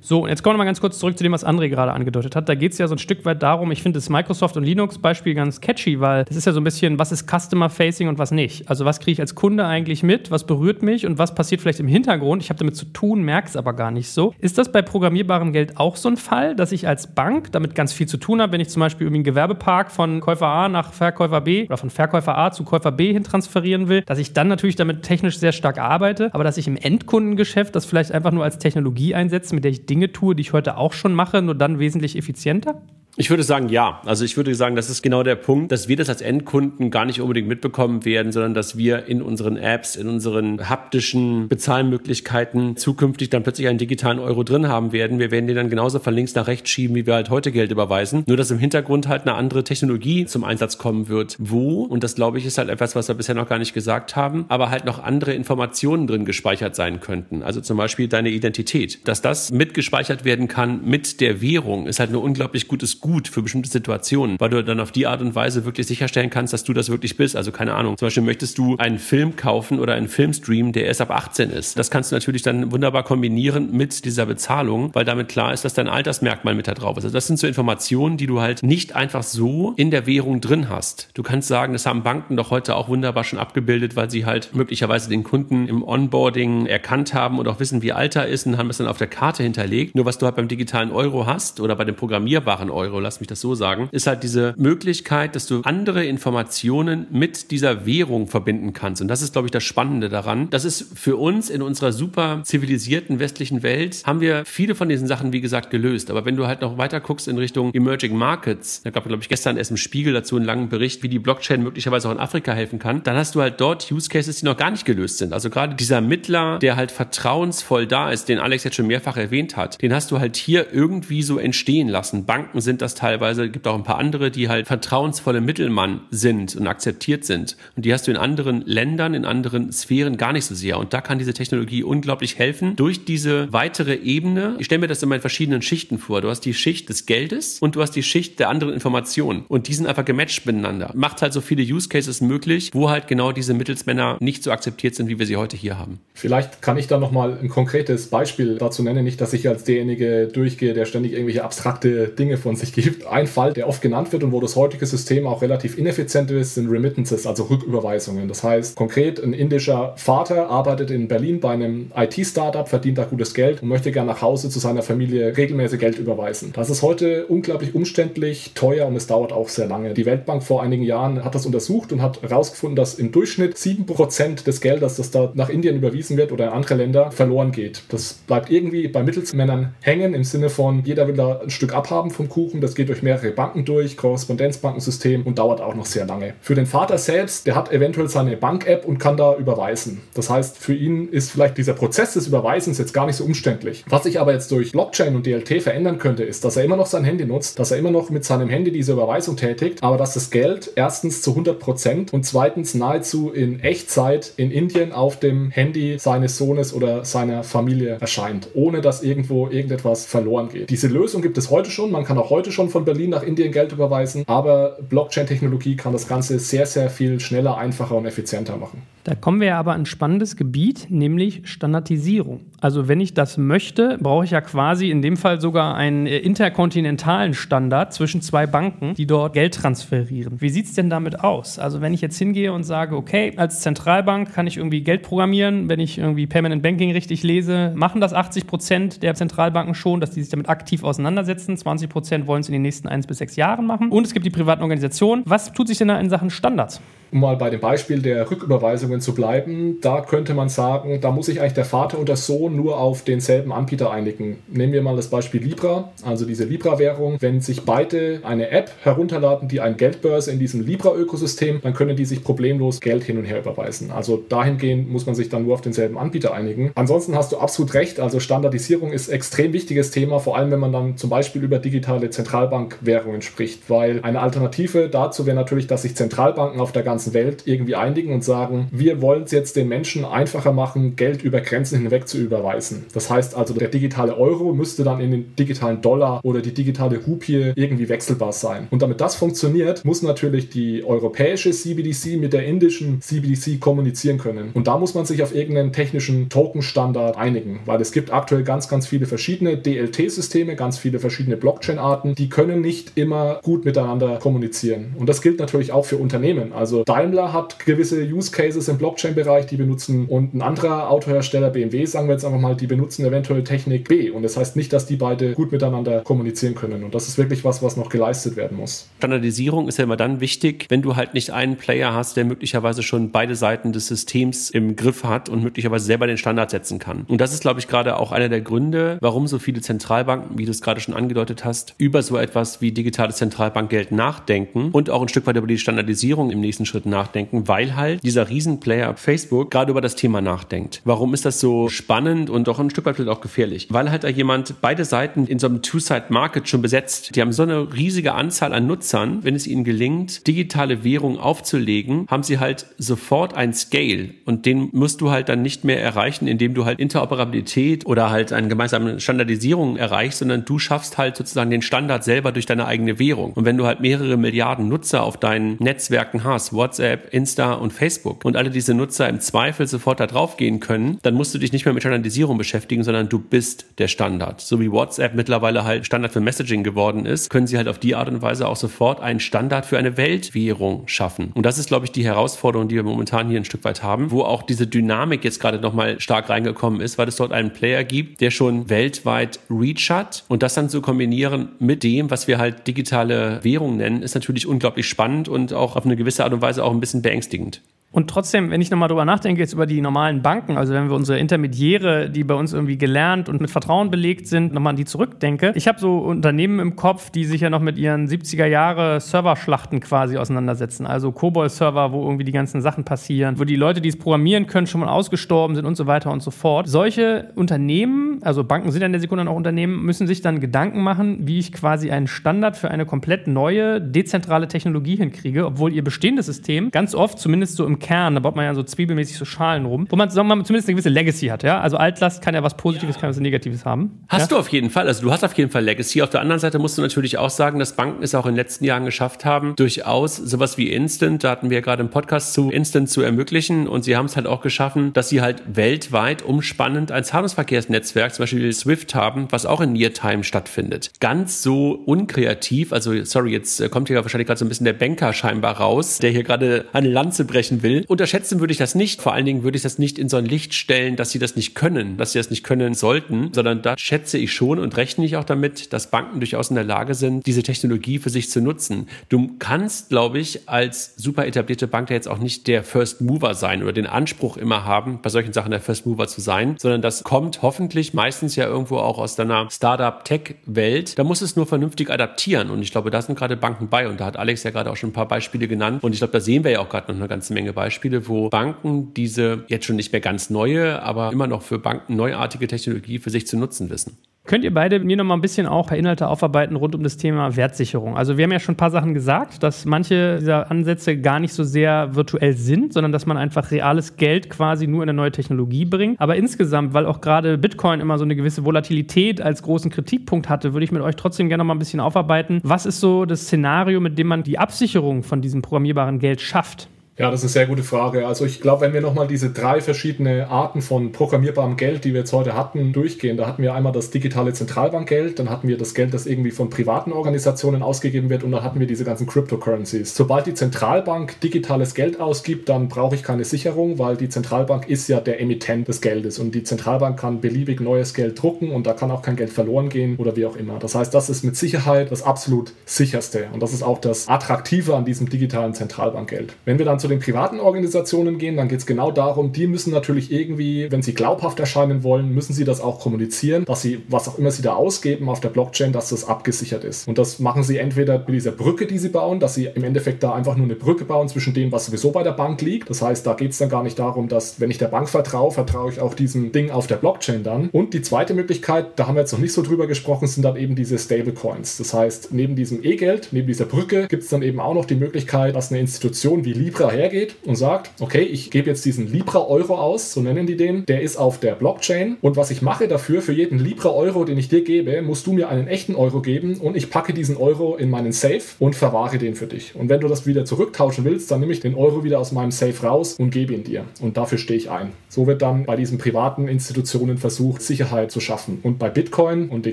So, 0.00 0.26
jetzt 0.26 0.42
kommen 0.42 0.54
wir 0.54 0.58
mal 0.58 0.64
ganz 0.64 0.80
kurz 0.80 0.98
zurück 0.98 1.16
zu 1.16 1.24
dem, 1.24 1.32
was 1.32 1.44
André 1.44 1.68
gerade 1.68 1.92
angedeutet 1.92 2.36
hat. 2.36 2.48
Da 2.48 2.54
geht 2.54 2.72
es 2.72 2.78
ja 2.78 2.86
so 2.86 2.94
ein 2.94 2.98
Stück 2.98 3.24
weit 3.24 3.42
darum, 3.42 3.70
ich 3.72 3.82
finde 3.82 3.98
das 3.98 4.10
Microsoft 4.10 4.56
und 4.56 4.64
Linux-Beispiel 4.64 5.34
ganz 5.34 5.60
catchy, 5.60 6.00
weil 6.00 6.24
das 6.24 6.36
ist 6.36 6.44
ja 6.44 6.52
so 6.52 6.60
ein 6.60 6.64
bisschen, 6.64 6.98
was 6.98 7.12
ist 7.12 7.28
Customer-Facing 7.28 8.08
und 8.08 8.18
was 8.18 8.30
nicht. 8.30 8.68
Also 8.68 8.84
was 8.84 9.00
kriege 9.00 9.12
ich 9.12 9.20
als 9.20 9.34
Kunde 9.34 9.64
eigentlich 9.64 10.02
mit, 10.02 10.30
was 10.30 10.44
berührt 10.44 10.82
mich 10.82 11.06
und 11.06 11.18
was 11.18 11.34
passiert 11.34 11.62
vielleicht 11.62 11.80
im 11.80 11.88
Hintergrund. 11.88 12.42
Ich 12.42 12.50
habe 12.50 12.58
damit 12.58 12.76
zu 12.76 12.84
tun, 12.86 13.22
merke 13.22 13.48
es 13.48 13.56
aber 13.56 13.72
gar 13.72 13.90
nicht 13.90 14.10
so. 14.10 14.34
Ist 14.38 14.58
das 14.58 14.70
bei 14.70 14.82
programmierbarem 14.82 15.52
Geld 15.52 15.78
auch 15.78 15.96
so 15.96 16.08
ein 16.08 16.16
Fall, 16.16 16.54
dass 16.54 16.72
ich 16.72 16.86
als 16.86 17.14
Bank 17.14 17.52
damit 17.52 17.74
ganz 17.74 17.92
viel 17.92 18.06
zu 18.06 18.18
tun 18.18 18.42
habe, 18.42 18.52
wenn 18.52 18.60
ich 18.60 18.68
zum 18.68 18.80
Beispiel 18.80 19.06
irgendwie 19.06 19.18
einen 19.18 19.24
Gewerbepark 19.24 19.90
von 19.90 20.20
Käufer 20.20 20.46
A 20.46 20.68
nach 20.68 20.92
Verkäufer 20.92 21.40
B 21.40 21.64
oder 21.66 21.78
von 21.78 21.90
Verkäufer 21.90 22.36
A 22.36 22.50
zu 22.52 22.64
Käufer 22.64 22.92
B 22.92 23.12
hin 23.12 23.24
transferieren 23.24 23.88
will, 23.88 24.02
dass 24.02 24.18
ich 24.18 24.32
dann 24.34 24.48
natürlich 24.48 24.76
damit 24.76 25.02
technisch 25.02 25.38
sehr 25.38 25.52
stark 25.52 25.78
arbeite, 25.78 26.32
aber 26.34 26.44
dass 26.44 26.58
ich 26.58 26.68
im 26.68 26.76
Endkundengeschäft 26.76 27.74
das 27.74 27.86
vielleicht 27.86 28.12
einfach 28.12 28.30
nur 28.30 28.44
als 28.44 28.58
Technologie 28.58 29.14
einsetze, 29.14 29.53
mit 29.54 29.64
der 29.64 29.70
ich 29.70 29.86
Dinge 29.86 30.12
tue, 30.12 30.34
die 30.34 30.42
ich 30.42 30.52
heute 30.52 30.76
auch 30.76 30.92
schon 30.92 31.14
mache, 31.14 31.42
nur 31.42 31.54
dann 31.54 31.78
wesentlich 31.78 32.16
effizienter? 32.16 32.82
Ich 33.16 33.30
würde 33.30 33.44
sagen, 33.44 33.68
ja. 33.68 34.00
Also 34.04 34.24
ich 34.24 34.36
würde 34.36 34.54
sagen, 34.56 34.74
das 34.74 34.90
ist 34.90 35.02
genau 35.02 35.22
der 35.22 35.36
Punkt, 35.36 35.70
dass 35.70 35.86
wir 35.86 35.96
das 35.96 36.08
als 36.08 36.20
Endkunden 36.20 36.90
gar 36.90 37.04
nicht 37.04 37.20
unbedingt 37.20 37.46
mitbekommen 37.46 38.04
werden, 38.04 38.32
sondern 38.32 38.54
dass 38.54 38.76
wir 38.76 39.06
in 39.06 39.22
unseren 39.22 39.56
Apps, 39.56 39.94
in 39.94 40.08
unseren 40.08 40.68
haptischen 40.68 41.48
Bezahlmöglichkeiten 41.48 42.76
zukünftig 42.76 43.30
dann 43.30 43.44
plötzlich 43.44 43.68
einen 43.68 43.78
digitalen 43.78 44.18
Euro 44.18 44.42
drin 44.42 44.66
haben 44.66 44.90
werden. 44.90 45.20
Wir 45.20 45.30
werden 45.30 45.46
den 45.46 45.54
dann 45.54 45.70
genauso 45.70 46.00
von 46.00 46.12
links 46.12 46.34
nach 46.34 46.48
rechts 46.48 46.70
schieben, 46.70 46.96
wie 46.96 47.06
wir 47.06 47.14
halt 47.14 47.30
heute 47.30 47.52
Geld 47.52 47.70
überweisen. 47.70 48.24
Nur 48.26 48.36
dass 48.36 48.50
im 48.50 48.58
Hintergrund 48.58 49.06
halt 49.06 49.22
eine 49.22 49.34
andere 49.34 49.62
Technologie 49.62 50.26
zum 50.26 50.42
Einsatz 50.42 50.78
kommen 50.78 51.08
wird. 51.08 51.36
Wo, 51.38 51.84
und 51.84 52.02
das 52.02 52.16
glaube 52.16 52.38
ich 52.38 52.46
ist 52.46 52.58
halt 52.58 52.68
etwas, 52.68 52.96
was 52.96 53.06
wir 53.06 53.14
bisher 53.14 53.36
noch 53.36 53.48
gar 53.48 53.60
nicht 53.60 53.74
gesagt 53.74 54.16
haben, 54.16 54.44
aber 54.48 54.70
halt 54.70 54.86
noch 54.86 55.02
andere 55.02 55.34
Informationen 55.34 56.08
drin 56.08 56.24
gespeichert 56.24 56.74
sein 56.74 56.98
könnten. 56.98 57.44
Also 57.44 57.60
zum 57.60 57.76
Beispiel 57.76 58.08
deine 58.08 58.30
Identität. 58.30 59.06
Dass 59.06 59.22
das 59.22 59.52
mitgespeichert 59.52 60.24
werden 60.24 60.48
kann 60.48 60.84
mit 60.84 61.20
der 61.20 61.40
Währung, 61.40 61.86
ist 61.86 62.00
halt 62.00 62.10
ein 62.10 62.16
unglaublich 62.16 62.66
gutes 62.66 63.03
gut 63.04 63.28
für 63.28 63.42
bestimmte 63.42 63.68
Situationen, 63.68 64.40
weil 64.40 64.48
du 64.48 64.64
dann 64.64 64.80
auf 64.80 64.90
die 64.90 65.06
Art 65.06 65.20
und 65.20 65.34
Weise 65.34 65.66
wirklich 65.66 65.86
sicherstellen 65.86 66.30
kannst, 66.30 66.54
dass 66.54 66.64
du 66.64 66.72
das 66.72 66.88
wirklich 66.88 67.18
bist. 67.18 67.36
Also 67.36 67.52
keine 67.52 67.74
Ahnung, 67.74 67.98
zum 67.98 68.06
Beispiel 68.06 68.22
möchtest 68.22 68.56
du 68.56 68.78
einen 68.78 68.98
Film 68.98 69.36
kaufen 69.36 69.78
oder 69.78 69.92
einen 69.92 70.08
Filmstream, 70.08 70.72
der 70.72 70.86
erst 70.86 71.02
ab 71.02 71.10
18 71.10 71.50
ist. 71.50 71.78
Das 71.78 71.90
kannst 71.90 72.10
du 72.10 72.16
natürlich 72.16 72.40
dann 72.40 72.72
wunderbar 72.72 73.02
kombinieren 73.02 73.72
mit 73.72 74.06
dieser 74.06 74.24
Bezahlung, 74.24 74.88
weil 74.94 75.04
damit 75.04 75.28
klar 75.28 75.52
ist, 75.52 75.66
dass 75.66 75.74
dein 75.74 75.86
Altersmerkmal 75.86 76.54
mit 76.54 76.66
da 76.66 76.72
drauf 76.72 76.96
ist. 76.96 77.04
Also 77.04 77.12
das 77.12 77.26
sind 77.26 77.38
so 77.38 77.46
Informationen, 77.46 78.16
die 78.16 78.26
du 78.26 78.40
halt 78.40 78.62
nicht 78.62 78.96
einfach 78.96 79.22
so 79.22 79.74
in 79.76 79.90
der 79.90 80.06
Währung 80.06 80.40
drin 80.40 80.70
hast. 80.70 81.10
Du 81.12 81.22
kannst 81.22 81.48
sagen, 81.48 81.74
das 81.74 81.84
haben 81.84 82.04
Banken 82.04 82.38
doch 82.38 82.50
heute 82.50 82.74
auch 82.74 82.88
wunderbar 82.88 83.24
schon 83.24 83.38
abgebildet, 83.38 83.96
weil 83.96 84.10
sie 84.10 84.24
halt 84.24 84.54
möglicherweise 84.54 85.10
den 85.10 85.24
Kunden 85.24 85.68
im 85.68 85.82
Onboarding 85.82 86.64
erkannt 86.64 87.12
haben 87.12 87.38
und 87.38 87.48
auch 87.48 87.60
wissen, 87.60 87.82
wie 87.82 87.92
alt 87.92 88.16
er 88.16 88.28
ist 88.28 88.46
und 88.46 88.56
haben 88.56 88.70
es 88.70 88.78
dann 88.78 88.86
auf 88.86 88.96
der 88.96 89.08
Karte 89.08 89.42
hinterlegt. 89.42 89.94
Nur 89.94 90.06
was 90.06 90.16
du 90.16 90.24
halt 90.24 90.36
beim 90.36 90.48
digitalen 90.48 90.90
Euro 90.90 91.26
hast 91.26 91.60
oder 91.60 91.76
bei 91.76 91.84
dem 91.84 91.96
programmierbaren 91.96 92.70
Euro, 92.70 92.93
Euro, 92.94 93.00
lass 93.00 93.20
mich 93.20 93.26
das 93.26 93.40
so 93.40 93.54
sagen, 93.54 93.88
ist 93.92 94.06
halt 94.06 94.22
diese 94.22 94.54
Möglichkeit, 94.56 95.34
dass 95.34 95.46
du 95.46 95.60
andere 95.62 96.04
Informationen 96.04 97.06
mit 97.10 97.50
dieser 97.50 97.86
Währung 97.86 98.28
verbinden 98.28 98.72
kannst. 98.72 99.02
Und 99.02 99.08
das 99.08 99.20
ist, 99.20 99.32
glaube 99.32 99.48
ich, 99.48 99.52
das 99.52 99.64
Spannende 99.64 100.08
daran. 100.08 100.48
Das 100.50 100.64
ist 100.64 100.96
für 100.98 101.16
uns 101.16 101.50
in 101.50 101.60
unserer 101.60 101.92
super 101.92 102.40
zivilisierten 102.44 103.18
westlichen 103.18 103.62
Welt, 103.62 104.02
haben 104.04 104.20
wir 104.20 104.44
viele 104.44 104.74
von 104.74 104.88
diesen 104.88 105.08
Sachen, 105.08 105.32
wie 105.32 105.40
gesagt, 105.40 105.70
gelöst. 105.70 106.10
Aber 106.10 106.24
wenn 106.24 106.36
du 106.36 106.46
halt 106.46 106.60
noch 106.60 106.78
weiter 106.78 107.00
guckst 107.00 107.26
in 107.28 107.36
Richtung 107.36 107.72
Emerging 107.74 108.16
Markets, 108.16 108.82
da 108.84 108.90
gab 108.90 109.04
es, 109.04 109.08
glaube 109.08 109.22
ich, 109.22 109.28
gestern 109.28 109.56
erst 109.56 109.70
im 109.70 109.76
Spiegel 109.76 110.12
dazu 110.12 110.36
einen 110.36 110.44
langen 110.44 110.68
Bericht, 110.68 111.02
wie 111.02 111.08
die 111.08 111.18
Blockchain 111.18 111.62
möglicherweise 111.62 112.08
auch 112.08 112.12
in 112.12 112.18
Afrika 112.18 112.52
helfen 112.52 112.78
kann, 112.78 113.02
dann 113.02 113.16
hast 113.16 113.34
du 113.34 113.40
halt 113.40 113.60
dort 113.60 113.90
Use 113.90 114.08
Cases, 114.08 114.38
die 114.38 114.44
noch 114.44 114.56
gar 114.56 114.70
nicht 114.70 114.84
gelöst 114.84 115.18
sind. 115.18 115.32
Also 115.32 115.50
gerade 115.50 115.74
dieser 115.74 116.00
Mittler, 116.00 116.58
der 116.60 116.76
halt 116.76 116.92
vertrauensvoll 116.92 117.86
da 117.86 118.10
ist, 118.10 118.28
den 118.28 118.38
Alex 118.38 118.64
jetzt 118.64 118.76
schon 118.76 118.86
mehrfach 118.86 119.16
erwähnt 119.16 119.56
hat, 119.56 119.82
den 119.82 119.92
hast 119.92 120.10
du 120.10 120.20
halt 120.20 120.36
hier 120.36 120.72
irgendwie 120.72 121.22
so 121.22 121.38
entstehen 121.38 121.88
lassen. 121.88 122.24
Banken 122.24 122.60
sind 122.60 122.83
das 122.84 122.94
teilweise. 122.94 123.46
Es 123.46 123.52
gibt 123.52 123.66
auch 123.66 123.74
ein 123.74 123.82
paar 123.82 123.98
andere, 123.98 124.30
die 124.30 124.48
halt 124.48 124.66
vertrauensvolle 124.66 125.40
Mittelmann 125.40 126.00
sind 126.10 126.54
und 126.54 126.66
akzeptiert 126.66 127.24
sind. 127.24 127.56
Und 127.76 127.84
die 127.84 127.92
hast 127.92 128.06
du 128.06 128.10
in 128.10 128.16
anderen 128.16 128.62
Ländern, 128.66 129.14
in 129.14 129.24
anderen 129.24 129.72
Sphären 129.72 130.16
gar 130.16 130.32
nicht 130.32 130.44
so 130.44 130.54
sehr. 130.54 130.78
Und 130.78 130.92
da 130.92 131.00
kann 131.00 131.18
diese 131.18 131.34
Technologie 131.34 131.82
unglaublich 131.82 132.38
helfen 132.38 132.76
durch 132.76 133.04
diese 133.04 133.52
weitere 133.52 133.94
Ebene. 133.94 134.56
Ich 134.58 134.66
stelle 134.66 134.80
mir 134.80 134.88
das 134.88 135.02
immer 135.02 135.16
in 135.16 135.20
verschiedenen 135.20 135.62
Schichten 135.62 135.98
vor. 135.98 136.20
Du 136.20 136.28
hast 136.28 136.42
die 136.42 136.54
Schicht 136.54 136.88
des 136.88 137.06
Geldes 137.06 137.58
und 137.60 137.74
du 137.74 137.82
hast 137.82 137.92
die 137.92 138.02
Schicht 138.02 138.38
der 138.38 138.48
anderen 138.48 138.74
Informationen. 138.74 139.44
Und 139.48 139.68
die 139.68 139.74
sind 139.74 139.86
einfach 139.86 140.04
gematcht 140.04 140.46
miteinander. 140.46 140.90
Macht 140.94 141.22
halt 141.22 141.32
so 141.32 141.40
viele 141.40 141.62
Use 141.62 141.88
Cases 141.88 142.20
möglich, 142.20 142.70
wo 142.74 142.90
halt 142.90 143.08
genau 143.08 143.32
diese 143.32 143.54
Mittelsmänner 143.54 144.18
nicht 144.20 144.42
so 144.42 144.50
akzeptiert 144.50 144.94
sind, 144.94 145.08
wie 145.08 145.18
wir 145.18 145.26
sie 145.26 145.36
heute 145.36 145.56
hier 145.56 145.78
haben. 145.78 146.00
Vielleicht 146.12 146.60
kann 146.60 146.76
ich 146.76 146.86
da 146.86 146.98
nochmal 146.98 147.38
ein 147.40 147.48
konkretes 147.48 148.08
Beispiel 148.08 148.58
dazu 148.58 148.82
nennen. 148.82 149.04
Nicht, 149.04 149.20
dass 149.20 149.32
ich 149.32 149.48
als 149.48 149.64
derjenige 149.64 150.28
durchgehe, 150.32 150.74
der 150.74 150.84
ständig 150.84 151.12
irgendwelche 151.12 151.44
abstrakte 151.44 152.08
Dinge 152.08 152.36
von 152.36 152.56
sich 152.56 152.73
gibt. 152.74 153.06
Ein 153.06 153.26
Fall, 153.26 153.52
der 153.52 153.68
oft 153.68 153.80
genannt 153.80 154.12
wird 154.12 154.24
und 154.24 154.32
wo 154.32 154.40
das 154.40 154.56
heutige 154.56 154.86
System 154.86 155.26
auch 155.26 155.42
relativ 155.42 155.78
ineffizient 155.78 156.30
ist, 156.30 156.54
sind 156.54 156.68
Remittances, 156.68 157.26
also 157.26 157.44
Rücküberweisungen. 157.44 158.28
Das 158.28 158.42
heißt, 158.42 158.76
konkret 158.76 159.22
ein 159.22 159.32
indischer 159.32 159.94
Vater 159.96 160.48
arbeitet 160.48 160.90
in 160.90 161.08
Berlin 161.08 161.40
bei 161.40 161.50
einem 161.50 161.90
IT-Startup, 161.96 162.68
verdient 162.68 162.98
da 162.98 163.04
gutes 163.04 163.34
Geld 163.34 163.62
und 163.62 163.68
möchte 163.68 163.92
gerne 163.92 164.10
nach 164.10 164.22
Hause 164.22 164.50
zu 164.50 164.58
seiner 164.58 164.82
Familie 164.82 165.36
regelmäßig 165.36 165.80
Geld 165.80 165.98
überweisen. 165.98 166.52
Das 166.52 166.70
ist 166.70 166.82
heute 166.82 167.26
unglaublich 167.26 167.74
umständlich, 167.74 168.52
teuer 168.54 168.86
und 168.86 168.96
es 168.96 169.06
dauert 169.06 169.32
auch 169.32 169.48
sehr 169.48 169.66
lange. 169.66 169.94
Die 169.94 170.06
Weltbank 170.06 170.42
vor 170.42 170.62
einigen 170.62 170.82
Jahren 170.82 171.24
hat 171.24 171.34
das 171.34 171.46
untersucht 171.46 171.92
und 171.92 172.02
hat 172.02 172.22
herausgefunden, 172.22 172.76
dass 172.76 172.94
im 172.94 173.12
Durchschnitt 173.12 173.56
7% 173.56 174.44
des 174.44 174.60
Geldes, 174.60 174.96
das 174.96 175.10
da 175.10 175.32
nach 175.34 175.48
Indien 175.48 175.76
überwiesen 175.76 176.16
wird 176.16 176.32
oder 176.32 176.46
in 176.46 176.50
andere 176.50 176.74
Länder, 176.74 177.10
verloren 177.10 177.52
geht. 177.52 177.82
Das 177.88 178.14
bleibt 178.26 178.50
irgendwie 178.50 178.88
bei 178.88 179.02
Mittelsmännern 179.02 179.74
hängen 179.80 180.14
im 180.14 180.24
Sinne 180.24 180.50
von, 180.50 180.82
jeder 180.84 181.06
will 181.06 181.14
da 181.14 181.40
ein 181.40 181.50
Stück 181.50 181.74
abhaben 181.74 182.10
vom 182.10 182.28
Kuchen, 182.28 182.60
das 182.64 182.74
geht 182.74 182.88
durch 182.88 183.02
mehrere 183.02 183.30
Banken 183.30 183.64
durch, 183.64 183.96
Korrespondenzbankensystem 183.96 185.22
und 185.22 185.38
dauert 185.38 185.60
auch 185.60 185.74
noch 185.74 185.86
sehr 185.86 186.06
lange. 186.06 186.34
Für 186.40 186.54
den 186.54 186.66
Vater 186.66 186.98
selbst, 186.98 187.46
der 187.46 187.54
hat 187.54 187.70
eventuell 187.72 188.08
seine 188.08 188.36
Bank-App 188.36 188.84
und 188.84 188.98
kann 188.98 189.16
da 189.16 189.36
überweisen. 189.36 190.00
Das 190.14 190.30
heißt, 190.30 190.58
für 190.58 190.74
ihn 190.74 191.08
ist 191.08 191.30
vielleicht 191.30 191.58
dieser 191.58 191.74
Prozess 191.74 192.14
des 192.14 192.26
Überweisens 192.26 192.78
jetzt 192.78 192.92
gar 192.92 193.06
nicht 193.06 193.16
so 193.16 193.24
umständlich. 193.24 193.84
Was 193.88 194.04
sich 194.04 194.20
aber 194.20 194.32
jetzt 194.32 194.50
durch 194.50 194.72
Blockchain 194.72 195.14
und 195.14 195.26
DLT 195.26 195.62
verändern 195.62 195.98
könnte, 195.98 196.24
ist, 196.24 196.44
dass 196.44 196.56
er 196.56 196.64
immer 196.64 196.76
noch 196.76 196.86
sein 196.86 197.04
Handy 197.04 197.24
nutzt, 197.24 197.58
dass 197.58 197.70
er 197.70 197.78
immer 197.78 197.90
noch 197.90 198.10
mit 198.10 198.24
seinem 198.24 198.48
Handy 198.48 198.72
diese 198.72 198.92
Überweisung 198.92 199.36
tätigt, 199.36 199.82
aber 199.82 199.96
dass 199.96 200.14
das 200.14 200.30
Geld 200.30 200.72
erstens 200.74 201.22
zu 201.22 201.30
100 201.30 201.58
Prozent 201.58 202.12
und 202.12 202.24
zweitens 202.24 202.74
nahezu 202.74 203.30
in 203.30 203.60
Echtzeit 203.60 204.32
in 204.36 204.50
Indien 204.50 204.92
auf 204.92 205.20
dem 205.20 205.50
Handy 205.50 205.98
seines 205.98 206.38
Sohnes 206.38 206.72
oder 206.72 207.04
seiner 207.04 207.44
Familie 207.44 207.98
erscheint, 208.00 208.48
ohne 208.54 208.80
dass 208.80 209.02
irgendwo 209.02 209.48
irgendetwas 209.48 210.06
verloren 210.06 210.48
geht. 210.48 210.70
Diese 210.70 210.88
Lösung 210.88 211.22
gibt 211.22 211.38
es 211.38 211.50
heute 211.50 211.70
schon. 211.70 211.90
Man 211.90 212.04
kann 212.04 212.18
auch 212.18 212.30
heute 212.30 212.43
schon 212.52 212.68
von 212.68 212.84
Berlin 212.84 213.10
nach 213.10 213.22
Indien 213.22 213.52
Geld 213.52 213.72
überweisen, 213.72 214.24
aber 214.26 214.78
Blockchain-Technologie 214.88 215.76
kann 215.76 215.92
das 215.92 216.08
Ganze 216.08 216.38
sehr, 216.38 216.66
sehr 216.66 216.90
viel 216.90 217.20
schneller, 217.20 217.56
einfacher 217.56 217.96
und 217.96 218.06
effizienter 218.06 218.56
machen. 218.56 218.82
Da 219.04 219.14
kommen 219.14 219.42
wir 219.42 219.56
aber 219.56 219.74
an 219.74 219.82
ein 219.82 219.86
spannendes 219.86 220.34
Gebiet, 220.34 220.86
nämlich 220.88 221.42
Standardisierung. 221.44 222.40
Also 222.62 222.88
wenn 222.88 223.00
ich 223.00 223.12
das 223.12 223.36
möchte, 223.36 223.98
brauche 224.00 224.24
ich 224.24 224.30
ja 224.30 224.40
quasi 224.40 224.90
in 224.90 225.02
dem 225.02 225.18
Fall 225.18 225.42
sogar 225.42 225.74
einen 225.74 226.06
äh, 226.06 226.16
interkontinentalen 226.16 227.34
Standard 227.34 227.92
zwischen 227.92 228.22
zwei 228.22 228.46
Banken, 228.46 228.94
die 228.94 229.06
dort 229.06 229.34
Geld 229.34 229.54
transferieren. 229.54 230.40
Wie 230.40 230.48
sieht 230.48 230.64
es 230.64 230.72
denn 230.72 230.88
damit 230.88 231.20
aus? 231.20 231.58
Also 231.58 231.82
wenn 231.82 231.92
ich 231.92 232.00
jetzt 232.00 232.16
hingehe 232.16 232.50
und 232.50 232.62
sage, 232.62 232.96
okay, 232.96 233.34
als 233.36 233.60
Zentralbank 233.60 234.32
kann 234.32 234.46
ich 234.46 234.56
irgendwie 234.56 234.80
Geld 234.80 235.02
programmieren, 235.02 235.68
wenn 235.68 235.80
ich 235.80 235.98
irgendwie 235.98 236.26
Permanent 236.26 236.62
Banking 236.62 236.92
richtig 236.92 237.22
lese, 237.22 237.72
machen 237.74 238.00
das 238.00 238.14
80 238.14 238.46
Prozent 238.46 239.02
der 239.02 239.14
Zentralbanken 239.14 239.74
schon, 239.74 240.00
dass 240.00 240.12
die 240.12 240.22
sich 240.22 240.30
damit 240.30 240.48
aktiv 240.48 240.82
auseinandersetzen. 240.82 241.58
20 241.58 241.90
Prozent 241.90 242.26
wollen 242.26 242.40
es 242.40 242.48
in 242.48 242.54
den 242.54 242.62
nächsten 242.62 242.88
eins 242.88 243.06
bis 243.06 243.18
sechs 243.18 243.36
Jahren 243.36 243.66
machen. 243.66 243.90
Und 243.90 244.06
es 244.06 244.14
gibt 244.14 244.24
die 244.24 244.30
privaten 244.30 244.62
Organisationen. 244.62 245.24
Was 245.26 245.52
tut 245.52 245.68
sich 245.68 245.76
denn 245.76 245.88
da 245.88 246.00
in 246.00 246.08
Sachen 246.08 246.30
Standards? 246.30 246.80
Um 247.14 247.20
mal 247.20 247.36
bei 247.36 247.48
dem 247.48 247.60
Beispiel 247.60 248.02
der 248.02 248.28
Rücküberweisungen 248.28 249.00
zu 249.00 249.14
bleiben, 249.14 249.78
da 249.80 250.00
könnte 250.00 250.34
man 250.34 250.48
sagen, 250.48 251.00
da 251.00 251.12
muss 251.12 251.26
sich 251.26 251.40
eigentlich 251.40 251.52
der 251.52 251.64
Vater 251.64 252.00
und 252.00 252.08
der 252.08 252.16
Sohn 252.16 252.56
nur 252.56 252.80
auf 252.80 253.04
denselben 253.04 253.52
Anbieter 253.52 253.92
einigen. 253.92 254.38
Nehmen 254.48 254.72
wir 254.72 254.82
mal 254.82 254.96
das 254.96 255.10
Beispiel 255.10 255.40
Libra, 255.40 255.92
also 256.04 256.26
diese 256.26 256.42
Libra-Währung. 256.42 257.18
Wenn 257.20 257.40
sich 257.40 257.64
beide 257.64 258.18
eine 258.24 258.50
App 258.50 258.72
herunterladen, 258.82 259.46
die 259.46 259.60
ein 259.60 259.76
Geldbörse 259.76 260.32
in 260.32 260.40
diesem 260.40 260.66
Libra-Ökosystem, 260.66 261.60
dann 261.62 261.72
können 261.72 261.94
die 261.94 262.04
sich 262.04 262.24
problemlos 262.24 262.80
Geld 262.80 263.04
hin 263.04 263.16
und 263.16 263.26
her 263.26 263.38
überweisen. 263.38 263.92
Also 263.92 264.20
dahingehend 264.28 264.90
muss 264.90 265.06
man 265.06 265.14
sich 265.14 265.28
dann 265.28 265.44
nur 265.44 265.54
auf 265.54 265.60
denselben 265.60 265.96
Anbieter 265.96 266.34
einigen. 266.34 266.72
Ansonsten 266.74 267.14
hast 267.14 267.30
du 267.30 267.38
absolut 267.38 267.74
recht, 267.74 268.00
also 268.00 268.18
Standardisierung 268.18 268.90
ist 268.90 269.06
extrem 269.06 269.52
wichtiges 269.52 269.92
Thema, 269.92 270.18
vor 270.18 270.36
allem 270.36 270.50
wenn 270.50 270.58
man 270.58 270.72
dann 270.72 270.96
zum 270.96 271.10
Beispiel 271.10 271.44
über 271.44 271.60
digitale 271.60 272.10
Zentralbankwährungen 272.10 273.22
spricht, 273.22 273.70
weil 273.70 274.00
eine 274.02 274.18
Alternative 274.18 274.88
dazu 274.88 275.26
wäre 275.26 275.36
natürlich, 275.36 275.68
dass 275.68 275.82
sich 275.82 275.94
Zentralbanken 275.94 276.60
auf 276.60 276.72
der 276.72 276.82
ganzen 276.82 277.03
ganzen 277.04 277.14
Welt 277.14 277.42
irgendwie 277.44 277.74
einigen 277.74 278.12
und 278.12 278.24
sagen, 278.24 278.68
wir 278.70 279.02
wollen 279.02 279.24
es 279.24 279.30
jetzt 279.30 279.56
den 279.56 279.68
Menschen 279.68 280.04
einfacher 280.04 280.52
machen, 280.52 280.96
Geld 280.96 281.22
über 281.22 281.40
Grenzen 281.40 281.80
hinweg 281.80 282.08
zu 282.08 282.18
überweisen. 282.18 282.86
Das 282.94 283.10
heißt 283.10 283.34
also, 283.34 283.52
der 283.54 283.68
digitale 283.68 284.16
Euro 284.16 284.52
müsste 284.54 284.84
dann 284.84 285.00
in 285.00 285.10
den 285.10 285.36
digitalen 285.36 285.82
Dollar 285.82 286.20
oder 286.24 286.40
die 286.40 286.54
digitale 286.54 286.98
Rupie 286.98 287.52
irgendwie 287.56 287.88
wechselbar 287.88 288.32
sein. 288.32 288.68
Und 288.70 288.80
damit 288.82 289.00
das 289.00 289.16
funktioniert, 289.16 289.84
muss 289.84 290.02
natürlich 290.02 290.48
die 290.48 290.84
europäische 290.84 291.50
CBDC 291.50 292.18
mit 292.18 292.32
der 292.32 292.46
indischen 292.46 293.00
CBDC 293.00 293.60
kommunizieren 293.60 294.18
können. 294.18 294.50
Und 294.54 294.66
da 294.66 294.78
muss 294.78 294.94
man 294.94 295.04
sich 295.04 295.22
auf 295.22 295.34
irgendeinen 295.34 295.72
technischen 295.72 296.28
Token-Standard 296.28 297.16
einigen, 297.16 297.60
weil 297.66 297.80
es 297.80 297.92
gibt 297.92 298.12
aktuell 298.12 298.44
ganz, 298.44 298.68
ganz 298.68 298.86
viele 298.86 299.06
verschiedene 299.06 299.58
DLT-Systeme, 299.58 300.56
ganz 300.56 300.78
viele 300.78 300.98
verschiedene 300.98 301.36
Blockchain-Arten, 301.36 302.14
die 302.14 302.28
können 302.28 302.60
nicht 302.60 302.92
immer 302.94 303.40
gut 303.42 303.64
miteinander 303.64 304.18
kommunizieren. 304.18 304.94
Und 304.98 305.08
das 305.08 305.20
gilt 305.20 305.38
natürlich 305.38 305.72
auch 305.72 305.84
für 305.84 305.96
Unternehmen. 305.96 306.52
Also 306.54 306.83
Daimler 306.84 307.32
hat 307.32 307.64
gewisse 307.64 308.02
Use 308.02 308.30
Cases 308.30 308.68
im 308.68 308.78
Blockchain-Bereich, 308.78 309.46
die 309.46 309.56
benutzen 309.56 310.06
und 310.06 310.34
ein 310.34 310.42
anderer 310.42 310.90
Autohersteller, 310.90 311.50
BMW, 311.50 311.84
sagen 311.86 312.08
wir 312.08 312.12
jetzt 312.12 312.24
einfach 312.24 312.40
mal, 312.40 312.54
die 312.54 312.66
benutzen 312.66 313.04
eventuell 313.04 313.42
Technik 313.42 313.88
B. 313.88 314.10
Und 314.10 314.22
das 314.22 314.36
heißt 314.36 314.56
nicht, 314.56 314.72
dass 314.72 314.86
die 314.86 314.96
beide 314.96 315.32
gut 315.32 315.52
miteinander 315.52 316.02
kommunizieren 316.02 316.54
können. 316.54 316.84
Und 316.84 316.94
das 316.94 317.08
ist 317.08 317.16
wirklich 317.16 317.44
was, 317.44 317.62
was 317.62 317.76
noch 317.76 317.88
geleistet 317.88 318.36
werden 318.36 318.58
muss. 318.58 318.88
Standardisierung 318.98 319.68
ist 319.68 319.78
ja 319.78 319.84
immer 319.84 319.96
dann 319.96 320.20
wichtig, 320.20 320.66
wenn 320.68 320.82
du 320.82 320.96
halt 320.96 321.14
nicht 321.14 321.30
einen 321.30 321.56
Player 321.56 321.94
hast, 321.94 322.16
der 322.16 322.24
möglicherweise 322.24 322.82
schon 322.82 323.10
beide 323.10 323.34
Seiten 323.34 323.72
des 323.72 323.86
Systems 323.86 324.50
im 324.50 324.76
Griff 324.76 325.04
hat 325.04 325.28
und 325.28 325.42
möglicherweise 325.42 325.86
selber 325.86 326.06
den 326.06 326.18
Standard 326.18 326.50
setzen 326.50 326.78
kann. 326.78 327.06
Und 327.08 327.20
das 327.20 327.32
ist, 327.32 327.40
glaube 327.40 327.60
ich, 327.60 327.68
gerade 327.68 327.96
auch 327.98 328.12
einer 328.12 328.28
der 328.28 328.40
Gründe, 328.40 328.98
warum 329.00 329.26
so 329.26 329.38
viele 329.38 329.60
Zentralbanken, 329.60 330.38
wie 330.38 330.44
du 330.44 330.50
es 330.50 330.60
gerade 330.60 330.80
schon 330.80 330.94
angedeutet 330.94 331.44
hast, 331.44 331.74
über 331.78 332.02
so 332.02 332.16
etwas 332.16 332.60
wie 332.60 332.72
digitales 332.72 333.16
Zentralbankgeld 333.16 333.92
nachdenken 333.92 334.70
und 334.72 334.90
auch 334.90 335.00
ein 335.00 335.08
Stück 335.08 335.26
weit 335.26 335.36
über 335.36 335.46
die 335.46 335.58
Standardisierung 335.58 336.30
im 336.30 336.40
nächsten 336.40 336.66
Schritt 336.66 336.73
Schritt 336.74 336.86
nachdenken, 336.86 337.46
weil 337.46 337.76
halt 337.76 338.02
dieser 338.02 338.28
Riesenplayer 338.28 338.96
Facebook 338.96 339.52
gerade 339.52 339.70
über 339.70 339.80
das 339.80 339.94
Thema 339.94 340.20
nachdenkt. 340.20 340.82
Warum 340.84 341.14
ist 341.14 341.24
das 341.24 341.38
so 341.38 341.68
spannend 341.68 342.30
und 342.30 342.48
doch 342.48 342.58
ein 342.58 342.68
Stück 342.68 342.86
weit 342.86 343.00
auch 343.06 343.20
gefährlich? 343.20 343.68
Weil 343.70 343.92
halt 343.92 344.02
da 344.02 344.08
jemand 344.08 344.60
beide 344.60 344.84
Seiten 344.84 345.28
in 345.28 345.38
so 345.38 345.46
einem 345.46 345.62
Two-Side-Market 345.62 346.48
schon 346.48 346.62
besetzt. 346.62 347.14
Die 347.14 347.20
haben 347.20 347.32
so 347.32 347.44
eine 347.44 347.72
riesige 347.72 348.14
Anzahl 348.14 348.52
an 348.52 348.66
Nutzern. 348.66 349.22
Wenn 349.22 349.36
es 349.36 349.46
ihnen 349.46 349.62
gelingt, 349.62 350.26
digitale 350.26 350.82
Währung 350.82 351.16
aufzulegen, 351.16 352.06
haben 352.08 352.24
sie 352.24 352.40
halt 352.40 352.66
sofort 352.76 353.34
ein 353.34 353.54
Scale 353.54 354.10
und 354.24 354.44
den 354.44 354.70
musst 354.72 355.00
du 355.00 355.12
halt 355.12 355.28
dann 355.28 355.42
nicht 355.42 355.62
mehr 355.62 355.80
erreichen, 355.80 356.26
indem 356.26 356.54
du 356.54 356.64
halt 356.64 356.80
Interoperabilität 356.80 357.86
oder 357.86 358.10
halt 358.10 358.32
eine 358.32 358.48
gemeinsame 358.48 358.98
Standardisierung 358.98 359.76
erreichst, 359.76 360.18
sondern 360.18 360.44
du 360.44 360.58
schaffst 360.58 360.98
halt 360.98 361.16
sozusagen 361.16 361.50
den 361.50 361.62
Standard 361.62 362.02
selber 362.02 362.32
durch 362.32 362.46
deine 362.46 362.66
eigene 362.66 362.98
Währung. 362.98 363.32
Und 363.34 363.44
wenn 363.44 363.56
du 363.56 363.64
halt 363.64 363.78
mehrere 363.78 364.16
Milliarden 364.16 364.68
Nutzer 364.68 365.04
auf 365.04 365.18
deinen 365.18 365.56
Netzwerken 365.60 366.24
hast, 366.24 366.52
WhatsApp, 366.64 367.12
Insta 367.12 367.52
und 367.52 367.74
Facebook 367.74 368.24
und 368.24 368.38
alle 368.38 368.48
diese 368.48 368.72
Nutzer 368.72 369.06
im 369.06 369.20
Zweifel 369.20 369.66
sofort 369.66 370.00
da 370.00 370.06
drauf 370.06 370.38
gehen 370.38 370.60
können, 370.60 370.98
dann 371.02 371.12
musst 371.12 371.34
du 371.34 371.38
dich 371.38 371.52
nicht 371.52 371.66
mehr 371.66 371.74
mit 371.74 371.82
Standardisierung 371.82 372.38
beschäftigen, 372.38 372.82
sondern 372.84 373.10
du 373.10 373.18
bist 373.18 373.66
der 373.76 373.88
Standard. 373.88 374.40
So 374.40 374.60
wie 374.60 374.72
WhatsApp 374.72 375.14
mittlerweile 375.14 375.64
halt 375.64 375.84
Standard 375.84 376.12
für 376.12 376.20
Messaging 376.20 376.62
geworden 376.62 377.04
ist, 377.04 377.28
können 377.28 377.46
sie 377.46 377.58
halt 377.58 377.68
auf 377.68 377.78
die 377.78 377.94
Art 377.94 378.08
und 378.08 378.22
Weise 378.22 378.48
auch 378.48 378.56
sofort 378.56 379.02
einen 379.02 379.20
Standard 379.20 379.66
für 379.66 379.76
eine 379.76 379.98
Weltwährung 379.98 380.88
schaffen. 380.88 381.32
Und 381.34 381.44
das 381.44 381.58
ist, 381.58 381.68
glaube 381.68 381.84
ich, 381.84 381.92
die 381.92 382.02
Herausforderung, 382.02 382.68
die 382.68 382.76
wir 382.76 382.82
momentan 382.82 383.28
hier 383.28 383.38
ein 383.38 383.44
Stück 383.44 383.64
weit 383.64 383.82
haben, 383.82 384.10
wo 384.10 384.22
auch 384.22 384.42
diese 384.42 384.66
Dynamik 384.66 385.22
jetzt 385.22 385.40
gerade 385.40 385.58
nochmal 385.58 386.00
stark 386.00 386.30
reingekommen 386.30 386.80
ist, 386.80 386.96
weil 386.96 387.08
es 387.08 387.16
dort 387.16 387.32
einen 387.32 387.52
Player 387.52 387.84
gibt, 387.84 388.22
der 388.22 388.30
schon 388.30 388.70
weltweit 388.70 389.38
Reach 389.50 389.90
hat 389.90 390.24
und 390.28 390.42
das 390.42 390.54
dann 390.54 390.70
zu 390.70 390.80
kombinieren 390.80 391.50
mit 391.58 391.82
dem, 391.82 392.10
was 392.10 392.26
wir 392.26 392.38
halt 392.38 392.66
digitale 392.66 393.40
Währung 393.42 393.76
nennen, 393.76 394.02
ist 394.02 394.14
natürlich 394.14 394.46
unglaublich 394.46 394.88
spannend 394.88 395.28
und 395.28 395.52
auch 395.52 395.76
auf 395.76 395.84
eine 395.84 395.96
gewisse 395.96 396.24
Art 396.24 396.32
und 396.32 396.40
Weise 396.40 396.53
auch 396.62 396.72
ein 396.72 396.80
bisschen 396.80 397.02
beängstigend. 397.02 397.62
Und 397.94 398.10
trotzdem, 398.10 398.50
wenn 398.50 398.60
ich 398.60 398.72
nochmal 398.72 398.88
drüber 398.88 399.04
nachdenke, 399.04 399.40
jetzt 399.40 399.52
über 399.52 399.66
die 399.66 399.80
normalen 399.80 400.20
Banken, 400.20 400.56
also 400.56 400.74
wenn 400.74 400.88
wir 400.88 400.96
unsere 400.96 401.20
Intermediäre, 401.20 402.10
die 402.10 402.24
bei 402.24 402.34
uns 402.34 402.52
irgendwie 402.52 402.76
gelernt 402.76 403.28
und 403.28 403.40
mit 403.40 403.52
Vertrauen 403.52 403.92
belegt 403.92 404.26
sind, 404.26 404.52
nochmal 404.52 404.72
an 404.72 404.76
die 404.76 404.84
zurückdenke. 404.84 405.52
Ich 405.54 405.68
habe 405.68 405.78
so 405.78 405.98
Unternehmen 405.98 406.58
im 406.58 406.74
Kopf, 406.74 407.10
die 407.10 407.24
sich 407.24 407.42
ja 407.42 407.50
noch 407.50 407.60
mit 407.60 407.78
ihren 407.78 408.08
70er 408.08 408.46
Jahre 408.46 409.00
Serverschlachten 409.00 409.78
quasi 409.78 410.16
auseinandersetzen. 410.16 410.88
Also 410.88 411.12
COBOL-Server, 411.12 411.92
wo 411.92 412.02
irgendwie 412.02 412.24
die 412.24 412.32
ganzen 412.32 412.62
Sachen 412.62 412.82
passieren, 412.82 413.38
wo 413.38 413.44
die 413.44 413.54
Leute, 413.54 413.80
die 413.80 413.90
es 413.90 413.96
programmieren 413.96 414.48
können, 414.48 414.66
schon 414.66 414.80
mal 414.80 414.88
ausgestorben 414.88 415.54
sind 415.54 415.64
und 415.64 415.76
so 415.76 415.86
weiter 415.86 416.10
und 416.10 416.20
so 416.20 416.32
fort. 416.32 416.68
Solche 416.68 417.30
Unternehmen, 417.36 418.18
also 418.22 418.42
Banken 418.42 418.72
sind 418.72 418.80
ja 418.80 418.86
in 418.86 418.92
der 418.92 419.02
Sekunde 419.02 419.30
auch 419.30 419.36
Unternehmen, 419.36 419.84
müssen 419.84 420.08
sich 420.08 420.20
dann 420.20 420.40
Gedanken 420.40 420.82
machen, 420.82 421.28
wie 421.28 421.38
ich 421.38 421.52
quasi 421.52 421.92
einen 421.92 422.08
Standard 422.08 422.56
für 422.56 422.72
eine 422.72 422.86
komplett 422.86 423.28
neue, 423.28 423.80
dezentrale 423.80 424.48
Technologie 424.48 424.96
hinkriege, 424.96 425.46
obwohl 425.46 425.72
ihr 425.72 425.84
bestehendes 425.84 426.26
System 426.26 426.72
ganz 426.72 426.96
oft, 426.96 427.20
zumindest 427.20 427.54
so 427.54 427.64
im 427.64 427.78
Kern, 427.84 428.14
da 428.14 428.20
baut 428.20 428.34
man 428.34 428.46
ja 428.46 428.54
so 428.54 428.62
zwiebelmäßig 428.62 429.18
so 429.18 429.26
Schalen 429.26 429.66
rum, 429.66 429.86
wo 429.90 429.96
man, 429.96 430.08
sagen 430.08 430.26
wir 430.26 430.36
mal, 430.36 430.44
zumindest 430.44 430.68
eine 430.68 430.74
gewisse 430.74 430.88
Legacy 430.88 431.26
hat, 431.26 431.42
ja? 431.42 431.60
Also 431.60 431.76
Altlast 431.76 432.22
kann 432.22 432.34
ja 432.34 432.42
was 432.42 432.56
Positives, 432.56 432.94
ja. 432.94 433.00
kann 433.02 433.10
was 433.10 433.20
Negatives 433.20 433.66
haben. 433.66 434.04
Hast 434.08 434.22
ja? 434.22 434.26
du 434.28 434.38
auf 434.38 434.48
jeden 434.48 434.70
Fall, 434.70 434.88
also 434.88 435.02
du 435.02 435.12
hast 435.12 435.22
auf 435.22 435.34
jeden 435.34 435.50
Fall 435.50 435.62
Legacy. 435.62 436.00
Auf 436.00 436.08
der 436.08 436.22
anderen 436.22 436.40
Seite 436.40 436.58
musst 436.58 436.78
du 436.78 436.82
natürlich 436.82 437.18
auch 437.18 437.28
sagen, 437.28 437.58
dass 437.58 437.76
Banken 437.76 438.02
es 438.02 438.14
auch 438.14 438.24
in 438.24 438.32
den 438.32 438.36
letzten 438.36 438.64
Jahren 438.64 438.86
geschafft 438.86 439.26
haben, 439.26 439.54
durchaus 439.56 440.16
sowas 440.16 440.56
wie 440.56 440.72
Instant, 440.72 441.24
da 441.24 441.30
hatten 441.30 441.50
wir 441.50 441.58
ja 441.58 441.60
gerade 441.60 441.82
im 441.82 441.90
Podcast 441.90 442.32
zu, 442.32 442.48
Instant 442.50 442.88
zu 442.88 443.02
ermöglichen 443.02 443.68
und 443.68 443.84
sie 443.84 443.98
haben 443.98 444.06
es 444.06 444.16
halt 444.16 444.26
auch 444.26 444.40
geschaffen, 444.40 444.94
dass 444.94 445.10
sie 445.10 445.20
halt 445.20 445.42
weltweit 445.54 446.22
umspannend 446.22 446.90
ein 446.90 447.04
Zahlungsverkehrsnetzwerk, 447.04 448.14
zum 448.14 448.22
Beispiel 448.22 448.50
SWIFT 448.50 448.94
haben, 448.94 449.26
was 449.28 449.44
auch 449.44 449.60
in 449.60 449.74
Near-Time 449.74 450.24
stattfindet. 450.24 450.90
Ganz 451.00 451.42
so 451.42 451.72
unkreativ, 451.84 452.72
also 452.72 453.04
sorry, 453.04 453.32
jetzt 453.32 453.70
kommt 453.70 453.88
hier 453.88 454.02
wahrscheinlich 454.02 454.26
gerade 454.26 454.38
so 454.38 454.46
ein 454.46 454.48
bisschen 454.48 454.64
der 454.64 454.72
Banker 454.72 455.12
scheinbar 455.12 455.58
raus, 455.58 455.98
der 455.98 456.12
hier 456.12 456.22
gerade 456.22 456.64
eine 456.72 456.88
Lanze 456.88 457.26
brechen 457.26 457.62
will 457.62 457.73
will. 457.74 457.84
Unterschätzen 457.88 458.40
würde 458.40 458.52
ich 458.52 458.58
das 458.58 458.74
nicht. 458.74 459.02
Vor 459.02 459.12
allen 459.12 459.26
Dingen 459.26 459.42
würde 459.42 459.56
ich 459.56 459.62
das 459.62 459.78
nicht 459.78 459.98
in 459.98 460.08
so 460.08 460.16
ein 460.16 460.24
Licht 460.24 460.54
stellen, 460.54 460.96
dass 460.96 461.10
sie 461.10 461.18
das 461.18 461.36
nicht 461.36 461.54
können, 461.54 461.96
dass 461.96 462.12
sie 462.12 462.18
das 462.18 462.30
nicht 462.30 462.44
können 462.44 462.74
sollten, 462.74 463.30
sondern 463.32 463.62
da 463.62 463.76
schätze 463.76 464.18
ich 464.18 464.32
schon 464.32 464.58
und 464.58 464.76
rechne 464.76 465.04
ich 465.04 465.16
auch 465.16 465.24
damit, 465.24 465.72
dass 465.72 465.90
Banken 465.90 466.20
durchaus 466.20 466.50
in 466.50 466.56
der 466.56 466.64
Lage 466.64 466.94
sind, 466.94 467.26
diese 467.26 467.42
Technologie 467.42 467.98
für 467.98 468.10
sich 468.10 468.30
zu 468.30 468.40
nutzen. 468.40 468.88
Du 469.08 469.30
kannst, 469.38 469.88
glaube 469.88 470.18
ich, 470.18 470.48
als 470.48 470.94
super 470.96 471.26
etablierte 471.26 471.66
Bank 471.66 471.88
da 471.88 471.94
jetzt 471.94 472.08
auch 472.08 472.18
nicht 472.18 472.46
der 472.46 472.62
First 472.62 473.00
Mover 473.00 473.34
sein 473.34 473.62
oder 473.62 473.72
den 473.72 473.86
Anspruch 473.86 474.36
immer 474.36 474.64
haben, 474.64 475.00
bei 475.02 475.10
solchen 475.10 475.32
Sachen 475.32 475.50
der 475.50 475.60
First 475.60 475.86
Mover 475.86 476.06
zu 476.06 476.20
sein, 476.20 476.56
sondern 476.58 476.82
das 476.82 477.02
kommt 477.02 477.42
hoffentlich 477.42 477.94
meistens 477.94 478.36
ja 478.36 478.46
irgendwo 478.46 478.78
auch 478.78 478.98
aus 478.98 479.16
deiner 479.16 479.48
Startup-Tech-Welt. 479.50 480.98
Da 480.98 481.04
muss 481.04 481.22
es 481.22 481.36
nur 481.36 481.46
vernünftig 481.46 481.90
adaptieren 481.90 482.50
und 482.50 482.62
ich 482.62 482.70
glaube, 482.70 482.90
da 482.90 483.02
sind 483.02 483.18
gerade 483.18 483.36
Banken 483.36 483.68
bei 483.68 483.88
und 483.88 484.00
da 484.00 484.06
hat 484.06 484.16
Alex 484.16 484.42
ja 484.42 484.50
gerade 484.50 484.70
auch 484.70 484.76
schon 484.76 484.90
ein 484.90 484.94
paar 484.94 485.08
Beispiele 485.08 485.48
genannt 485.48 485.82
und 485.82 485.92
ich 485.92 485.98
glaube, 485.98 486.12
da 486.12 486.20
sehen 486.20 486.44
wir 486.44 486.50
ja 486.50 486.60
auch 486.60 486.68
gerade 486.68 486.92
noch 486.92 486.98
eine 486.98 487.08
ganze 487.08 487.32
Menge 487.32 487.53
Beispiele, 487.54 488.08
wo 488.08 488.28
Banken 488.28 488.92
diese 488.94 489.44
jetzt 489.48 489.64
schon 489.64 489.76
nicht 489.76 489.92
mehr 489.92 490.00
ganz 490.00 490.30
neue, 490.30 490.82
aber 490.82 491.12
immer 491.12 491.26
noch 491.26 491.42
für 491.42 491.58
Banken 491.58 491.96
neuartige 491.96 492.46
Technologie 492.46 492.98
für 492.98 493.10
sich 493.10 493.26
zu 493.26 493.36
nutzen 493.36 493.70
wissen. 493.70 493.96
Könnt 494.26 494.42
ihr 494.42 494.54
beide 494.54 494.80
mir 494.80 494.96
noch 494.96 495.04
mal 495.04 495.16
ein 495.16 495.20
bisschen 495.20 495.46
auch 495.46 495.70
Inhalte 495.70 496.08
aufarbeiten 496.08 496.56
rund 496.56 496.74
um 496.74 496.82
das 496.82 496.96
Thema 496.96 497.36
Wertsicherung? 497.36 497.94
Also 497.94 498.16
wir 498.16 498.24
haben 498.24 498.32
ja 498.32 498.40
schon 498.40 498.54
ein 498.54 498.56
paar 498.56 498.70
Sachen 498.70 498.94
gesagt, 498.94 499.42
dass 499.42 499.66
manche 499.66 500.16
dieser 500.18 500.50
Ansätze 500.50 500.96
gar 500.98 501.20
nicht 501.20 501.34
so 501.34 501.44
sehr 501.44 501.94
virtuell 501.94 502.32
sind, 502.32 502.72
sondern 502.72 502.90
dass 502.90 503.04
man 503.04 503.18
einfach 503.18 503.50
reales 503.50 503.98
Geld 503.98 504.30
quasi 504.30 504.66
nur 504.66 504.82
in 504.82 504.88
eine 504.88 504.96
neue 504.96 505.12
Technologie 505.12 505.66
bringt. 505.66 506.00
Aber 506.00 506.16
insgesamt, 506.16 506.72
weil 506.72 506.86
auch 506.86 507.02
gerade 507.02 507.36
Bitcoin 507.36 507.80
immer 507.80 507.98
so 507.98 508.04
eine 508.04 508.16
gewisse 508.16 508.46
Volatilität 508.46 509.20
als 509.20 509.42
großen 509.42 509.70
Kritikpunkt 509.70 510.30
hatte, 510.30 510.54
würde 510.54 510.64
ich 510.64 510.72
mit 510.72 510.80
euch 510.80 510.96
trotzdem 510.96 511.28
gerne 511.28 511.42
noch 511.42 511.48
mal 511.48 511.54
ein 511.54 511.58
bisschen 511.58 511.80
aufarbeiten. 511.80 512.40
Was 512.44 512.64
ist 512.64 512.80
so 512.80 513.04
das 513.04 513.24
Szenario, 513.24 513.78
mit 513.78 513.98
dem 513.98 514.06
man 514.06 514.22
die 514.22 514.38
Absicherung 514.38 515.02
von 515.02 515.20
diesem 515.20 515.42
programmierbaren 515.42 515.98
Geld 515.98 516.22
schafft? 516.22 516.70
Ja, 516.96 517.10
das 517.10 517.24
ist 517.24 517.36
eine 517.36 517.46
sehr 517.46 517.46
gute 517.48 517.64
Frage. 517.64 518.06
Also 518.06 518.24
ich 518.24 518.40
glaube, 518.40 518.60
wenn 518.60 518.72
wir 518.72 518.80
nochmal 518.80 519.08
diese 519.08 519.30
drei 519.30 519.60
verschiedene 519.60 520.28
Arten 520.28 520.62
von 520.62 520.92
programmierbarem 520.92 521.56
Geld, 521.56 521.84
die 521.84 521.92
wir 521.92 522.00
jetzt 522.00 522.12
heute 522.12 522.36
hatten, 522.36 522.72
durchgehen, 522.72 523.16
da 523.16 523.26
hatten 523.26 523.42
wir 523.42 523.52
einmal 523.52 523.72
das 523.72 523.90
digitale 523.90 524.32
Zentralbankgeld, 524.32 525.18
dann 525.18 525.28
hatten 525.28 525.48
wir 525.48 525.58
das 525.58 525.74
Geld, 525.74 525.92
das 525.92 526.06
irgendwie 526.06 526.30
von 526.30 526.50
privaten 526.50 526.92
Organisationen 526.92 527.64
ausgegeben 527.64 528.10
wird 528.10 528.22
und 528.22 528.30
dann 528.30 528.44
hatten 528.44 528.60
wir 528.60 528.68
diese 528.68 528.84
ganzen 528.84 529.08
Cryptocurrencies. 529.08 529.96
Sobald 529.96 530.26
die 530.26 530.34
Zentralbank 530.34 531.20
digitales 531.20 531.74
Geld 531.74 531.98
ausgibt, 531.98 532.48
dann 532.48 532.68
brauche 532.68 532.94
ich 532.94 533.02
keine 533.02 533.24
Sicherung, 533.24 533.80
weil 533.80 533.96
die 533.96 534.08
Zentralbank 534.08 534.68
ist 534.68 534.86
ja 534.86 535.00
der 535.00 535.20
Emittent 535.20 535.66
des 535.66 535.80
Geldes 535.80 536.20
und 536.20 536.32
die 536.32 536.44
Zentralbank 536.44 536.96
kann 537.00 537.20
beliebig 537.20 537.60
neues 537.60 537.92
Geld 537.94 538.22
drucken 538.22 538.52
und 538.52 538.68
da 538.68 538.72
kann 538.72 538.92
auch 538.92 539.02
kein 539.02 539.16
Geld 539.16 539.30
verloren 539.30 539.68
gehen 539.68 539.96
oder 539.96 540.14
wie 540.14 540.26
auch 540.26 540.36
immer. 540.36 540.60
Das 540.60 540.76
heißt, 540.76 540.94
das 540.94 541.10
ist 541.10 541.24
mit 541.24 541.34
Sicherheit 541.34 541.90
das 541.90 542.04
absolut 542.04 542.52
sicherste 542.66 543.26
und 543.32 543.42
das 543.42 543.52
ist 543.52 543.64
auch 543.64 543.80
das 543.80 544.06
Attraktive 544.06 544.76
an 544.76 544.84
diesem 544.84 545.08
digitalen 545.08 545.54
Zentralbankgeld. 545.54 546.36
Wenn 546.44 546.58
wir 546.58 546.64
dann 546.64 546.83
zu 546.84 546.88
den 546.88 547.00
privaten 547.00 547.40
Organisationen 547.40 548.18
gehen, 548.18 548.36
dann 548.36 548.48
geht 548.48 548.58
es 548.58 548.66
genau 548.66 548.90
darum, 548.90 549.32
die 549.32 549.46
müssen 549.46 549.72
natürlich 549.72 550.12
irgendwie, 550.12 550.70
wenn 550.70 550.82
sie 550.82 550.92
glaubhaft 550.92 551.40
erscheinen 551.40 551.82
wollen, 551.82 552.12
müssen 552.12 552.34
sie 552.34 552.44
das 552.44 552.60
auch 552.60 552.78
kommunizieren, 552.78 553.46
dass 553.46 553.62
sie, 553.62 553.80
was 553.88 554.06
auch 554.06 554.18
immer 554.18 554.30
sie 554.30 554.42
da 554.42 554.52
ausgeben 554.52 555.08
auf 555.08 555.20
der 555.20 555.30
Blockchain, 555.30 555.72
dass 555.72 555.88
das 555.88 556.06
abgesichert 556.06 556.62
ist. 556.62 556.86
Und 556.86 556.98
das 556.98 557.20
machen 557.20 557.42
sie 557.42 557.56
entweder 557.56 558.00
mit 558.00 558.10
dieser 558.10 558.32
Brücke, 558.32 558.66
die 558.66 558.76
sie 558.76 558.90
bauen, 558.90 559.18
dass 559.18 559.34
sie 559.34 559.46
im 559.46 559.64
Endeffekt 559.64 560.02
da 560.02 560.12
einfach 560.12 560.36
nur 560.36 560.44
eine 560.44 560.56
Brücke 560.56 560.84
bauen 560.84 561.08
zwischen 561.08 561.32
dem, 561.32 561.52
was 561.52 561.64
sowieso 561.64 561.90
bei 561.90 562.02
der 562.02 562.12
Bank 562.12 562.42
liegt. 562.42 562.68
Das 562.68 562.82
heißt, 562.82 563.06
da 563.06 563.14
geht 563.14 563.30
es 563.30 563.38
dann 563.38 563.48
gar 563.48 563.62
nicht 563.62 563.78
darum, 563.78 564.08
dass, 564.08 564.38
wenn 564.38 564.50
ich 564.50 564.58
der 564.58 564.68
Bank 564.68 564.90
vertraue, 564.90 565.30
vertraue 565.30 565.72
ich 565.72 565.80
auch 565.80 565.94
diesem 565.94 566.32
Ding 566.32 566.50
auf 566.50 566.66
der 566.66 566.76
Blockchain 566.76 567.22
dann. 567.22 567.48
Und 567.48 567.72
die 567.72 567.80
zweite 567.80 568.12
Möglichkeit, 568.12 568.72
da 568.76 568.88
haben 568.88 568.96
wir 568.96 569.00
jetzt 569.00 569.12
noch 569.12 569.20
nicht 569.20 569.32
so 569.32 569.40
drüber 569.40 569.66
gesprochen, 569.66 570.06
sind 570.06 570.22
dann 570.22 570.36
eben 570.36 570.54
diese 570.54 570.78
Stablecoins. 570.78 571.56
Das 571.56 571.72
heißt, 571.72 572.12
neben 572.12 572.36
diesem 572.36 572.62
E-Geld, 572.62 573.08
neben 573.12 573.26
dieser 573.26 573.46
Brücke, 573.46 573.86
gibt 573.88 574.02
es 574.02 574.10
dann 574.10 574.20
eben 574.20 574.38
auch 574.38 574.52
noch 574.52 574.66
die 574.66 574.74
Möglichkeit, 574.74 575.34
dass 575.34 575.50
eine 575.50 575.60
Institution 575.60 576.26
wie 576.26 576.34
Libra 576.34 576.73
hergeht 576.74 577.16
und 577.24 577.36
sagt, 577.36 577.70
okay, 577.80 578.02
ich 578.02 578.30
gebe 578.30 578.48
jetzt 578.48 578.64
diesen 578.64 578.90
Libra-Euro 578.90 579.56
aus, 579.56 579.92
so 579.92 580.00
nennen 580.00 580.26
die 580.26 580.36
den, 580.36 580.66
der 580.66 580.82
ist 580.82 580.96
auf 580.96 581.18
der 581.18 581.34
Blockchain 581.34 581.96
und 582.00 582.16
was 582.16 582.30
ich 582.30 582.42
mache 582.42 582.68
dafür, 582.68 583.02
für 583.02 583.12
jeden 583.12 583.38
Libra-Euro, 583.38 584.04
den 584.04 584.18
ich 584.18 584.28
dir 584.28 584.44
gebe, 584.44 584.82
musst 584.82 585.06
du 585.06 585.12
mir 585.12 585.28
einen 585.28 585.48
echten 585.48 585.74
Euro 585.74 586.02
geben 586.02 586.38
und 586.38 586.56
ich 586.56 586.70
packe 586.70 586.92
diesen 586.92 587.16
Euro 587.16 587.56
in 587.56 587.70
meinen 587.70 587.92
Safe 587.92 588.22
und 588.38 588.54
verwahre 588.54 588.98
den 588.98 589.14
für 589.14 589.26
dich. 589.26 589.54
Und 589.54 589.68
wenn 589.68 589.80
du 589.80 589.88
das 589.88 590.06
wieder 590.06 590.24
zurücktauschen 590.24 590.84
willst, 590.84 591.10
dann 591.10 591.20
nehme 591.20 591.32
ich 591.32 591.40
den 591.40 591.54
Euro 591.54 591.84
wieder 591.84 591.98
aus 591.98 592.12
meinem 592.12 592.30
Safe 592.30 592.66
raus 592.66 592.96
und 592.98 593.10
gebe 593.10 593.34
ihn 593.34 593.44
dir. 593.44 593.64
Und 593.80 593.96
dafür 593.96 594.18
stehe 594.18 594.38
ich 594.38 594.50
ein. 594.50 594.72
So 594.94 595.08
wird 595.08 595.22
dann 595.22 595.44
bei 595.44 595.56
diesen 595.56 595.76
privaten 595.76 596.28
Institutionen 596.28 596.98
versucht, 596.98 597.42
Sicherheit 597.42 597.90
zu 597.90 597.98
schaffen. 597.98 598.38
Und 598.44 598.60
bei 598.60 598.70
Bitcoin 598.70 599.28
und 599.28 599.44
den 599.44 599.52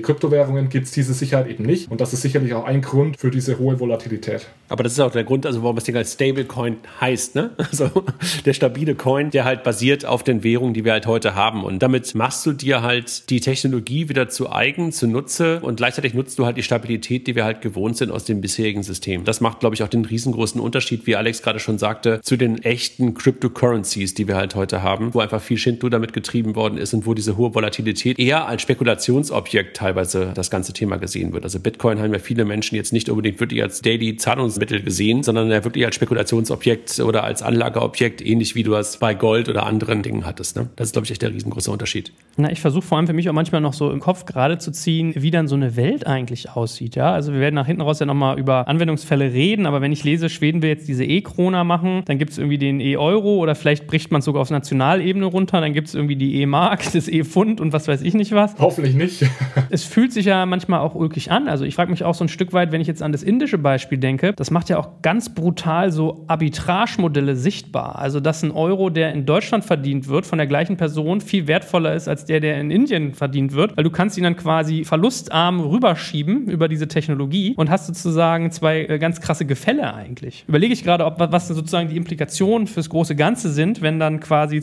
Kryptowährungen 0.00 0.68
gibt 0.68 0.86
es 0.86 0.92
diese 0.92 1.14
Sicherheit 1.14 1.48
eben 1.48 1.64
nicht. 1.64 1.90
Und 1.90 2.00
das 2.00 2.12
ist 2.12 2.22
sicherlich 2.22 2.54
auch 2.54 2.64
ein 2.64 2.80
Grund 2.80 3.16
für 3.18 3.32
diese 3.32 3.58
hohe 3.58 3.80
Volatilität. 3.80 4.46
Aber 4.68 4.84
das 4.84 4.92
ist 4.92 5.00
auch 5.00 5.10
der 5.10 5.24
Grund, 5.24 5.44
also 5.44 5.64
warum 5.64 5.74
das 5.74 5.82
Ding 5.82 5.96
als 5.96 6.12
Stablecoin 6.12 6.76
heißt, 7.00 7.34
ne? 7.34 7.50
Also 7.72 7.90
der 8.44 8.52
stabile 8.52 8.94
Coin, 8.94 9.30
der 9.30 9.44
halt 9.44 9.64
basiert 9.64 10.04
auf 10.04 10.22
den 10.22 10.44
Währungen, 10.44 10.74
die 10.74 10.84
wir 10.84 10.92
halt 10.92 11.06
heute 11.06 11.34
haben. 11.34 11.64
Und 11.64 11.80
damit 11.80 12.14
machst 12.14 12.46
du 12.46 12.52
dir 12.52 12.82
halt 12.82 13.28
die 13.28 13.40
Technologie 13.40 14.08
wieder 14.08 14.28
zu 14.28 14.52
eigen, 14.52 14.92
zu 14.92 15.08
Nutze 15.08 15.58
und 15.60 15.76
gleichzeitig 15.76 16.14
nutzt 16.14 16.38
du 16.38 16.46
halt 16.46 16.56
die 16.56 16.62
Stabilität, 16.62 17.26
die 17.26 17.34
wir 17.34 17.44
halt 17.44 17.62
gewohnt 17.62 17.96
sind 17.96 18.12
aus 18.12 18.24
dem 18.24 18.40
bisherigen 18.40 18.84
System. 18.84 19.24
Das 19.24 19.40
macht, 19.40 19.58
glaube 19.58 19.74
ich, 19.74 19.82
auch 19.82 19.88
den 19.88 20.04
riesengroßen 20.04 20.60
Unterschied, 20.60 21.06
wie 21.06 21.16
Alex 21.16 21.42
gerade 21.42 21.58
schon 21.58 21.78
sagte, 21.78 22.20
zu 22.22 22.36
den 22.36 22.62
echten 22.62 23.14
Cryptocurrencies, 23.14 24.14
die 24.14 24.28
wir 24.28 24.36
halt 24.36 24.54
heute 24.54 24.82
haben, 24.82 25.14
wo 25.14 25.20
einfach 25.20 25.31
viel 25.40 25.58
Schindluder 25.58 25.92
damit 25.92 26.12
getrieben 26.12 26.56
worden 26.56 26.78
ist 26.78 26.94
und 26.94 27.06
wo 27.06 27.14
diese 27.14 27.36
hohe 27.36 27.54
Volatilität 27.54 28.18
eher 28.18 28.46
als 28.46 28.62
Spekulationsobjekt 28.62 29.76
teilweise 29.76 30.32
das 30.34 30.50
ganze 30.50 30.72
Thema 30.72 30.96
gesehen 30.96 31.32
wird. 31.32 31.44
Also 31.44 31.60
Bitcoin 31.60 32.00
haben 32.00 32.12
ja 32.12 32.18
viele 32.18 32.44
Menschen 32.44 32.76
jetzt 32.76 32.92
nicht 32.92 33.08
unbedingt 33.08 33.38
wirklich 33.40 33.62
als 33.62 33.82
Daily 33.82 34.16
Zahlungsmittel 34.16 34.82
gesehen, 34.82 35.22
sondern 35.22 35.50
ja 35.50 35.62
wirklich 35.64 35.84
als 35.84 35.94
Spekulationsobjekt 35.94 37.00
oder 37.00 37.24
als 37.24 37.42
Anlageobjekt, 37.42 38.24
ähnlich 38.24 38.54
wie 38.54 38.62
du 38.62 38.72
das 38.72 38.96
bei 38.96 39.14
Gold 39.14 39.48
oder 39.48 39.66
anderen 39.66 40.02
Dingen 40.02 40.26
hattest. 40.26 40.56
Ne? 40.56 40.68
Das 40.76 40.88
ist, 40.88 40.92
glaube 40.92 41.04
ich, 41.04 41.10
echt 41.10 41.22
der 41.22 41.32
riesengroße 41.32 41.70
Unterschied. 41.70 42.12
Na, 42.36 42.50
ich 42.50 42.60
versuche 42.60 42.82
vor 42.82 42.98
allem 42.98 43.06
für 43.06 43.12
mich 43.12 43.28
auch 43.28 43.34
manchmal 43.34 43.60
noch 43.60 43.74
so 43.74 43.90
im 43.90 44.00
Kopf 44.00 44.24
gerade 44.24 44.58
zu 44.58 44.72
ziehen, 44.72 45.12
wie 45.16 45.30
dann 45.30 45.48
so 45.48 45.54
eine 45.54 45.76
Welt 45.76 46.06
eigentlich 46.06 46.50
aussieht. 46.50 46.96
Ja, 46.96 47.12
also 47.12 47.32
wir 47.32 47.40
werden 47.40 47.54
nach 47.54 47.66
hinten 47.66 47.82
raus 47.82 48.00
ja 48.00 48.06
nochmal 48.06 48.38
über 48.38 48.68
Anwendungsfälle 48.68 49.32
reden, 49.32 49.66
aber 49.66 49.80
wenn 49.80 49.92
ich 49.92 50.04
lese, 50.04 50.28
Schweden 50.28 50.62
will 50.62 50.70
jetzt 50.70 50.88
diese 50.88 51.04
E-Krona 51.04 51.64
machen, 51.64 52.02
dann 52.06 52.18
gibt 52.18 52.32
es 52.32 52.38
irgendwie 52.38 52.58
den 52.58 52.80
E-Euro 52.80 53.36
oder 53.36 53.54
vielleicht 53.54 53.86
bricht 53.86 54.10
man 54.10 54.20
es 54.20 54.24
sogar 54.24 54.42
auf 54.42 54.50
Nationalebene 54.50 55.21
runter, 55.24 55.60
dann 55.60 55.72
gibt 55.72 55.88
es 55.88 55.94
irgendwie 55.94 56.16
die 56.16 56.40
E-Mark, 56.40 56.82
das 56.92 57.08
E-Pfund 57.08 57.60
und 57.60 57.72
was 57.72 57.88
weiß 57.88 58.02
ich 58.02 58.14
nicht 58.14 58.32
was. 58.32 58.54
Hoffentlich 58.58 58.94
nicht. 58.94 59.24
es 59.70 59.84
fühlt 59.84 60.12
sich 60.12 60.26
ja 60.26 60.46
manchmal 60.46 60.80
auch 60.80 60.94
ulkig 60.94 61.30
an. 61.30 61.48
Also 61.48 61.64
ich 61.64 61.74
frage 61.74 61.90
mich 61.90 62.04
auch 62.04 62.14
so 62.14 62.24
ein 62.24 62.28
Stück 62.28 62.52
weit, 62.52 62.72
wenn 62.72 62.80
ich 62.80 62.86
jetzt 62.86 63.02
an 63.02 63.12
das 63.12 63.22
indische 63.22 63.58
Beispiel 63.58 63.98
denke, 63.98 64.32
das 64.34 64.50
macht 64.50 64.68
ja 64.68 64.78
auch 64.78 65.02
ganz 65.02 65.34
brutal 65.34 65.92
so 65.92 66.24
Arbitragemodelle 66.28 67.36
sichtbar. 67.36 67.98
Also 67.98 68.20
dass 68.20 68.42
ein 68.42 68.50
Euro, 68.50 68.90
der 68.90 69.12
in 69.12 69.26
Deutschland 69.26 69.64
verdient 69.64 70.08
wird, 70.08 70.26
von 70.26 70.38
der 70.38 70.46
gleichen 70.46 70.76
Person 70.76 71.20
viel 71.20 71.46
wertvoller 71.46 71.94
ist 71.94 72.08
als 72.08 72.24
der, 72.24 72.40
der 72.40 72.60
in 72.60 72.70
Indien 72.70 73.14
verdient 73.14 73.52
wird, 73.52 73.76
weil 73.76 73.84
du 73.84 73.90
kannst 73.90 74.16
ihn 74.18 74.24
dann 74.24 74.36
quasi 74.36 74.84
verlustarm 74.84 75.60
rüberschieben 75.60 76.48
über 76.48 76.68
diese 76.68 76.88
Technologie 76.88 77.54
und 77.56 77.70
hast 77.70 77.86
sozusagen 77.86 78.50
zwei 78.50 78.84
äh, 78.84 78.98
ganz 78.98 79.20
krasse 79.20 79.46
Gefälle 79.46 79.94
eigentlich. 79.94 80.44
Überlege 80.48 80.72
ich 80.72 80.84
gerade, 80.84 81.04
ob 81.04 81.18
was 81.18 81.48
sozusagen 81.48 81.88
die 81.88 81.96
Implikationen 81.96 82.66
fürs 82.66 82.88
große 82.88 83.16
Ganze 83.16 83.50
sind, 83.52 83.82
wenn 83.82 83.98
dann 83.98 84.20
quasi 84.20 84.60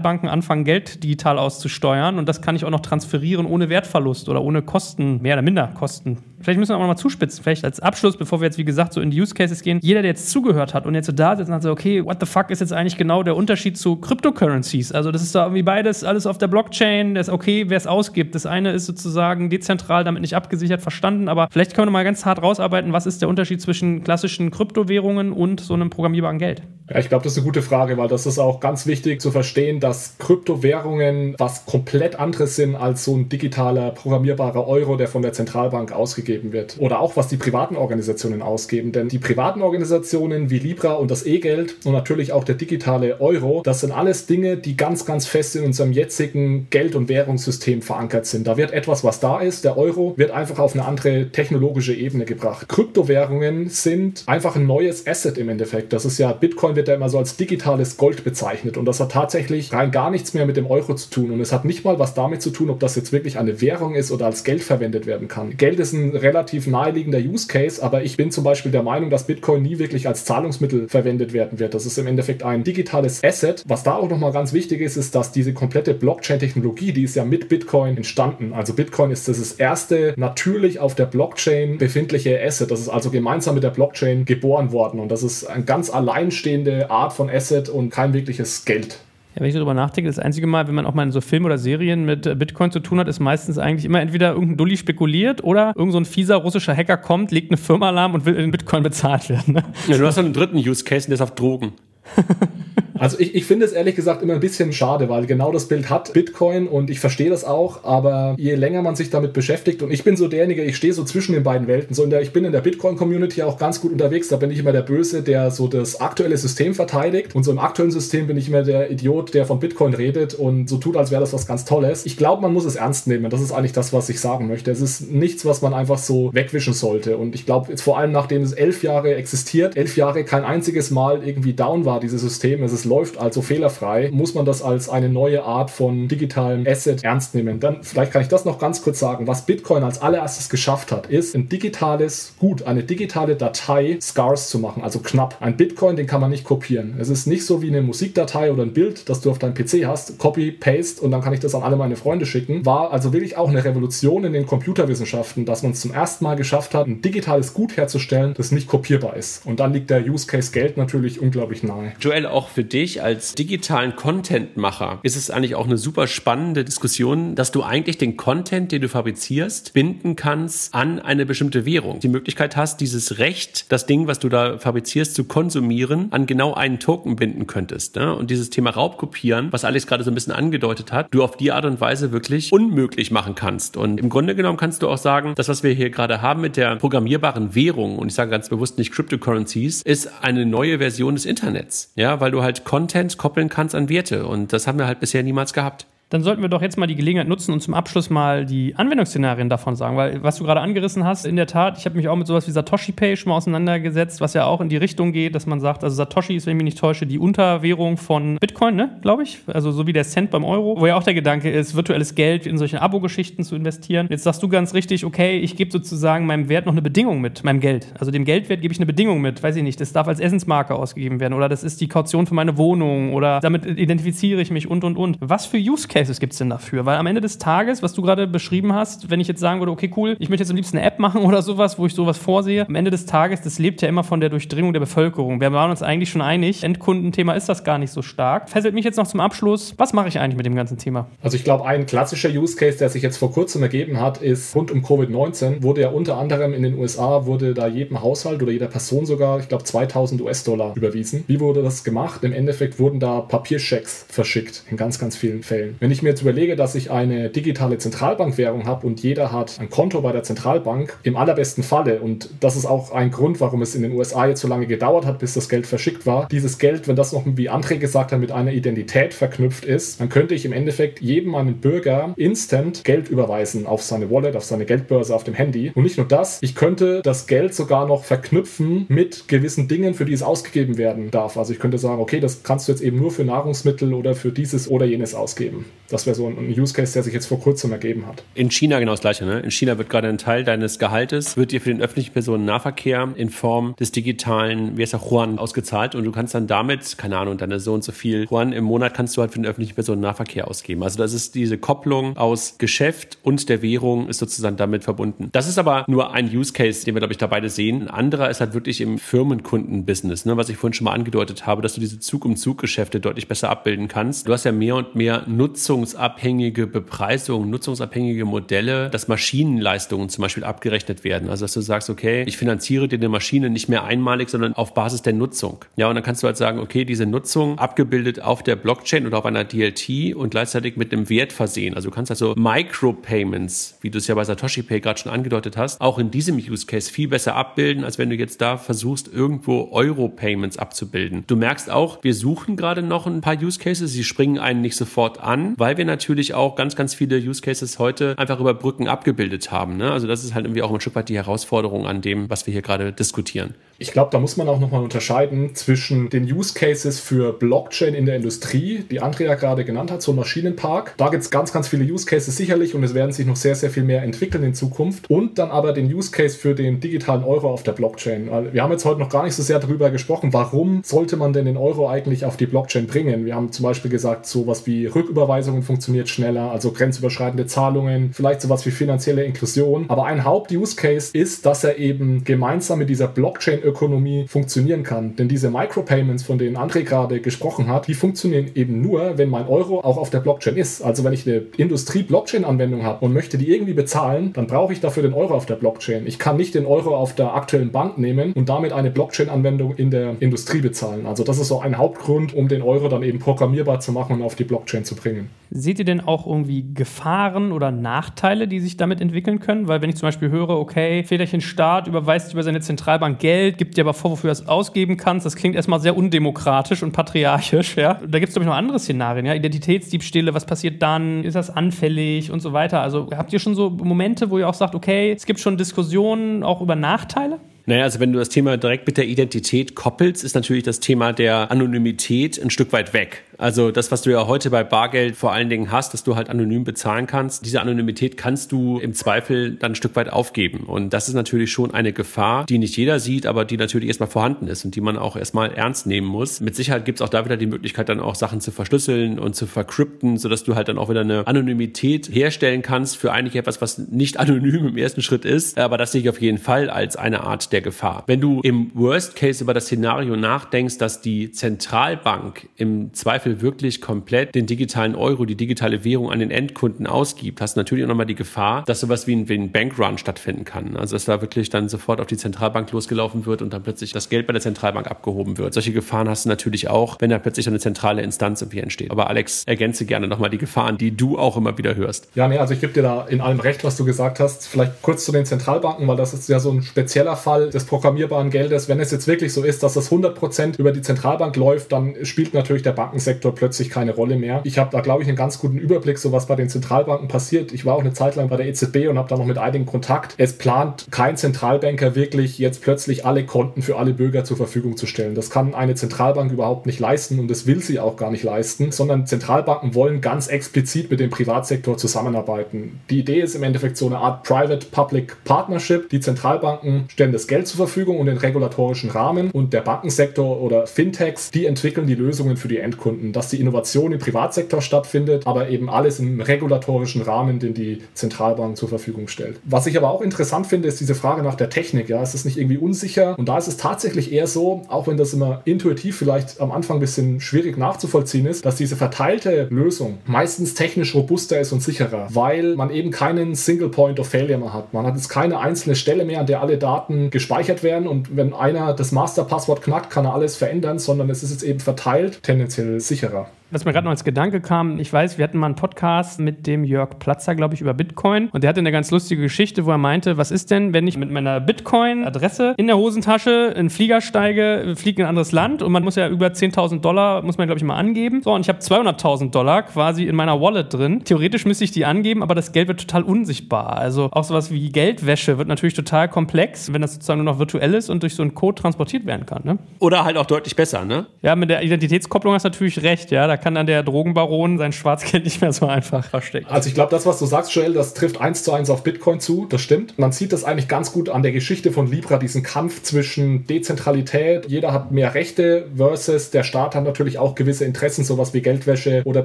Zentralbanken 0.00 0.28
anfangen, 0.28 0.64
Geld 0.64 1.04
digital 1.04 1.38
auszusteuern 1.38 2.18
und 2.18 2.28
das 2.28 2.40
kann 2.40 2.56
ich 2.56 2.64
auch 2.64 2.70
noch 2.70 2.80
transferieren 2.80 3.46
ohne 3.46 3.68
Wertverlust 3.68 4.28
oder 4.28 4.42
ohne 4.42 4.62
Kosten, 4.62 5.20
mehr 5.20 5.34
oder 5.34 5.42
minder 5.42 5.68
Kosten. 5.68 6.18
Vielleicht 6.42 6.58
müssen 6.58 6.70
wir 6.70 6.76
auch 6.76 6.80
noch 6.80 6.86
mal 6.86 6.96
zuspitzen, 6.96 7.42
vielleicht 7.42 7.64
als 7.64 7.80
Abschluss, 7.80 8.16
bevor 8.16 8.40
wir 8.40 8.46
jetzt 8.46 8.56
wie 8.56 8.64
gesagt 8.64 8.94
so 8.94 9.02
in 9.02 9.10
die 9.10 9.20
Use 9.20 9.34
Cases 9.34 9.60
gehen. 9.60 9.78
Jeder, 9.82 10.00
der 10.00 10.12
jetzt 10.12 10.30
zugehört 10.30 10.72
hat 10.72 10.86
und 10.86 10.94
jetzt 10.94 11.06
so 11.06 11.12
da 11.12 11.36
sitzt 11.36 11.48
und 11.48 11.54
hat 11.54 11.62
so, 11.62 11.70
okay, 11.70 12.02
what 12.02 12.16
the 12.18 12.26
fuck 12.26 12.50
ist 12.50 12.60
jetzt 12.60 12.72
eigentlich 12.72 12.96
genau 12.96 13.22
der 13.22 13.36
Unterschied 13.36 13.76
zu 13.76 13.96
Cryptocurrencies? 13.96 14.92
Also 14.92 15.10
das 15.10 15.22
ist 15.22 15.34
da 15.34 15.44
irgendwie 15.44 15.62
beides 15.62 16.02
alles 16.02 16.26
auf 16.26 16.38
der 16.38 16.48
Blockchain, 16.48 17.14
das 17.14 17.28
ist 17.28 17.34
okay, 17.34 17.66
wer 17.68 17.76
es 17.76 17.86
ausgibt. 17.86 18.34
Das 18.34 18.46
eine 18.46 18.72
ist 18.72 18.86
sozusagen 18.86 19.50
dezentral, 19.50 20.02
damit 20.02 20.22
nicht 20.22 20.34
abgesichert, 20.34 20.80
verstanden, 20.80 21.28
aber 21.28 21.48
vielleicht 21.50 21.74
können 21.74 21.88
wir 21.88 21.92
mal 21.92 22.04
ganz 22.04 22.24
hart 22.24 22.42
rausarbeiten, 22.42 22.94
was 22.94 23.04
ist 23.04 23.20
der 23.20 23.28
Unterschied 23.28 23.60
zwischen 23.60 24.02
klassischen 24.02 24.50
Kryptowährungen 24.50 25.32
und 25.32 25.60
so 25.60 25.74
einem 25.74 25.90
programmierbaren 25.90 26.38
Geld? 26.38 26.62
Ja, 26.88 26.98
ich 26.98 27.08
glaube, 27.08 27.22
das 27.22 27.34
ist 27.34 27.38
eine 27.38 27.46
gute 27.46 27.62
Frage, 27.62 27.98
weil 27.98 28.08
das 28.08 28.26
ist 28.26 28.38
auch 28.38 28.60
ganz 28.60 28.86
wichtig 28.86 29.20
zu 29.20 29.30
verstehen, 29.30 29.78
dass 29.78 30.16
Kryptowährungen 30.18 31.36
was 31.38 31.66
komplett 31.66 32.18
anderes 32.18 32.56
sind 32.56 32.74
als 32.74 33.04
so 33.04 33.14
ein 33.14 33.28
digitaler 33.28 33.90
programmierbarer 33.90 34.66
Euro, 34.66 34.96
der 34.96 35.06
von 35.06 35.22
der 35.22 35.32
Zentralbank 35.32 35.92
ausgegeben 35.92 36.29
wird. 36.52 36.76
Oder 36.78 37.00
auch 37.00 37.16
was 37.16 37.28
die 37.28 37.36
privaten 37.36 37.76
Organisationen 37.76 38.42
ausgeben. 38.42 38.92
Denn 38.92 39.08
die 39.08 39.18
privaten 39.18 39.62
Organisationen 39.62 40.50
wie 40.50 40.58
Libra 40.58 40.92
und 40.92 41.10
das 41.10 41.26
E-Geld 41.26 41.76
und 41.84 41.92
natürlich 41.92 42.32
auch 42.32 42.44
der 42.44 42.54
digitale 42.54 43.20
Euro, 43.20 43.62
das 43.64 43.80
sind 43.80 43.92
alles 43.92 44.26
Dinge, 44.26 44.56
die 44.56 44.76
ganz, 44.76 45.04
ganz 45.04 45.26
fest 45.26 45.56
in 45.56 45.64
unserem 45.64 45.92
jetzigen 45.92 46.68
Geld- 46.70 46.94
und 46.94 47.08
Währungssystem 47.08 47.82
verankert 47.82 48.26
sind. 48.26 48.46
Da 48.46 48.56
wird 48.56 48.72
etwas, 48.72 49.04
was 49.04 49.20
da 49.20 49.40
ist, 49.40 49.64
der 49.64 49.76
Euro, 49.76 50.14
wird 50.16 50.30
einfach 50.30 50.58
auf 50.58 50.74
eine 50.74 50.84
andere 50.84 51.30
technologische 51.30 51.94
Ebene 51.94 52.24
gebracht. 52.24 52.68
Kryptowährungen 52.68 53.68
sind 53.68 54.24
einfach 54.26 54.56
ein 54.56 54.66
neues 54.66 55.06
Asset 55.06 55.38
im 55.38 55.48
Endeffekt. 55.48 55.92
Das 55.92 56.04
ist 56.04 56.18
ja 56.18 56.32
Bitcoin 56.32 56.76
wird 56.76 56.88
ja 56.88 56.94
immer 56.94 57.08
so 57.08 57.18
als 57.18 57.36
digitales 57.36 57.96
Gold 57.96 58.24
bezeichnet 58.24 58.76
und 58.76 58.84
das 58.84 59.00
hat 59.00 59.12
tatsächlich 59.12 59.72
rein 59.72 59.90
gar 59.90 60.10
nichts 60.10 60.34
mehr 60.34 60.46
mit 60.46 60.56
dem 60.56 60.66
Euro 60.66 60.94
zu 60.94 61.10
tun 61.10 61.30
und 61.30 61.40
es 61.40 61.52
hat 61.52 61.64
nicht 61.64 61.84
mal 61.84 61.98
was 61.98 62.14
damit 62.14 62.42
zu 62.42 62.50
tun, 62.50 62.70
ob 62.70 62.80
das 62.80 62.96
jetzt 62.96 63.12
wirklich 63.12 63.38
eine 63.38 63.60
Währung 63.60 63.94
ist 63.94 64.10
oder 64.10 64.26
als 64.26 64.44
Geld 64.44 64.62
verwendet 64.62 65.06
werden 65.06 65.28
kann. 65.28 65.56
Geld 65.56 65.78
ist 65.78 65.92
ein 65.92 66.16
relativ 66.22 66.66
naheliegender 66.66 67.18
Use 67.18 67.46
Case, 67.46 67.82
aber 67.82 68.02
ich 68.02 68.16
bin 68.16 68.30
zum 68.30 68.44
Beispiel 68.44 68.72
der 68.72 68.82
Meinung, 68.82 69.10
dass 69.10 69.26
Bitcoin 69.26 69.62
nie 69.62 69.78
wirklich 69.78 70.06
als 70.08 70.24
Zahlungsmittel 70.24 70.88
verwendet 70.88 71.32
werden 71.32 71.58
wird. 71.58 71.74
Das 71.74 71.86
ist 71.86 71.98
im 71.98 72.06
Endeffekt 72.06 72.42
ein 72.42 72.64
digitales 72.64 73.22
Asset. 73.24 73.62
Was 73.66 73.82
da 73.82 73.94
auch 73.94 74.08
nochmal 74.08 74.32
ganz 74.32 74.52
wichtig 74.52 74.80
ist, 74.80 74.96
ist, 74.96 75.14
dass 75.14 75.32
diese 75.32 75.52
komplette 75.52 75.94
Blockchain-Technologie, 75.94 76.92
die 76.92 77.04
ist 77.04 77.16
ja 77.16 77.24
mit 77.24 77.48
Bitcoin 77.48 77.96
entstanden. 77.96 78.52
Also 78.52 78.74
Bitcoin 78.74 79.10
ist 79.10 79.28
das 79.28 79.52
erste 79.52 80.14
natürlich 80.16 80.78
auf 80.80 80.94
der 80.94 81.06
Blockchain 81.06 81.78
befindliche 81.78 82.40
Asset. 82.42 82.70
Das 82.70 82.80
ist 82.80 82.88
also 82.88 83.10
gemeinsam 83.10 83.54
mit 83.54 83.64
der 83.64 83.70
Blockchain 83.70 84.24
geboren 84.24 84.72
worden 84.72 85.00
und 85.00 85.10
das 85.10 85.22
ist 85.22 85.44
eine 85.44 85.64
ganz 85.64 85.90
alleinstehende 85.90 86.90
Art 86.90 87.12
von 87.12 87.30
Asset 87.30 87.68
und 87.68 87.90
kein 87.90 88.12
wirkliches 88.12 88.64
Geld. 88.64 88.98
Ja, 89.34 89.42
wenn 89.42 89.48
ich 89.48 89.54
darüber 89.54 89.74
nachdenke, 89.74 90.10
das 90.10 90.18
einzige 90.18 90.48
Mal, 90.48 90.66
wenn 90.66 90.74
man 90.74 90.86
auch 90.86 90.94
mal 90.94 91.04
in 91.04 91.12
so 91.12 91.20
Filmen 91.20 91.46
oder 91.46 91.56
Serien 91.56 92.04
mit 92.04 92.26
äh, 92.26 92.34
Bitcoin 92.34 92.72
zu 92.72 92.80
tun 92.80 92.98
hat, 92.98 93.06
ist 93.06 93.20
meistens 93.20 93.58
eigentlich 93.58 93.84
immer 93.84 94.00
entweder 94.00 94.32
irgendein 94.32 94.56
Dulli 94.56 94.76
spekuliert 94.76 95.44
oder 95.44 95.72
irgend 95.76 95.92
so 95.92 96.04
fieser 96.04 96.36
russischer 96.36 96.76
Hacker 96.76 96.96
kommt, 96.96 97.30
legt 97.30 97.50
eine 97.50 97.56
Firma 97.56 97.88
alarm 97.88 98.14
und 98.14 98.26
will 98.26 98.34
in 98.34 98.50
Bitcoin 98.50 98.82
bezahlt 98.82 99.28
werden. 99.28 99.54
Ne? 99.54 99.64
Ja, 99.86 99.98
du 99.98 100.06
hast 100.06 100.18
einen 100.18 100.32
dritten 100.32 100.56
Use 100.56 100.82
Case, 100.84 101.06
der 101.06 101.14
ist 101.14 101.20
auf 101.20 101.34
Drogen. 101.34 101.72
Also 103.00 103.18
ich, 103.18 103.34
ich 103.34 103.46
finde 103.46 103.64
es 103.64 103.72
ehrlich 103.72 103.96
gesagt 103.96 104.22
immer 104.22 104.34
ein 104.34 104.40
bisschen 104.40 104.74
schade, 104.74 105.08
weil 105.08 105.24
genau 105.24 105.52
das 105.52 105.68
Bild 105.68 105.88
hat 105.88 106.12
Bitcoin 106.12 106.68
und 106.68 106.90
ich 106.90 107.00
verstehe 107.00 107.30
das 107.30 107.44
auch, 107.44 107.82
aber 107.82 108.34
je 108.36 108.54
länger 108.54 108.82
man 108.82 108.94
sich 108.94 109.08
damit 109.08 109.32
beschäftigt 109.32 109.82
und 109.82 109.90
ich 109.90 110.04
bin 110.04 110.18
so 110.18 110.28
derjenige, 110.28 110.62
ich 110.62 110.76
stehe 110.76 110.92
so 110.92 111.02
zwischen 111.04 111.32
den 111.32 111.42
beiden 111.42 111.66
Welten, 111.66 111.94
so 111.94 112.04
in 112.04 112.10
der, 112.10 112.20
ich 112.20 112.34
bin 112.34 112.44
in 112.44 112.52
der 112.52 112.60
Bitcoin-Community 112.60 113.42
auch 113.42 113.56
ganz 113.56 113.80
gut 113.80 113.92
unterwegs, 113.92 114.28
da 114.28 114.36
bin 114.36 114.50
ich 114.50 114.58
immer 114.58 114.72
der 114.72 114.82
Böse, 114.82 115.22
der 115.22 115.50
so 115.50 115.66
das 115.66 115.98
aktuelle 115.98 116.36
System 116.36 116.74
verteidigt 116.74 117.34
und 117.34 117.42
so 117.42 117.52
im 117.52 117.58
aktuellen 117.58 117.90
System 117.90 118.26
bin 118.26 118.36
ich 118.36 118.48
immer 118.48 118.64
der 118.64 118.90
Idiot, 118.90 119.32
der 119.32 119.46
von 119.46 119.60
Bitcoin 119.60 119.94
redet 119.94 120.34
und 120.34 120.68
so 120.68 120.76
tut, 120.76 120.98
als 120.98 121.10
wäre 121.10 121.22
das 121.22 121.32
was 121.32 121.46
ganz 121.46 121.64
Tolles. 121.64 122.04
Ich 122.04 122.18
glaube, 122.18 122.42
man 122.42 122.52
muss 122.52 122.66
es 122.66 122.76
ernst 122.76 123.06
nehmen, 123.06 123.30
das 123.30 123.40
ist 123.40 123.52
eigentlich 123.52 123.72
das, 123.72 123.94
was 123.94 124.10
ich 124.10 124.20
sagen 124.20 124.46
möchte. 124.46 124.70
Es 124.70 124.82
ist 124.82 125.10
nichts, 125.10 125.46
was 125.46 125.62
man 125.62 125.72
einfach 125.72 125.96
so 125.96 126.34
wegwischen 126.34 126.74
sollte 126.74 127.16
und 127.16 127.34
ich 127.34 127.46
glaube, 127.46 127.70
jetzt 127.70 127.80
vor 127.80 127.96
allem 127.96 128.12
nachdem 128.12 128.42
es 128.42 128.52
elf 128.52 128.82
Jahre 128.82 129.14
existiert, 129.14 129.74
elf 129.78 129.96
Jahre 129.96 130.22
kein 130.24 130.44
einziges 130.44 130.90
Mal 130.90 131.26
irgendwie 131.26 131.54
down 131.54 131.86
war, 131.86 131.99
dieses 132.00 132.20
System, 132.20 132.62
es 132.62 132.84
läuft 132.84 133.18
also 133.18 133.42
fehlerfrei, 133.42 134.10
muss 134.12 134.34
man 134.34 134.44
das 134.44 134.62
als 134.62 134.88
eine 134.88 135.08
neue 135.08 135.44
Art 135.44 135.70
von 135.70 136.08
digitalem 136.08 136.66
Asset 136.66 137.04
ernst 137.04 137.34
nehmen. 137.34 137.60
Dann 137.60 137.82
vielleicht 137.82 138.12
kann 138.12 138.22
ich 138.22 138.28
das 138.28 138.44
noch 138.44 138.58
ganz 138.58 138.82
kurz 138.82 138.98
sagen. 138.98 139.26
Was 139.26 139.46
Bitcoin 139.46 139.82
als 139.82 140.00
allererstes 140.00 140.48
geschafft 140.48 140.92
hat, 140.92 141.06
ist 141.06 141.34
ein 141.34 141.48
digitales 141.48 142.34
Gut, 142.38 142.62
eine 142.64 142.82
digitale 142.82 143.36
Datei 143.36 143.98
scarce 144.00 144.48
zu 144.48 144.58
machen, 144.58 144.82
also 144.82 145.00
knapp. 145.00 145.36
Ein 145.40 145.56
Bitcoin, 145.56 145.96
den 145.96 146.06
kann 146.06 146.20
man 146.20 146.30
nicht 146.30 146.44
kopieren. 146.44 146.96
Es 146.98 147.08
ist 147.08 147.26
nicht 147.26 147.44
so 147.44 147.62
wie 147.62 147.68
eine 147.68 147.82
Musikdatei 147.82 148.52
oder 148.52 148.62
ein 148.62 148.72
Bild, 148.72 149.08
das 149.08 149.20
du 149.20 149.30
auf 149.30 149.38
deinem 149.38 149.54
PC 149.54 149.86
hast, 149.86 150.18
Copy, 150.18 150.52
Paste 150.52 151.02
und 151.02 151.10
dann 151.10 151.20
kann 151.20 151.32
ich 151.32 151.40
das 151.40 151.54
an 151.54 151.62
alle 151.62 151.76
meine 151.76 151.96
Freunde 151.96 152.26
schicken. 152.26 152.64
War 152.64 152.92
also 152.92 153.12
wirklich 153.12 153.36
auch 153.36 153.48
eine 153.48 153.64
Revolution 153.64 154.24
in 154.24 154.32
den 154.32 154.46
Computerwissenschaften, 154.46 155.44
dass 155.44 155.62
man 155.62 155.72
es 155.72 155.80
zum 155.80 155.92
ersten 155.92 156.24
Mal 156.24 156.36
geschafft 156.36 156.74
hat, 156.74 156.86
ein 156.86 157.02
digitales 157.02 157.54
Gut 157.54 157.76
herzustellen, 157.76 158.34
das 158.36 158.52
nicht 158.52 158.68
kopierbar 158.68 159.16
ist. 159.16 159.46
Und 159.46 159.60
dann 159.60 159.72
liegt 159.72 159.90
der 159.90 160.04
Use 160.04 160.26
Case 160.26 160.52
Geld 160.52 160.76
natürlich 160.76 161.20
unglaublich 161.20 161.62
nahe. 161.62 161.89
Joel, 162.00 162.26
auch 162.26 162.48
für 162.48 162.64
dich 162.64 163.02
als 163.02 163.34
digitalen 163.34 163.96
Contentmacher 163.96 165.00
ist 165.02 165.16
es 165.16 165.30
eigentlich 165.30 165.54
auch 165.54 165.66
eine 165.66 165.78
super 165.78 166.06
spannende 166.06 166.64
Diskussion, 166.64 167.34
dass 167.34 167.52
du 167.52 167.62
eigentlich 167.62 167.98
den 167.98 168.16
Content, 168.16 168.72
den 168.72 168.82
du 168.82 168.88
fabrizierst, 168.88 169.72
binden 169.72 170.16
kannst 170.16 170.74
an 170.74 170.98
eine 171.00 171.26
bestimmte 171.26 171.66
Währung. 171.66 172.00
Die 172.00 172.08
Möglichkeit 172.08 172.56
hast, 172.56 172.80
dieses 172.80 173.18
Recht, 173.18 173.70
das 173.72 173.86
Ding, 173.86 174.06
was 174.06 174.18
du 174.18 174.28
da 174.28 174.58
fabrizierst, 174.58 175.14
zu 175.14 175.24
konsumieren, 175.24 176.08
an 176.10 176.26
genau 176.26 176.54
einen 176.54 176.78
Token 176.78 177.16
binden 177.16 177.46
könntest. 177.46 177.96
Ne? 177.96 178.14
Und 178.14 178.30
dieses 178.30 178.50
Thema 178.50 178.70
Raubkopieren, 178.70 179.52
was 179.52 179.64
Alex 179.64 179.86
gerade 179.86 180.04
so 180.04 180.10
ein 180.10 180.14
bisschen 180.14 180.32
angedeutet 180.32 180.92
hat, 180.92 181.08
du 181.10 181.22
auf 181.22 181.36
die 181.36 181.52
Art 181.52 181.64
und 181.64 181.80
Weise 181.80 182.12
wirklich 182.12 182.52
unmöglich 182.52 183.10
machen 183.10 183.34
kannst. 183.34 183.76
Und 183.76 183.98
im 183.98 184.08
Grunde 184.08 184.34
genommen 184.34 184.58
kannst 184.58 184.82
du 184.82 184.88
auch 184.88 184.98
sagen, 184.98 185.34
das, 185.36 185.48
was 185.48 185.62
wir 185.62 185.72
hier 185.72 185.90
gerade 185.90 186.22
haben 186.22 186.40
mit 186.40 186.56
der 186.56 186.76
programmierbaren 186.76 187.54
Währung, 187.54 187.98
und 187.98 188.08
ich 188.08 188.14
sage 188.14 188.30
ganz 188.30 188.48
bewusst 188.48 188.78
nicht 188.78 188.92
Cryptocurrencies, 188.92 189.82
ist 189.82 190.10
eine 190.22 190.46
neue 190.46 190.78
Version 190.78 191.14
des 191.14 191.26
Internets. 191.26 191.69
Ja, 191.94 192.20
weil 192.20 192.30
du 192.30 192.42
halt 192.42 192.64
Content 192.64 193.16
koppeln 193.18 193.48
kannst 193.48 193.74
an 193.74 193.88
Werte. 193.88 194.26
Und 194.26 194.52
das 194.52 194.66
haben 194.66 194.78
wir 194.78 194.86
halt 194.86 195.00
bisher 195.00 195.22
niemals 195.22 195.52
gehabt. 195.52 195.86
Dann 196.10 196.24
sollten 196.24 196.42
wir 196.42 196.48
doch 196.48 196.60
jetzt 196.60 196.76
mal 196.76 196.88
die 196.88 196.96
Gelegenheit 196.96 197.28
nutzen 197.28 197.52
und 197.52 197.60
zum 197.60 197.72
Abschluss 197.72 198.10
mal 198.10 198.44
die 198.44 198.74
Anwendungsszenarien 198.74 199.48
davon 199.48 199.76
sagen, 199.76 199.96
weil 199.96 200.20
was 200.24 200.38
du 200.38 200.44
gerade 200.44 200.60
angerissen 200.60 201.04
hast, 201.04 201.24
in 201.24 201.36
der 201.36 201.46
Tat, 201.46 201.78
ich 201.78 201.84
habe 201.84 201.96
mich 201.96 202.08
auch 202.08 202.16
mit 202.16 202.26
sowas 202.26 202.48
wie 202.48 202.50
Satoshi 202.50 202.90
Pay 202.90 203.16
schon 203.16 203.30
mal 203.30 203.36
auseinandergesetzt, 203.36 204.20
was 204.20 204.34
ja 204.34 204.44
auch 204.44 204.60
in 204.60 204.68
die 204.68 204.76
Richtung 204.76 205.12
geht, 205.12 205.36
dass 205.36 205.46
man 205.46 205.60
sagt, 205.60 205.84
also 205.84 205.94
Satoshi 205.94 206.34
ist, 206.34 206.46
wenn 206.46 206.56
ich 206.56 206.64
mich 206.64 206.74
nicht 206.74 206.78
täusche, 206.78 207.06
die 207.06 207.20
Unterwährung 207.20 207.96
von 207.96 208.38
Bitcoin, 208.40 208.74
ne, 208.74 208.98
glaube 209.02 209.22
ich, 209.22 209.38
also 209.46 209.70
so 209.70 209.86
wie 209.86 209.92
der 209.92 210.02
Cent 210.02 210.32
beim 210.32 210.44
Euro, 210.44 210.80
wo 210.80 210.86
ja 210.86 210.96
auch 210.96 211.04
der 211.04 211.14
Gedanke 211.14 211.48
ist, 211.48 211.76
virtuelles 211.76 212.16
Geld 212.16 212.44
in 212.44 212.58
solche 212.58 212.82
Abo-Geschichten 212.82 213.44
zu 213.44 213.54
investieren. 213.54 214.08
Jetzt 214.10 214.24
sagst 214.24 214.42
du 214.42 214.48
ganz 214.48 214.74
richtig, 214.74 215.04
okay, 215.04 215.38
ich 215.38 215.54
gebe 215.54 215.70
sozusagen 215.70 216.26
meinem 216.26 216.48
Wert 216.48 216.66
noch 216.66 216.72
eine 216.72 216.82
Bedingung 216.82 217.20
mit, 217.20 217.44
meinem 217.44 217.60
Geld. 217.60 217.86
Also 218.00 218.10
dem 218.10 218.24
Geldwert 218.24 218.62
gebe 218.62 218.72
ich 218.72 218.80
eine 218.80 218.86
Bedingung 218.86 219.20
mit, 219.20 219.44
weiß 219.44 219.54
ich 219.54 219.62
nicht, 219.62 219.80
das 219.80 219.92
darf 219.92 220.08
als 220.08 220.18
Essensmarke 220.18 220.74
ausgegeben 220.74 221.20
werden 221.20 221.34
oder 221.34 221.48
das 221.48 221.62
ist 221.62 221.80
die 221.80 221.86
Kaution 221.86 222.26
für 222.26 222.34
meine 222.34 222.56
Wohnung 222.56 223.14
oder 223.14 223.38
damit 223.38 223.64
identifiziere 223.64 224.40
ich 224.40 224.50
mich 224.50 224.68
und 224.68 224.82
und 224.82 224.96
und. 224.96 225.16
Was 225.20 225.46
für 225.46 225.56
Use 225.56 225.86
Cases 226.00 226.18
gibt 226.18 226.32
es 226.32 226.38
denn 226.38 226.48
dafür? 226.48 226.86
Weil 226.86 226.96
am 226.96 227.06
Ende 227.06 227.20
des 227.20 227.36
Tages, 227.36 227.82
was 227.82 227.92
du 227.92 228.00
gerade 228.00 228.26
beschrieben 228.26 228.72
hast, 228.72 229.10
wenn 229.10 229.20
ich 229.20 229.28
jetzt 229.28 229.40
sagen 229.40 229.60
würde, 229.60 229.70
okay, 229.70 229.90
cool, 229.96 230.16
ich 230.18 230.30
möchte 230.30 230.42
jetzt 230.42 230.50
am 230.50 230.56
liebsten 230.56 230.78
eine 230.78 230.86
App 230.86 230.98
machen 230.98 231.22
oder 231.24 231.42
sowas, 231.42 231.78
wo 231.78 231.84
ich 231.84 231.94
sowas 231.94 232.16
vorsehe, 232.16 232.66
am 232.66 232.74
Ende 232.74 232.90
des 232.90 233.04
Tages, 233.04 233.42
das 233.42 233.58
lebt 233.58 233.82
ja 233.82 233.88
immer 233.88 234.02
von 234.02 234.20
der 234.20 234.30
Durchdringung 234.30 234.72
der 234.72 234.80
Bevölkerung. 234.80 235.42
Wir 235.42 235.52
waren 235.52 235.70
uns 235.70 235.82
eigentlich 235.82 236.08
schon 236.08 236.22
einig, 236.22 236.64
Endkundenthema 236.64 237.34
ist 237.34 237.50
das 237.50 237.64
gar 237.64 237.76
nicht 237.76 237.92
so 237.92 238.00
stark. 238.00 238.48
Fesselt 238.48 238.74
mich 238.74 238.84
jetzt 238.84 238.96
noch 238.96 239.06
zum 239.06 239.20
Abschluss, 239.20 239.74
was 239.76 239.92
mache 239.92 240.08
ich 240.08 240.18
eigentlich 240.18 240.38
mit 240.38 240.46
dem 240.46 240.54
ganzen 240.54 240.78
Thema? 240.78 241.08
Also 241.20 241.36
ich 241.36 241.44
glaube, 241.44 241.66
ein 241.66 241.84
klassischer 241.84 242.30
Use 242.30 242.56
Case, 242.56 242.78
der 242.78 242.88
sich 242.88 243.02
jetzt 243.02 243.18
vor 243.18 243.30
kurzem 243.30 243.62
ergeben 243.62 244.00
hat, 244.00 244.22
ist 244.22 244.56
rund 244.56 244.70
um 244.70 244.82
Covid-19, 244.82 245.62
wurde 245.62 245.82
ja 245.82 245.90
unter 245.90 246.16
anderem 246.16 246.54
in 246.54 246.62
den 246.62 246.78
USA, 246.78 247.26
wurde 247.26 247.52
da 247.52 247.66
jedem 247.66 248.00
Haushalt 248.00 248.42
oder 248.42 248.52
jeder 248.52 248.68
Person 248.68 249.04
sogar, 249.04 249.38
ich 249.40 249.48
glaube, 249.48 249.64
2000 249.64 250.22
US-Dollar 250.22 250.74
überwiesen. 250.76 251.24
Wie 251.26 251.40
wurde 251.40 251.62
das 251.62 251.84
gemacht? 251.84 252.24
Im 252.24 252.32
Endeffekt 252.32 252.78
wurden 252.78 253.00
da 253.00 253.20
Papierchecks 253.20 254.06
verschickt, 254.08 254.64
in 254.70 254.78
ganz, 254.78 254.98
ganz 254.98 255.14
vielen 255.14 255.42
Fällen. 255.42 255.76
Wenn 255.78 255.89
ich 255.90 256.02
mir 256.02 256.10
jetzt 256.10 256.22
überlege, 256.22 256.56
dass 256.56 256.74
ich 256.74 256.90
eine 256.90 257.30
digitale 257.30 257.78
Zentralbankwährung 257.78 258.66
habe 258.66 258.86
und 258.86 259.02
jeder 259.02 259.32
hat 259.32 259.58
ein 259.60 259.70
Konto 259.70 260.00
bei 260.00 260.12
der 260.12 260.22
Zentralbank, 260.22 260.98
im 261.02 261.16
allerbesten 261.16 261.62
Falle, 261.62 262.00
und 262.00 262.30
das 262.40 262.56
ist 262.56 262.66
auch 262.66 262.92
ein 262.92 263.10
Grund, 263.10 263.40
warum 263.40 263.62
es 263.62 263.74
in 263.74 263.82
den 263.82 263.92
USA 263.92 264.26
jetzt 264.26 264.40
so 264.40 264.48
lange 264.48 264.66
gedauert 264.66 265.06
hat, 265.06 265.18
bis 265.18 265.34
das 265.34 265.48
Geld 265.48 265.66
verschickt 265.66 266.06
war, 266.06 266.28
dieses 266.30 266.58
Geld, 266.58 266.88
wenn 266.88 266.96
das 266.96 267.12
noch, 267.12 267.24
wie 267.26 267.50
André 267.50 267.76
gesagt 267.76 268.12
hat, 268.12 268.20
mit 268.20 268.32
einer 268.32 268.52
Identität 268.52 269.14
verknüpft 269.14 269.64
ist, 269.64 270.00
dann 270.00 270.08
könnte 270.08 270.34
ich 270.34 270.44
im 270.44 270.52
Endeffekt 270.52 271.00
jedem 271.00 271.32
meinen 271.32 271.56
Bürger 271.56 272.14
instant 272.16 272.84
Geld 272.84 273.08
überweisen 273.08 273.66
auf 273.66 273.82
seine 273.82 274.10
Wallet, 274.10 274.36
auf 274.36 274.44
seine 274.44 274.66
Geldbörse, 274.66 275.14
auf 275.14 275.24
dem 275.24 275.34
Handy. 275.34 275.72
Und 275.74 275.84
nicht 275.84 275.96
nur 275.96 276.06
das, 276.06 276.38
ich 276.42 276.54
könnte 276.54 277.02
das 277.02 277.26
Geld 277.26 277.54
sogar 277.54 277.86
noch 277.86 278.04
verknüpfen 278.04 278.86
mit 278.88 279.28
gewissen 279.28 279.68
Dingen, 279.68 279.94
für 279.94 280.04
die 280.04 280.12
es 280.12 280.22
ausgegeben 280.22 280.78
werden 280.78 281.10
darf. 281.10 281.36
Also 281.36 281.52
ich 281.52 281.58
könnte 281.58 281.78
sagen, 281.78 282.00
okay, 282.00 282.20
das 282.20 282.42
kannst 282.42 282.68
du 282.68 282.72
jetzt 282.72 282.82
eben 282.82 282.98
nur 282.98 283.10
für 283.10 283.24
Nahrungsmittel 283.24 283.94
oder 283.94 284.14
für 284.14 284.32
dieses 284.32 284.70
oder 284.70 284.86
jenes 284.86 285.14
ausgeben. 285.14 285.66
Das 285.88 286.06
wäre 286.06 286.14
so 286.14 286.26
ein 286.26 286.54
Use 286.58 286.72
Case, 286.72 286.92
der 286.92 287.02
sich 287.02 287.12
jetzt 287.12 287.26
vor 287.26 287.40
kurzem 287.40 287.72
ergeben 287.72 288.06
hat. 288.06 288.22
In 288.34 288.50
China 288.50 288.78
genau 288.78 288.92
das 288.92 289.00
gleiche. 289.00 289.24
Ne? 289.24 289.40
In 289.40 289.50
China 289.50 289.76
wird 289.78 289.90
gerade 289.90 290.08
ein 290.08 290.18
Teil 290.18 290.44
deines 290.44 290.78
Gehaltes, 290.78 291.36
wird 291.36 291.52
dir 291.52 291.60
für 291.60 291.70
den 291.70 291.82
öffentlichen 291.82 292.12
Personennahverkehr 292.12 293.08
in 293.16 293.30
Form 293.30 293.74
des 293.78 293.92
digitalen, 293.92 294.76
wie 294.76 294.82
heißt 294.82 294.92
der, 294.92 295.00
Yuan 295.00 295.38
ausgezahlt 295.38 295.94
und 295.94 296.04
du 296.04 296.12
kannst 296.12 296.34
dann 296.34 296.46
damit, 296.46 296.96
keine 296.98 297.18
Ahnung, 297.18 297.38
deine 297.38 297.60
so 297.60 297.74
und 297.74 297.84
so 297.84 297.92
viel 297.92 298.26
Yuan 298.30 298.52
im 298.52 298.64
Monat 298.64 298.94
kannst 298.94 299.16
du 299.16 299.20
halt 299.20 299.32
für 299.32 299.38
den 299.38 299.46
öffentlichen 299.46 299.74
Personennahverkehr 299.74 300.48
ausgeben. 300.48 300.82
Also 300.82 300.98
das 300.98 301.12
ist 301.12 301.34
diese 301.34 301.58
Kopplung 301.58 302.16
aus 302.16 302.56
Geschäft 302.58 303.18
und 303.22 303.48
der 303.48 303.62
Währung 303.62 304.08
ist 304.08 304.18
sozusagen 304.18 304.56
damit 304.56 304.84
verbunden. 304.84 305.28
Das 305.32 305.48
ist 305.48 305.58
aber 305.58 305.84
nur 305.88 306.12
ein 306.12 306.26
Use 306.34 306.52
Case, 306.52 306.84
den 306.84 306.94
wir, 306.94 307.00
glaube 307.00 307.12
ich, 307.12 307.18
da 307.18 307.26
beide 307.26 307.48
sehen. 307.48 307.82
Ein 307.82 307.88
anderer 307.88 308.30
ist 308.30 308.40
halt 308.40 308.54
wirklich 308.54 308.80
im 308.80 308.98
Firmenkundenbusiness, 308.98 310.24
ne? 310.24 310.36
was 310.36 310.48
ich 310.48 310.56
vorhin 310.56 310.74
schon 310.74 310.84
mal 310.84 310.92
angedeutet 310.92 311.46
habe, 311.46 311.62
dass 311.62 311.74
du 311.74 311.80
diese 311.80 311.98
Zug-um-Zug-Geschäfte 311.98 313.00
deutlich 313.00 313.28
besser 313.28 313.50
abbilden 313.50 313.88
kannst. 313.88 314.28
Du 314.28 314.32
hast 314.32 314.44
ja 314.44 314.52
mehr 314.52 314.76
und 314.76 314.94
mehr 314.94 315.24
nutzungsabhängige 315.70 316.66
Bepreisung, 316.66 317.48
nutzungsabhängige 317.48 318.24
Modelle, 318.24 318.90
dass 318.90 319.06
Maschinenleistungen 319.06 320.08
zum 320.08 320.22
Beispiel 320.22 320.42
abgerechnet 320.42 321.04
werden. 321.04 321.30
Also 321.30 321.44
dass 321.44 321.52
du 321.52 321.60
sagst, 321.60 321.90
okay, 321.90 322.24
ich 322.26 322.36
finanziere 322.36 322.88
dir 322.88 322.96
eine 322.96 323.08
Maschine 323.08 323.50
nicht 323.50 323.68
mehr 323.68 323.84
einmalig, 323.84 324.30
sondern 324.30 324.54
auf 324.54 324.74
Basis 324.74 325.02
der 325.02 325.12
Nutzung. 325.12 325.64
Ja, 325.76 325.88
und 325.88 325.94
dann 325.94 326.02
kannst 326.02 326.24
du 326.24 326.26
halt 326.26 326.36
sagen, 326.36 326.58
okay, 326.58 326.84
diese 326.84 327.06
Nutzung 327.06 327.56
abgebildet 327.58 328.20
auf 328.20 328.42
der 328.42 328.56
Blockchain 328.56 329.06
oder 329.06 329.18
auf 329.18 329.26
einer 329.26 329.44
DLT 329.44 330.16
und 330.16 330.30
gleichzeitig 330.30 330.76
mit 330.76 330.92
einem 330.92 331.08
Wert 331.08 331.32
versehen. 331.32 331.74
Also 331.74 331.90
du 331.90 331.94
kannst 331.94 332.10
also 332.10 332.34
Micropayments, 332.36 333.78
wie 333.80 333.90
du 333.90 333.98
es 333.98 334.08
ja 334.08 334.16
bei 334.16 334.24
Satoshi 334.24 334.62
Pay 334.62 334.80
gerade 334.80 334.98
schon 334.98 335.12
angedeutet 335.12 335.56
hast, 335.56 335.80
auch 335.80 336.00
in 336.00 336.10
diesem 336.10 336.36
Use 336.36 336.66
Case 336.66 336.90
viel 336.90 337.06
besser 337.06 337.36
abbilden, 337.36 337.84
als 337.84 337.96
wenn 337.96 338.10
du 338.10 338.16
jetzt 338.16 338.40
da 338.40 338.56
versuchst, 338.56 339.08
irgendwo 339.12 339.68
Euro-Payments 339.70 340.58
abzubilden. 340.58 341.22
Du 341.28 341.36
merkst 341.36 341.70
auch, 341.70 342.02
wir 342.02 342.14
suchen 342.14 342.56
gerade 342.56 342.82
noch 342.82 343.06
ein 343.06 343.20
paar 343.20 343.40
Use 343.40 343.60
Cases. 343.60 343.92
Sie 343.92 344.02
springen 344.02 344.38
einen 344.40 344.62
nicht 344.62 344.74
sofort 344.74 345.20
an, 345.20 345.49
weil 345.56 345.76
wir 345.76 345.84
natürlich 345.84 346.34
auch 346.34 346.56
ganz, 346.56 346.76
ganz 346.76 346.94
viele 346.94 347.16
Use 347.18 347.42
Cases 347.42 347.78
heute 347.78 348.14
einfach 348.18 348.40
über 348.40 348.54
Brücken 348.54 348.88
abgebildet 348.88 349.50
haben. 349.50 349.76
Ne? 349.76 349.90
Also 349.90 350.06
das 350.06 350.24
ist 350.24 350.34
halt 350.34 350.46
irgendwie 350.46 350.62
auch 350.62 350.72
ein 350.72 350.80
Stück 350.80 350.94
weit 350.94 351.08
die 351.08 351.16
Herausforderung 351.16 351.86
an 351.86 352.00
dem, 352.00 352.30
was 352.30 352.46
wir 352.46 352.52
hier 352.52 352.62
gerade 352.62 352.92
diskutieren. 352.92 353.54
Ich 353.82 353.92
glaube, 353.92 354.10
da 354.12 354.18
muss 354.18 354.36
man 354.36 354.46
auch 354.46 354.60
nochmal 354.60 354.82
unterscheiden 354.82 355.54
zwischen 355.54 356.10
den 356.10 356.30
Use 356.30 356.52
Cases 356.52 357.00
für 357.00 357.32
Blockchain 357.32 357.94
in 357.94 358.04
der 358.04 358.16
Industrie, 358.16 358.84
die 358.90 359.00
Andrea 359.00 359.36
gerade 359.36 359.64
genannt 359.64 359.90
hat, 359.90 360.02
so 360.02 360.12
Maschinenpark. 360.12 360.92
Da 360.98 361.08
gibt 361.08 361.22
es 361.22 361.30
ganz, 361.30 361.50
ganz 361.50 361.66
viele 361.66 361.90
Use 361.90 362.04
Cases 362.04 362.36
sicherlich 362.36 362.74
und 362.74 362.84
es 362.84 362.92
werden 362.92 363.12
sich 363.12 363.26
noch 363.26 363.36
sehr, 363.36 363.54
sehr 363.54 363.70
viel 363.70 363.84
mehr 363.84 364.02
entwickeln 364.02 364.44
in 364.44 364.52
Zukunft. 364.52 365.08
Und 365.08 365.38
dann 365.38 365.50
aber 365.50 365.72
den 365.72 365.90
Use 365.90 366.10
Case 366.10 366.36
für 366.36 366.54
den 366.54 366.80
digitalen 366.80 367.24
Euro 367.24 367.50
auf 367.50 367.62
der 367.62 367.72
Blockchain. 367.72 368.28
Wir 368.52 368.62
haben 368.62 368.70
jetzt 368.70 368.84
heute 368.84 369.00
noch 369.00 369.08
gar 369.08 369.24
nicht 369.24 369.32
so 369.32 369.42
sehr 369.42 369.58
darüber 369.58 369.88
gesprochen, 369.88 370.34
warum 370.34 370.82
sollte 370.84 371.16
man 371.16 371.32
denn 371.32 371.46
den 371.46 371.56
Euro 371.56 371.88
eigentlich 371.88 372.26
auf 372.26 372.36
die 372.36 372.44
Blockchain 372.44 372.86
bringen. 372.86 373.24
Wir 373.24 373.34
haben 373.34 373.50
zum 373.50 373.62
Beispiel 373.62 373.90
gesagt, 373.90 374.26
sowas 374.26 374.66
wie 374.66 374.84
Rücküberweisungen 374.88 375.62
funktioniert 375.62 376.10
schneller, 376.10 376.50
also 376.50 376.72
grenzüberschreitende 376.72 377.46
Zahlungen, 377.46 378.10
vielleicht 378.12 378.42
sowas 378.42 378.66
wie 378.66 378.72
finanzielle 378.72 379.24
Inklusion. 379.24 379.86
Aber 379.88 380.04
ein 380.04 380.26
Haupt-Use 380.26 380.76
Case 380.76 381.12
ist, 381.14 381.46
dass 381.46 381.64
er 381.64 381.78
eben 381.78 382.24
gemeinsam 382.24 382.80
mit 382.80 382.90
dieser 382.90 383.08
Blockchain 383.08 383.69
Ökonomie 383.70 384.26
funktionieren 384.28 384.82
kann. 384.82 385.16
Denn 385.16 385.28
diese 385.28 385.50
Micropayments, 385.50 386.22
von 386.22 386.38
denen 386.38 386.56
André 386.56 386.82
gerade 386.82 387.20
gesprochen 387.20 387.68
hat, 387.68 387.86
die 387.88 387.94
funktionieren 387.94 388.50
eben 388.54 388.82
nur, 388.82 389.18
wenn 389.18 389.30
mein 389.30 389.46
Euro 389.46 389.80
auch 389.80 389.96
auf 389.96 390.10
der 390.10 390.20
Blockchain 390.20 390.56
ist. 390.56 390.82
Also 390.82 391.04
wenn 391.04 391.12
ich 391.12 391.26
eine 391.26 391.42
Industrie-Blockchain-Anwendung 391.56 392.82
habe 392.82 393.04
und 393.04 393.12
möchte 393.12 393.38
die 393.38 393.50
irgendwie 393.50 393.74
bezahlen, 393.74 394.32
dann 394.34 394.46
brauche 394.46 394.72
ich 394.72 394.80
dafür 394.80 395.02
den 395.02 395.14
Euro 395.14 395.34
auf 395.34 395.46
der 395.46 395.56
Blockchain. 395.56 396.06
Ich 396.06 396.18
kann 396.18 396.36
nicht 396.36 396.54
den 396.54 396.66
Euro 396.66 396.96
auf 396.96 397.14
der 397.14 397.34
aktuellen 397.34 397.70
Bank 397.70 397.98
nehmen 397.98 398.32
und 398.32 398.48
damit 398.48 398.72
eine 398.72 398.90
Blockchain-Anwendung 398.90 399.74
in 399.76 399.90
der 399.90 400.16
Industrie 400.20 400.60
bezahlen. 400.60 401.06
Also 401.06 401.24
das 401.24 401.38
ist 401.38 401.48
so 401.48 401.60
ein 401.60 401.78
Hauptgrund, 401.78 402.34
um 402.34 402.48
den 402.48 402.62
Euro 402.62 402.88
dann 402.88 403.02
eben 403.02 403.18
programmierbar 403.18 403.80
zu 403.80 403.92
machen 403.92 404.16
und 404.16 404.22
auf 404.22 404.34
die 404.34 404.44
Blockchain 404.44 404.84
zu 404.84 404.94
bringen. 404.94 405.30
Seht 405.52 405.80
ihr 405.80 405.84
denn 405.84 406.00
auch 406.00 406.28
irgendwie 406.28 406.72
Gefahren 406.74 407.50
oder 407.50 407.72
Nachteile, 407.72 408.46
die 408.46 408.60
sich 408.60 408.76
damit 408.76 409.00
entwickeln 409.00 409.40
können? 409.40 409.66
Weil 409.66 409.82
wenn 409.82 409.90
ich 409.90 409.96
zum 409.96 410.06
Beispiel 410.06 410.30
höre, 410.30 410.50
okay, 410.50 411.02
Federchen 411.02 411.40
Staat 411.40 411.88
überweist 411.88 412.32
über 412.32 412.44
seine 412.44 412.60
Zentralbank 412.60 413.18
Geld, 413.18 413.58
gibt 413.58 413.76
dir 413.76 413.80
aber 413.82 413.92
vor, 413.92 414.12
wofür 414.12 414.28
du 414.28 414.38
das 414.38 414.46
ausgeben 414.46 414.96
kannst, 414.96 415.26
das 415.26 415.34
klingt 415.34 415.56
erstmal 415.56 415.80
sehr 415.80 415.96
undemokratisch 415.96 416.84
und 416.84 416.92
patriarchisch, 416.92 417.76
ja. 417.76 417.94
Da 417.94 418.20
gibt 418.20 418.28
es, 418.28 418.34
glaube 418.34 418.44
ich, 418.44 418.48
noch 418.48 418.54
andere 418.54 418.78
Szenarien, 418.78 419.26
ja. 419.26 419.34
Identitätsdiebstähle, 419.34 420.34
was 420.34 420.46
passiert 420.46 420.80
dann? 420.82 421.24
Ist 421.24 421.34
das 421.34 421.50
anfällig 421.50 422.30
und 422.30 422.38
so 422.38 422.52
weiter? 422.52 422.80
Also 422.80 423.08
habt 423.16 423.32
ihr 423.32 423.40
schon 423.40 423.56
so 423.56 423.70
Momente, 423.70 424.30
wo 424.30 424.38
ihr 424.38 424.48
auch 424.48 424.54
sagt, 424.54 424.76
okay, 424.76 425.10
es 425.10 425.26
gibt 425.26 425.40
schon 425.40 425.56
Diskussionen 425.56 426.44
auch 426.44 426.60
über 426.60 426.76
Nachteile? 426.76 427.40
Naja, 427.70 427.84
also 427.84 428.00
wenn 428.00 428.12
du 428.12 428.18
das 428.18 428.30
Thema 428.30 428.56
direkt 428.56 428.88
mit 428.88 428.96
der 428.96 429.06
Identität 429.06 429.76
koppelst, 429.76 430.24
ist 430.24 430.34
natürlich 430.34 430.64
das 430.64 430.80
Thema 430.80 431.12
der 431.12 431.52
Anonymität 431.52 432.42
ein 432.42 432.50
Stück 432.50 432.72
weit 432.72 432.92
weg. 432.94 433.22
Also 433.40 433.70
das, 433.70 433.90
was 433.90 434.02
du 434.02 434.10
ja 434.10 434.26
heute 434.26 434.50
bei 434.50 434.64
Bargeld 434.64 435.16
vor 435.16 435.32
allen 435.32 435.48
Dingen 435.48 435.70
hast, 435.70 435.94
dass 435.94 436.04
du 436.04 436.14
halt 436.14 436.28
anonym 436.28 436.64
bezahlen 436.64 437.06
kannst, 437.06 437.46
diese 437.46 437.62
Anonymität 437.62 438.18
kannst 438.18 438.52
du 438.52 438.78
im 438.78 438.92
Zweifel 438.92 439.52
dann 439.52 439.72
ein 439.72 439.74
Stück 439.76 439.96
weit 439.96 440.12
aufgeben. 440.12 440.64
Und 440.66 440.92
das 440.92 441.08
ist 441.08 441.14
natürlich 441.14 441.50
schon 441.50 441.72
eine 441.72 441.94
Gefahr, 441.94 442.44
die 442.44 442.58
nicht 442.58 442.76
jeder 442.76 443.00
sieht, 443.00 443.24
aber 443.24 443.46
die 443.46 443.56
natürlich 443.56 443.88
erstmal 443.88 444.10
vorhanden 444.10 444.46
ist 444.46 444.66
und 444.66 444.76
die 444.76 444.82
man 444.82 444.98
auch 444.98 445.16
erstmal 445.16 445.54
ernst 445.54 445.86
nehmen 445.86 446.06
muss. 446.06 446.40
Mit 446.40 446.54
Sicherheit 446.54 446.84
gibt 446.84 447.00
es 447.00 447.02
auch 447.02 447.08
da 447.08 447.24
wieder 447.24 447.38
die 447.38 447.46
Möglichkeit, 447.46 447.88
dann 447.88 448.00
auch 448.00 448.14
Sachen 448.14 448.42
zu 448.42 448.50
verschlüsseln 448.50 449.18
und 449.18 449.34
zu 449.34 449.46
vercrypten, 449.46 450.18
sodass 450.18 450.44
du 450.44 450.54
halt 450.54 450.68
dann 450.68 450.76
auch 450.76 450.90
wieder 450.90 451.00
eine 451.00 451.26
Anonymität 451.26 452.10
herstellen 452.12 452.60
kannst 452.60 452.98
für 452.98 453.10
eigentlich 453.12 453.36
etwas, 453.36 453.62
was 453.62 453.78
nicht 453.78 454.16
anonym 454.20 454.66
im 454.66 454.76
ersten 454.76 455.00
Schritt 455.00 455.24
ist. 455.24 455.56
Aber 455.56 455.78
das 455.78 455.92
sehe 455.92 456.02
ich 456.02 456.10
auf 456.10 456.20
jeden 456.20 456.38
Fall 456.38 456.68
als 456.68 456.96
eine 456.96 457.22
Art 457.22 457.52
der 457.52 457.59
Gefahr. 457.62 458.04
Wenn 458.06 458.20
du 458.20 458.40
im 458.42 458.70
Worst 458.74 459.16
Case 459.16 459.42
über 459.42 459.54
das 459.54 459.64
Szenario 459.66 460.16
nachdenkst, 460.16 460.78
dass 460.78 461.00
die 461.00 461.32
Zentralbank 461.32 462.48
im 462.56 462.92
Zweifel 462.94 463.40
wirklich 463.40 463.80
komplett 463.80 464.34
den 464.34 464.46
digitalen 464.46 464.94
Euro, 464.94 465.24
die 465.24 465.36
digitale 465.36 465.84
Währung 465.84 466.10
an 466.10 466.18
den 466.18 466.30
Endkunden 466.30 466.86
ausgibt, 466.86 467.40
hast 467.40 467.56
du 467.56 467.60
natürlich 467.60 467.84
auch 467.84 467.88
nochmal 467.88 468.06
die 468.06 468.14
Gefahr, 468.14 468.64
dass 468.66 468.80
sowas 468.80 469.06
wie 469.06 469.16
ein, 469.16 469.28
wie 469.28 469.34
ein 469.34 469.52
Bankrun 469.52 469.98
stattfinden 469.98 470.44
kann. 470.44 470.76
Also 470.76 470.96
dass 470.96 471.04
da 471.04 471.20
wirklich 471.20 471.50
dann 471.50 471.68
sofort 471.68 472.00
auf 472.00 472.06
die 472.06 472.16
Zentralbank 472.16 472.70
losgelaufen 472.72 473.26
wird 473.26 473.42
und 473.42 473.52
dann 473.52 473.62
plötzlich 473.62 473.92
das 473.92 474.08
Geld 474.08 474.26
bei 474.26 474.32
der 474.32 474.42
Zentralbank 474.42 474.90
abgehoben 474.90 475.38
wird. 475.38 475.54
Solche 475.54 475.72
Gefahren 475.72 476.08
hast 476.08 476.24
du 476.24 476.28
natürlich 476.28 476.68
auch, 476.68 476.96
wenn 477.00 477.10
da 477.10 477.18
plötzlich 477.18 477.46
eine 477.48 477.58
zentrale 477.58 478.02
Instanz 478.02 478.42
irgendwie 478.42 478.60
entsteht. 478.60 478.90
Aber 478.90 479.08
Alex, 479.08 479.44
ergänze 479.44 479.84
gerne 479.84 480.08
nochmal 480.08 480.30
die 480.30 480.38
Gefahren, 480.38 480.78
die 480.78 480.96
du 480.96 481.18
auch 481.18 481.36
immer 481.36 481.56
wieder 481.58 481.74
hörst. 481.74 482.08
Ja, 482.14 482.28
nee, 482.28 482.38
also 482.38 482.54
ich 482.54 482.60
gebe 482.60 482.72
dir 482.72 482.82
da 482.82 483.06
in 483.06 483.20
allem 483.20 483.40
recht, 483.40 483.64
was 483.64 483.76
du 483.76 483.84
gesagt 483.84 484.20
hast. 484.20 484.46
Vielleicht 484.46 484.82
kurz 484.82 485.04
zu 485.04 485.12
den 485.12 485.24
Zentralbanken, 485.24 485.86
weil 485.88 485.96
das 485.96 486.14
ist 486.14 486.28
ja 486.28 486.40
so 486.40 486.50
ein 486.50 486.62
spezieller 486.62 487.16
Fall 487.16 487.49
des 487.54 487.64
programmierbaren 487.64 488.30
Geldes. 488.30 488.68
Wenn 488.68 488.80
es 488.80 488.90
jetzt 488.90 489.06
wirklich 489.06 489.32
so 489.32 489.42
ist, 489.42 489.62
dass 489.62 489.74
das 489.74 489.90
100% 489.90 490.58
über 490.58 490.72
die 490.72 490.82
Zentralbank 490.82 491.36
läuft, 491.36 491.72
dann 491.72 491.96
spielt 492.04 492.34
natürlich 492.34 492.62
der 492.62 492.72
Bankensektor 492.72 493.10
Sektor 493.10 493.34
plötzlich 493.34 493.70
keine 493.70 493.94
Rolle 493.94 494.16
mehr. 494.16 494.40
Ich 494.44 494.58
habe 494.58 494.70
da, 494.70 494.80
glaube 494.80 495.02
ich, 495.02 495.08
einen 495.08 495.16
ganz 495.16 495.38
guten 495.38 495.58
Überblick, 495.58 495.98
so 495.98 496.12
was 496.12 496.26
bei 496.26 496.36
den 496.36 496.48
Zentralbanken 496.48 497.08
passiert. 497.08 497.52
Ich 497.52 497.66
war 497.66 497.74
auch 497.74 497.80
eine 497.80 497.92
Zeit 497.92 498.16
lang 498.16 498.28
bei 498.28 498.36
der 498.36 498.46
EZB 498.46 498.88
und 498.88 498.98
habe 498.98 499.08
da 499.08 499.16
noch 499.16 499.26
mit 499.26 499.36
einigen 499.36 499.66
Kontakt. 499.66 500.14
Es 500.16 500.32
plant 500.38 500.86
kein 500.90 501.16
Zentralbanker 501.16 501.96
wirklich 501.96 502.38
jetzt 502.38 502.62
plötzlich 502.62 503.04
alle 503.04 503.26
Konten 503.26 503.62
für 503.62 503.76
alle 503.78 503.92
Bürger 503.92 504.24
zur 504.24 504.36
Verfügung 504.36 504.76
zu 504.76 504.86
stellen. 504.86 505.14
Das 505.14 505.28
kann 505.28 505.54
eine 505.54 505.74
Zentralbank 505.74 506.30
überhaupt 506.30 506.66
nicht 506.66 506.78
leisten 506.78 507.18
und 507.18 507.28
das 507.28 507.46
will 507.46 507.60
sie 507.60 507.80
auch 507.80 507.96
gar 507.96 508.10
nicht 508.10 508.22
leisten, 508.22 508.70
sondern 508.70 509.06
Zentralbanken 509.06 509.74
wollen 509.74 510.00
ganz 510.00 510.28
explizit 510.28 510.90
mit 510.90 511.00
dem 511.00 511.10
Privatsektor 511.10 511.76
zusammenarbeiten. 511.76 512.80
Die 512.90 513.00
Idee 513.00 513.20
ist 513.20 513.34
im 513.34 513.42
Endeffekt 513.42 513.76
so 513.76 513.86
eine 513.86 513.98
Art 513.98 514.22
Private-Public 514.22 515.24
Partnership. 515.24 515.88
Die 515.90 516.00
Zentralbanken 516.00 516.84
stellen 516.88 517.12
das 517.12 517.26
Geld 517.30 517.46
zur 517.46 517.58
Verfügung 517.58 517.98
und 517.98 518.06
den 518.06 518.18
regulatorischen 518.18 518.90
Rahmen 518.90 519.30
und 519.30 519.52
der 519.52 519.60
Bankensektor 519.60 520.40
oder 520.42 520.66
Fintechs, 520.66 521.30
die 521.30 521.46
entwickeln 521.46 521.86
die 521.86 521.94
Lösungen 521.94 522.36
für 522.36 522.48
die 522.48 522.58
Endkunden 522.58 523.12
dass 523.12 523.28
die 523.28 523.40
Innovation 523.40 523.92
im 523.92 523.98
Privatsektor 523.98 524.62
stattfindet, 524.62 525.26
aber 525.26 525.48
eben 525.48 525.68
alles 525.70 525.98
im 526.00 526.20
regulatorischen 526.20 527.02
Rahmen, 527.02 527.38
den 527.38 527.54
die 527.54 527.82
Zentralbank 527.94 528.56
zur 528.56 528.68
Verfügung 528.68 529.08
stellt. 529.08 529.38
Was 529.44 529.66
ich 529.66 529.76
aber 529.76 529.90
auch 529.90 530.02
interessant 530.02 530.46
finde, 530.46 530.68
ist 530.68 530.80
diese 530.80 530.94
Frage 530.94 531.22
nach 531.22 531.34
der 531.34 531.50
Technik. 531.50 531.88
Ja, 531.88 532.02
ist 532.02 532.14
es 532.14 532.24
nicht 532.24 532.36
irgendwie 532.36 532.58
unsicher? 532.58 533.18
Und 533.18 533.28
da 533.28 533.38
ist 533.38 533.48
es 533.48 533.56
tatsächlich 533.56 534.12
eher 534.12 534.26
so, 534.26 534.62
auch 534.68 534.86
wenn 534.86 534.96
das 534.96 535.12
immer 535.12 535.42
intuitiv 535.44 535.96
vielleicht 535.96 536.40
am 536.40 536.50
Anfang 536.50 536.78
ein 536.78 536.80
bisschen 536.80 537.20
schwierig 537.20 537.56
nachzuvollziehen 537.56 538.26
ist, 538.26 538.44
dass 538.44 538.56
diese 538.56 538.76
verteilte 538.76 539.48
Lösung 539.50 539.98
meistens 540.06 540.54
technisch 540.54 540.94
robuster 540.94 541.40
ist 541.40 541.52
und 541.52 541.62
sicherer, 541.62 542.08
weil 542.10 542.56
man 542.56 542.70
eben 542.70 542.90
keinen 542.90 543.34
Single 543.34 543.68
Point 543.68 544.00
of 544.00 544.08
Failure 544.08 544.38
mehr 544.38 544.52
hat. 544.52 544.72
Man 544.72 544.86
hat 544.86 544.96
jetzt 544.96 545.08
keine 545.08 545.38
einzelne 545.38 545.76
Stelle 545.76 546.04
mehr, 546.04 546.20
an 546.20 546.26
der 546.26 546.40
alle 546.40 546.58
Daten 546.58 547.10
gespeichert 547.20 547.62
werden 547.62 547.86
und 547.86 548.16
wenn 548.16 548.32
einer 548.32 548.72
das 548.72 548.92
Masterpasswort 548.92 549.60
knackt, 549.60 549.90
kann 549.90 550.06
er 550.06 550.14
alles 550.14 550.36
verändern, 550.36 550.78
sondern 550.78 551.10
es 551.10 551.22
ist 551.22 551.32
jetzt 551.32 551.42
eben 551.42 551.60
verteilt, 551.60 552.22
tendenziell 552.22 552.80
sicher 552.80 553.10
sicherer. 553.10 553.28
Was 553.52 553.64
mir 553.64 553.72
gerade 553.72 553.84
noch 553.84 553.90
als 553.90 554.04
Gedanke 554.04 554.40
kam, 554.40 554.78
ich 554.78 554.92
weiß, 554.92 555.18
wir 555.18 555.24
hatten 555.24 555.36
mal 555.36 555.46
einen 555.46 555.56
Podcast 555.56 556.20
mit 556.20 556.46
dem 556.46 556.62
Jörg 556.62 557.00
Platzer, 557.00 557.34
glaube 557.34 557.54
ich, 557.54 557.60
über 557.60 557.74
Bitcoin. 557.74 558.28
Und 558.28 558.44
der 558.44 558.48
hatte 558.48 558.60
eine 558.60 558.70
ganz 558.70 558.92
lustige 558.92 559.22
Geschichte, 559.22 559.66
wo 559.66 559.72
er 559.72 559.78
meinte, 559.78 560.16
was 560.16 560.30
ist 560.30 560.52
denn, 560.52 560.72
wenn 560.72 560.86
ich 560.86 560.96
mit 560.96 561.10
meiner 561.10 561.40
Bitcoin-Adresse 561.40 562.54
in 562.58 562.68
der 562.68 562.76
Hosentasche 562.76 563.52
in 563.56 563.68
Flieger 563.68 564.02
steige, 564.02 564.74
fliege 564.76 565.02
in 565.02 565.06
ein 565.06 565.08
anderes 565.08 565.32
Land 565.32 565.62
und 565.62 565.72
man 565.72 565.82
muss 565.82 565.96
ja 565.96 566.08
über 566.08 566.28
10.000 566.28 566.80
Dollar, 566.80 567.22
muss 567.22 567.38
man, 567.38 567.48
glaube 567.48 567.58
ich, 567.58 567.64
mal 567.64 567.74
angeben. 567.74 568.22
So, 568.22 568.32
und 568.32 568.42
ich 568.42 568.48
habe 568.48 568.60
200.000 568.60 569.32
Dollar 569.32 569.64
quasi 569.64 570.04
in 570.04 570.14
meiner 570.14 570.40
Wallet 570.40 570.72
drin. 570.72 571.02
Theoretisch 571.04 571.44
müsste 571.44 571.64
ich 571.64 571.72
die 571.72 571.84
angeben, 571.84 572.22
aber 572.22 572.36
das 572.36 572.52
Geld 572.52 572.68
wird 572.68 572.80
total 572.80 573.02
unsichtbar. 573.02 573.78
Also 573.78 574.10
auch 574.12 574.22
sowas 574.22 574.52
wie 574.52 574.70
Geldwäsche 574.70 575.38
wird 575.38 575.48
natürlich 575.48 575.74
total 575.74 576.08
komplex, 576.08 576.72
wenn 576.72 576.82
das 576.82 576.92
sozusagen 576.94 577.24
nur 577.24 577.32
noch 577.32 577.40
virtuell 577.40 577.74
ist 577.74 577.90
und 577.90 578.04
durch 578.04 578.14
so 578.14 578.22
einen 578.22 578.36
Code 578.36 578.62
transportiert 578.62 579.06
werden 579.06 579.26
kann. 579.26 579.42
Ne? 579.42 579.58
Oder 579.80 580.04
halt 580.04 580.16
auch 580.16 580.26
deutlich 580.26 580.54
besser, 580.54 580.84
ne? 580.84 581.06
Ja, 581.22 581.34
mit 581.34 581.50
der 581.50 581.64
Identitätskopplung 581.64 582.34
hast 582.34 582.44
du 582.44 582.50
natürlich 582.50 582.80
recht, 582.84 583.10
ja. 583.10 583.26
Da 583.26 583.39
kann 583.40 583.54
dann 583.54 583.66
der 583.66 583.82
Drogenbaron 583.82 584.58
sein 584.58 584.72
Schwarzgeld 584.72 585.24
nicht 585.24 585.40
mehr 585.40 585.52
so 585.52 585.66
einfach 585.66 586.04
verstecken. 586.04 586.46
Also 586.48 586.68
ich 586.68 586.74
glaube, 586.74 586.90
das, 586.90 587.06
was 587.06 587.18
du 587.18 587.26
sagst, 587.26 587.54
Joel, 587.54 587.74
das 587.74 587.94
trifft 587.94 588.20
eins 588.20 588.42
zu 588.42 588.52
eins 588.52 588.70
auf 588.70 588.82
Bitcoin 588.82 589.20
zu, 589.20 589.46
das 589.48 589.60
stimmt. 589.60 589.98
Man 589.98 590.12
sieht 590.12 590.32
das 590.32 590.44
eigentlich 590.44 590.68
ganz 590.68 590.92
gut 590.92 591.08
an 591.08 591.22
der 591.22 591.32
Geschichte 591.32 591.72
von 591.72 591.90
Libra, 591.90 592.18
diesen 592.18 592.42
Kampf 592.42 592.82
zwischen 592.82 593.46
Dezentralität, 593.46 594.46
jeder 594.48 594.72
hat 594.72 594.92
mehr 594.92 595.14
Rechte 595.14 595.68
versus 595.76 596.30
der 596.30 596.42
Staat 596.42 596.74
hat 596.74 596.84
natürlich 596.84 597.18
auch 597.18 597.34
gewisse 597.34 597.64
Interessen, 597.64 598.04
sowas 598.04 598.34
wie 598.34 598.40
Geldwäsche 598.40 599.02
oder 599.04 599.24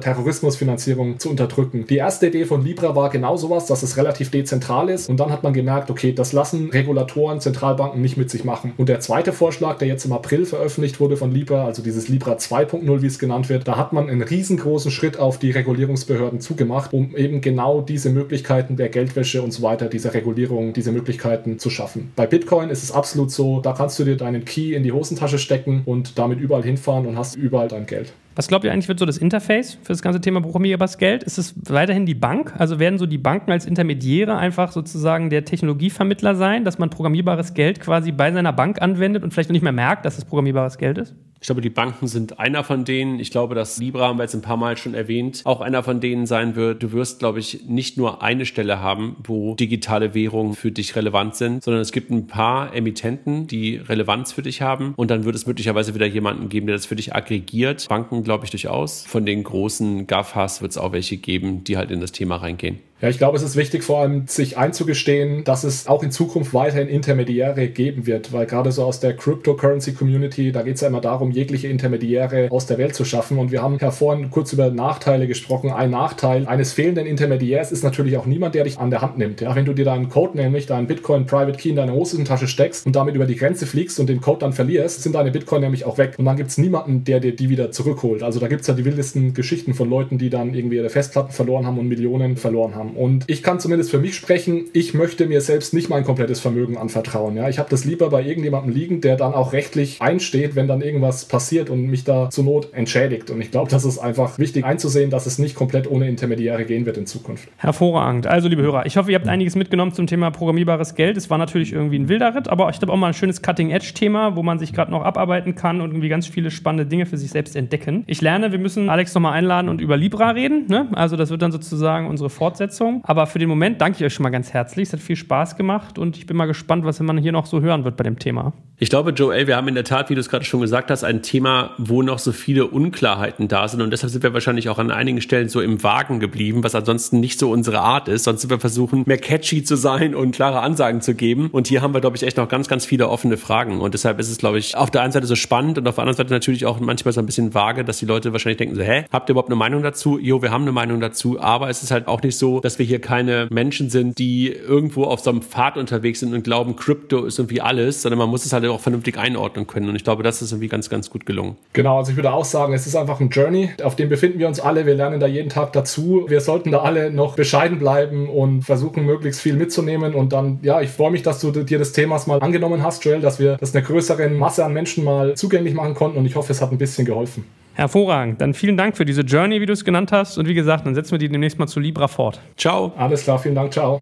Terrorismusfinanzierung 0.00 1.18
zu 1.18 1.30
unterdrücken. 1.30 1.86
Die 1.86 1.96
erste 1.96 2.28
Idee 2.28 2.44
von 2.44 2.64
Libra 2.64 2.94
war 2.96 3.10
genau 3.10 3.36
sowas, 3.36 3.66
dass 3.66 3.82
es 3.82 3.96
relativ 3.96 4.30
dezentral 4.30 4.88
ist 4.88 5.08
und 5.08 5.18
dann 5.18 5.30
hat 5.30 5.42
man 5.42 5.52
gemerkt, 5.52 5.90
okay, 5.90 6.12
das 6.12 6.32
lassen 6.32 6.70
Regulatoren, 6.70 7.40
Zentralbanken 7.40 8.00
nicht 8.00 8.16
mit 8.16 8.30
sich 8.30 8.44
machen. 8.44 8.72
Und 8.76 8.88
der 8.88 9.00
zweite 9.00 9.32
Vorschlag, 9.32 9.78
der 9.78 9.88
jetzt 9.88 10.04
im 10.04 10.12
April 10.12 10.46
veröffentlicht 10.46 11.00
wurde 11.00 11.16
von 11.16 11.30
Libra, 11.30 11.64
also 11.64 11.82
dieses 11.82 12.08
Libra 12.08 12.32
2.0, 12.34 13.02
wie 13.02 13.06
es 13.06 13.18
genannt 13.18 13.48
wird, 13.48 13.68
da 13.68 13.76
hat 13.76 13.92
man 13.92 14.05
einen 14.08 14.22
riesen 14.22 14.56
riesengroßen 14.56 14.90
Schritt 14.90 15.18
auf 15.18 15.38
die 15.38 15.50
Regulierungsbehörden 15.50 16.40
zugemacht, 16.40 16.92
um 16.92 17.16
eben 17.16 17.40
genau 17.40 17.80
diese 17.80 18.10
Möglichkeiten 18.10 18.76
der 18.76 18.88
Geldwäsche 18.88 19.42
und 19.42 19.52
so 19.52 19.62
weiter, 19.62 19.88
dieser 19.88 20.14
Regulierung, 20.14 20.72
diese 20.72 20.92
Möglichkeiten 20.92 21.58
zu 21.58 21.68
schaffen. 21.68 22.12
Bei 22.16 22.26
Bitcoin 22.26 22.70
ist 22.70 22.82
es 22.82 22.92
absolut 22.92 23.30
so, 23.30 23.60
da 23.60 23.72
kannst 23.72 23.98
du 23.98 24.04
dir 24.04 24.16
deinen 24.16 24.44
Key 24.44 24.74
in 24.74 24.82
die 24.82 24.92
Hosentasche 24.92 25.38
stecken 25.38 25.82
und 25.84 26.18
damit 26.18 26.40
überall 26.40 26.62
hinfahren 26.62 27.06
und 27.06 27.18
hast 27.18 27.36
überall 27.36 27.68
dein 27.68 27.86
Geld. 27.86 28.12
Was 28.36 28.48
glaubt 28.48 28.66
ihr 28.66 28.72
eigentlich 28.72 28.88
wird 28.88 28.98
so 28.98 29.06
das 29.06 29.16
Interface 29.16 29.78
für 29.82 29.94
das 29.94 30.02
ganze 30.02 30.20
Thema 30.20 30.42
programmierbares 30.42 30.98
Geld? 30.98 31.22
Ist 31.22 31.38
es 31.38 31.54
weiterhin 31.70 32.04
die 32.04 32.14
Bank? 32.14 32.52
Also 32.58 32.78
werden 32.78 32.98
so 32.98 33.06
die 33.06 33.16
Banken 33.16 33.50
als 33.50 33.64
Intermediäre 33.64 34.36
einfach 34.36 34.72
sozusagen 34.72 35.30
der 35.30 35.46
Technologievermittler 35.46 36.34
sein, 36.34 36.62
dass 36.62 36.78
man 36.78 36.90
programmierbares 36.90 37.54
Geld 37.54 37.80
quasi 37.80 38.12
bei 38.12 38.30
seiner 38.30 38.52
Bank 38.52 38.82
anwendet 38.82 39.22
und 39.22 39.32
vielleicht 39.32 39.48
noch 39.48 39.54
nicht 39.54 39.62
mehr 39.62 39.72
merkt, 39.72 40.04
dass 40.04 40.18
es 40.18 40.26
programmierbares 40.26 40.76
Geld 40.76 40.98
ist? 40.98 41.14
Ich 41.40 41.48
glaube, 41.48 41.60
die 41.60 41.70
Banken 41.70 42.08
sind 42.08 42.40
einer 42.40 42.64
von 42.64 42.84
denen. 42.84 43.20
Ich 43.20 43.30
glaube, 43.30 43.54
dass 43.54 43.78
Libra, 43.78 44.08
haben 44.08 44.18
wir 44.18 44.24
jetzt 44.24 44.34
ein 44.34 44.42
paar 44.42 44.56
Mal 44.56 44.76
schon 44.76 44.94
erwähnt, 44.94 45.42
auch 45.44 45.60
einer 45.60 45.82
von 45.82 46.00
denen 46.00 46.26
sein 46.26 46.56
wird. 46.56 46.82
Du 46.82 46.92
wirst, 46.92 47.18
glaube 47.18 47.38
ich, 47.38 47.66
nicht 47.68 47.96
nur 47.96 48.22
eine 48.22 48.46
Stelle 48.46 48.80
haben, 48.80 49.16
wo 49.22 49.54
digitale 49.54 50.14
Währungen 50.14 50.54
für 50.54 50.72
dich 50.72 50.96
relevant 50.96 51.36
sind, 51.36 51.62
sondern 51.62 51.82
es 51.82 51.92
gibt 51.92 52.10
ein 52.10 52.26
paar 52.26 52.74
Emittenten, 52.74 53.46
die 53.46 53.76
Relevanz 53.76 54.32
für 54.32 54.42
dich 54.42 54.62
haben. 54.62 54.94
Und 54.96 55.10
dann 55.10 55.24
wird 55.24 55.36
es 55.36 55.46
möglicherweise 55.46 55.94
wieder 55.94 56.06
jemanden 56.06 56.48
geben, 56.48 56.66
der 56.66 56.76
das 56.76 56.86
für 56.86 56.96
dich 56.96 57.14
aggregiert. 57.14 57.86
Banken, 57.88 58.24
glaube 58.26 58.44
ich, 58.44 58.50
durchaus. 58.50 59.06
Von 59.06 59.24
den 59.24 59.42
großen 59.44 60.06
GAFAs 60.06 60.60
wird 60.60 60.72
es 60.72 60.78
auch 60.78 60.92
welche 60.92 61.16
geben, 61.16 61.64
die 61.64 61.76
halt 61.76 61.90
in 61.90 62.00
das 62.00 62.12
Thema 62.12 62.36
reingehen. 62.36 62.80
Ja, 63.02 63.10
ich 63.10 63.18
glaube, 63.18 63.36
es 63.36 63.42
ist 63.42 63.56
wichtig, 63.56 63.84
vor 63.84 64.00
allem 64.00 64.26
sich 64.26 64.56
einzugestehen, 64.56 65.44
dass 65.44 65.64
es 65.64 65.86
auch 65.86 66.02
in 66.02 66.10
Zukunft 66.10 66.54
weiterhin 66.54 66.88
Intermediäre 66.88 67.68
geben 67.68 68.06
wird, 68.06 68.32
weil 68.32 68.46
gerade 68.46 68.72
so 68.72 68.84
aus 68.84 69.00
der 69.00 69.14
Cryptocurrency-Community, 69.14 70.50
da 70.50 70.62
geht 70.62 70.76
es 70.76 70.80
ja 70.80 70.88
immer 70.88 71.02
darum, 71.02 71.30
jegliche 71.30 71.68
Intermediäre 71.68 72.50
aus 72.50 72.64
der 72.64 72.78
Welt 72.78 72.94
zu 72.94 73.04
schaffen. 73.04 73.36
Und 73.36 73.52
wir 73.52 73.60
haben 73.60 73.76
ja 73.78 73.90
vorhin 73.90 74.30
kurz 74.30 74.54
über 74.54 74.70
Nachteile 74.70 75.26
gesprochen. 75.26 75.72
Ein 75.72 75.90
Nachteil 75.90 76.46
eines 76.46 76.72
fehlenden 76.72 77.04
Intermediärs 77.04 77.70
ist 77.70 77.84
natürlich 77.84 78.16
auch 78.16 78.24
niemand, 78.24 78.54
der 78.54 78.64
dich 78.64 78.78
an 78.78 78.88
der 78.88 79.02
Hand 79.02 79.18
nimmt. 79.18 79.42
Ja, 79.42 79.54
wenn 79.54 79.66
du 79.66 79.74
dir 79.74 79.84
deinen 79.84 80.08
Code, 80.08 80.38
nämlich 80.38 80.64
deinen 80.64 80.86
Bitcoin 80.86 81.26
Private 81.26 81.58
Key 81.58 81.68
in 81.68 81.76
deine 81.76 81.92
Hosentasche 81.92 82.48
steckst 82.48 82.86
und 82.86 82.96
damit 82.96 83.14
über 83.14 83.26
die 83.26 83.36
Grenze 83.36 83.66
fliegst 83.66 84.00
und 84.00 84.08
den 84.08 84.22
Code 84.22 84.38
dann 84.38 84.54
verlierst, 84.54 85.02
sind 85.02 85.16
deine 85.16 85.32
Bitcoin 85.32 85.60
nämlich 85.60 85.84
auch 85.84 85.98
weg. 85.98 86.14
Und 86.16 86.24
dann 86.24 86.38
gibt 86.38 86.48
es 86.48 86.56
niemanden, 86.56 87.04
der 87.04 87.20
dir 87.20 87.36
die 87.36 87.50
wieder 87.50 87.72
zurückholt. 87.72 88.22
Also 88.22 88.40
da 88.40 88.48
gibt 88.48 88.62
es 88.62 88.68
ja 88.68 88.72
die 88.72 88.86
wildesten 88.86 89.34
Geschichten 89.34 89.74
von 89.74 89.90
Leuten, 89.90 90.16
die 90.16 90.30
dann 90.30 90.54
irgendwie 90.54 90.76
ihre 90.76 90.88
Festplatten 90.88 91.32
verloren 91.32 91.66
haben 91.66 91.78
und 91.78 91.88
Millionen 91.88 92.38
verloren 92.38 92.74
haben 92.74 92.85
haben. 92.86 92.96
Und 92.96 93.24
ich 93.26 93.42
kann 93.42 93.60
zumindest 93.60 93.90
für 93.90 93.98
mich 93.98 94.14
sprechen, 94.14 94.66
ich 94.72 94.94
möchte 94.94 95.26
mir 95.26 95.40
selbst 95.40 95.74
nicht 95.74 95.88
mein 95.88 96.04
komplettes 96.04 96.40
Vermögen 96.40 96.76
anvertrauen. 96.76 97.36
Ja, 97.36 97.48
ich 97.48 97.58
habe 97.58 97.68
das 97.70 97.84
lieber 97.84 98.10
bei 98.10 98.22
irgendjemandem 98.22 98.72
liegen, 98.74 99.00
der 99.00 99.16
dann 99.16 99.34
auch 99.34 99.52
rechtlich 99.52 100.00
einsteht, 100.00 100.56
wenn 100.56 100.68
dann 100.68 100.80
irgendwas 100.80 101.26
passiert 101.26 101.70
und 101.70 101.86
mich 101.86 102.04
da 102.04 102.30
zur 102.30 102.44
Not 102.44 102.72
entschädigt. 102.72 103.30
Und 103.30 103.40
ich 103.40 103.50
glaube, 103.50 103.70
das 103.70 103.84
ist 103.84 103.98
einfach 103.98 104.38
wichtig 104.38 104.64
einzusehen, 104.64 105.10
dass 105.10 105.26
es 105.26 105.38
nicht 105.38 105.54
komplett 105.54 105.90
ohne 105.90 106.08
Intermediäre 106.08 106.64
gehen 106.64 106.86
wird 106.86 106.96
in 106.96 107.06
Zukunft. 107.06 107.48
Hervorragend. 107.56 108.26
Also, 108.26 108.48
liebe 108.48 108.62
Hörer, 108.62 108.86
ich 108.86 108.96
hoffe, 108.96 109.10
ihr 109.10 109.18
habt 109.18 109.28
einiges 109.28 109.56
mitgenommen 109.56 109.92
zum 109.92 110.06
Thema 110.06 110.30
programmierbares 110.30 110.94
Geld. 110.94 111.16
Es 111.16 111.30
war 111.30 111.38
natürlich 111.38 111.72
irgendwie 111.72 111.98
ein 111.98 112.08
wilder 112.08 112.34
Ritt, 112.34 112.48
aber 112.48 112.70
ich 112.70 112.78
glaube 112.78 112.92
auch 112.92 112.96
mal 112.96 113.08
ein 113.08 113.14
schönes 113.14 113.42
Cutting-Edge-Thema, 113.42 114.36
wo 114.36 114.42
man 114.42 114.58
sich 114.58 114.72
gerade 114.72 114.90
noch 114.90 115.02
abarbeiten 115.02 115.54
kann 115.54 115.80
und 115.80 115.90
irgendwie 115.90 116.08
ganz 116.08 116.26
viele 116.26 116.50
spannende 116.50 116.86
Dinge 116.86 117.06
für 117.06 117.16
sich 117.16 117.30
selbst 117.30 117.56
entdecken. 117.56 118.04
Ich 118.06 118.20
lerne, 118.20 118.52
wir 118.52 118.58
müssen 118.58 118.88
Alex 118.88 119.14
nochmal 119.14 119.32
einladen 119.32 119.68
und 119.68 119.80
über 119.80 119.96
Libra 119.96 120.30
reden. 120.30 120.66
Ne? 120.68 120.88
Also, 120.92 121.16
das 121.16 121.30
wird 121.30 121.42
dann 121.42 121.52
sozusagen 121.52 122.06
unsere 122.06 122.30
Fortsetzung. 122.30 122.75
Aber 123.02 123.16
aber 123.16 123.26
für 123.26 123.38
den 123.38 123.48
Moment 123.48 123.80
danke 123.80 123.96
ich 123.98 124.04
euch 124.04 124.12
schon 124.12 124.24
mal 124.24 124.30
ganz 124.30 124.52
herzlich. 124.52 124.88
Es 124.88 124.92
hat 124.92 125.00
viel 125.00 125.16
Spaß 125.16 125.56
gemacht 125.56 125.98
und 125.98 126.18
ich 126.18 126.26
bin 126.26 126.36
mal 126.36 126.44
gespannt, 126.44 126.84
was 126.84 127.00
man 127.00 127.16
hier 127.16 127.32
noch 127.32 127.46
so 127.46 127.62
hören 127.62 127.84
wird 127.84 127.96
bei 127.96 128.04
dem 128.04 128.18
Thema. 128.18 128.52
Ich 128.78 128.90
glaube, 128.90 129.12
Joel, 129.12 129.46
wir 129.46 129.56
haben 129.56 129.68
in 129.68 129.74
der 129.74 129.84
Tat, 129.84 130.10
wie 130.10 130.14
du 130.14 130.20
es 130.20 130.28
gerade 130.28 130.44
schon 130.44 130.60
gesagt 130.60 130.90
hast, 130.90 131.02
ein 131.02 131.22
Thema, 131.22 131.70
wo 131.78 132.02
noch 132.02 132.18
so 132.18 132.32
viele 132.32 132.66
Unklarheiten 132.66 133.48
da 133.48 133.66
sind 133.68 133.80
und 133.80 133.90
deshalb 133.90 134.12
sind 134.12 134.22
wir 134.22 134.34
wahrscheinlich 134.34 134.68
auch 134.68 134.78
an 134.78 134.90
einigen 134.90 135.22
Stellen 135.22 135.48
so 135.48 135.62
im 135.62 135.82
Wagen 135.82 136.20
geblieben, 136.20 136.62
was 136.62 136.74
ansonsten 136.74 137.20
nicht 137.20 137.38
so 137.38 137.50
unsere 137.50 137.80
Art 137.80 138.08
ist. 138.08 138.24
Sonst 138.24 138.42
sind 138.42 138.50
wir 138.50 138.60
versuchen, 138.60 139.04
mehr 139.06 139.16
catchy 139.16 139.64
zu 139.64 139.76
sein 139.76 140.14
und 140.14 140.32
klare 140.32 140.60
Ansagen 140.60 141.00
zu 141.00 141.14
geben. 141.14 141.48
Und 141.50 141.68
hier 141.68 141.80
haben 141.80 141.94
wir, 141.94 142.02
glaube 142.02 142.16
ich, 142.16 142.22
echt 142.22 142.36
noch 142.36 142.48
ganz, 142.48 142.68
ganz 142.68 142.84
viele 142.84 143.08
offene 143.08 143.38
Fragen. 143.38 143.80
Und 143.80 143.94
deshalb 143.94 144.20
ist 144.20 144.30
es, 144.30 144.36
glaube 144.36 144.58
ich, 144.58 144.76
auf 144.76 144.90
der 144.90 145.00
einen 145.00 145.12
Seite 145.12 145.26
so 145.26 145.36
spannend 145.36 145.78
und 145.78 145.88
auf 145.88 145.94
der 145.94 146.02
anderen 146.02 146.18
Seite 146.18 146.34
natürlich 146.34 146.66
auch 146.66 146.78
manchmal 146.78 147.14
so 147.14 147.20
ein 147.20 147.26
bisschen 147.26 147.54
vage, 147.54 147.82
dass 147.82 147.98
die 147.98 148.06
Leute 148.06 148.32
wahrscheinlich 148.32 148.58
denken 148.58 148.74
so, 148.74 148.82
hä, 148.82 149.06
habt 149.10 149.30
ihr 149.30 149.32
überhaupt 149.32 149.48
eine 149.48 149.56
Meinung 149.56 149.82
dazu? 149.82 150.18
Jo, 150.18 150.42
wir 150.42 150.50
haben 150.50 150.62
eine 150.62 150.72
Meinung 150.72 151.00
dazu, 151.00 151.40
aber 151.40 151.70
es 151.70 151.82
ist 151.82 151.90
halt 151.90 152.08
auch 152.08 152.20
nicht 152.20 152.36
so, 152.36 152.60
dass 152.66 152.78
wir 152.78 152.84
hier 152.84 153.00
keine 153.00 153.46
Menschen 153.50 153.90
sind, 153.90 154.18
die 154.18 154.48
irgendwo 154.52 155.04
auf 155.04 155.20
so 155.20 155.30
einem 155.30 155.40
Pfad 155.40 155.76
unterwegs 155.76 156.20
sind 156.20 156.34
und 156.34 156.42
glauben, 156.42 156.76
Krypto 156.76 157.24
ist 157.24 157.38
irgendwie 157.38 157.60
alles, 157.60 158.02
sondern 158.02 158.18
man 158.18 158.28
muss 158.28 158.44
es 158.44 158.52
halt 158.52 158.66
auch 158.66 158.80
vernünftig 158.80 159.16
einordnen 159.16 159.66
können. 159.66 159.88
Und 159.88 159.94
ich 159.96 160.04
glaube, 160.04 160.22
das 160.24 160.42
ist 160.42 160.50
irgendwie 160.50 160.68
ganz, 160.68 160.90
ganz 160.90 161.08
gut 161.08 161.24
gelungen. 161.26 161.56
Genau, 161.72 161.98
also 161.98 162.10
ich 162.10 162.16
würde 162.16 162.32
auch 162.32 162.44
sagen, 162.44 162.74
es 162.74 162.86
ist 162.86 162.96
einfach 162.96 163.20
ein 163.20 163.30
Journey, 163.30 163.70
auf 163.82 163.94
dem 163.94 164.08
befinden 164.08 164.40
wir 164.40 164.48
uns 164.48 164.58
alle. 164.58 164.84
Wir 164.84 164.94
lernen 164.94 165.20
da 165.20 165.26
jeden 165.26 165.48
Tag 165.48 165.72
dazu. 165.72 166.26
Wir 166.28 166.40
sollten 166.40 166.72
da 166.72 166.80
alle 166.80 167.10
noch 167.10 167.36
bescheiden 167.36 167.78
bleiben 167.78 168.28
und 168.28 168.62
versuchen, 168.62 169.04
möglichst 169.04 169.40
viel 169.40 169.54
mitzunehmen. 169.54 170.14
Und 170.14 170.32
dann, 170.32 170.58
ja, 170.62 170.80
ich 170.80 170.90
freue 170.90 171.12
mich, 171.12 171.22
dass 171.22 171.40
du 171.40 171.52
dir 171.52 171.78
das 171.78 171.92
Themas 171.92 172.26
mal 172.26 172.40
angenommen 172.40 172.82
hast, 172.82 173.04
Joel, 173.04 173.20
dass 173.20 173.38
wir 173.38 173.56
das 173.58 173.74
einer 173.74 173.84
größeren 173.84 174.36
Masse 174.36 174.64
an 174.64 174.72
Menschen 174.72 175.04
mal 175.04 175.34
zugänglich 175.34 175.74
machen 175.74 175.94
konnten. 175.94 176.18
Und 176.18 176.26
ich 176.26 176.34
hoffe, 176.34 176.52
es 176.52 176.60
hat 176.60 176.72
ein 176.72 176.78
bisschen 176.78 177.06
geholfen. 177.06 177.44
Hervorragend. 177.76 178.40
Dann 178.40 178.54
vielen 178.54 178.78
Dank 178.78 178.96
für 178.96 179.04
diese 179.04 179.20
Journey, 179.20 179.60
wie 179.60 179.66
du 179.66 179.74
es 179.74 179.84
genannt 179.84 180.10
hast. 180.10 180.38
Und 180.38 180.48
wie 180.48 180.54
gesagt, 180.54 180.86
dann 180.86 180.94
setzen 180.94 181.12
wir 181.12 181.18
die 181.18 181.28
demnächst 181.28 181.58
mal 181.58 181.66
zu 181.66 181.78
Libra 181.78 182.08
fort. 182.08 182.40
Ciao. 182.56 182.92
Alles 182.96 183.24
klar, 183.24 183.38
vielen 183.38 183.54
Dank. 183.54 183.72
Ciao. 183.72 184.00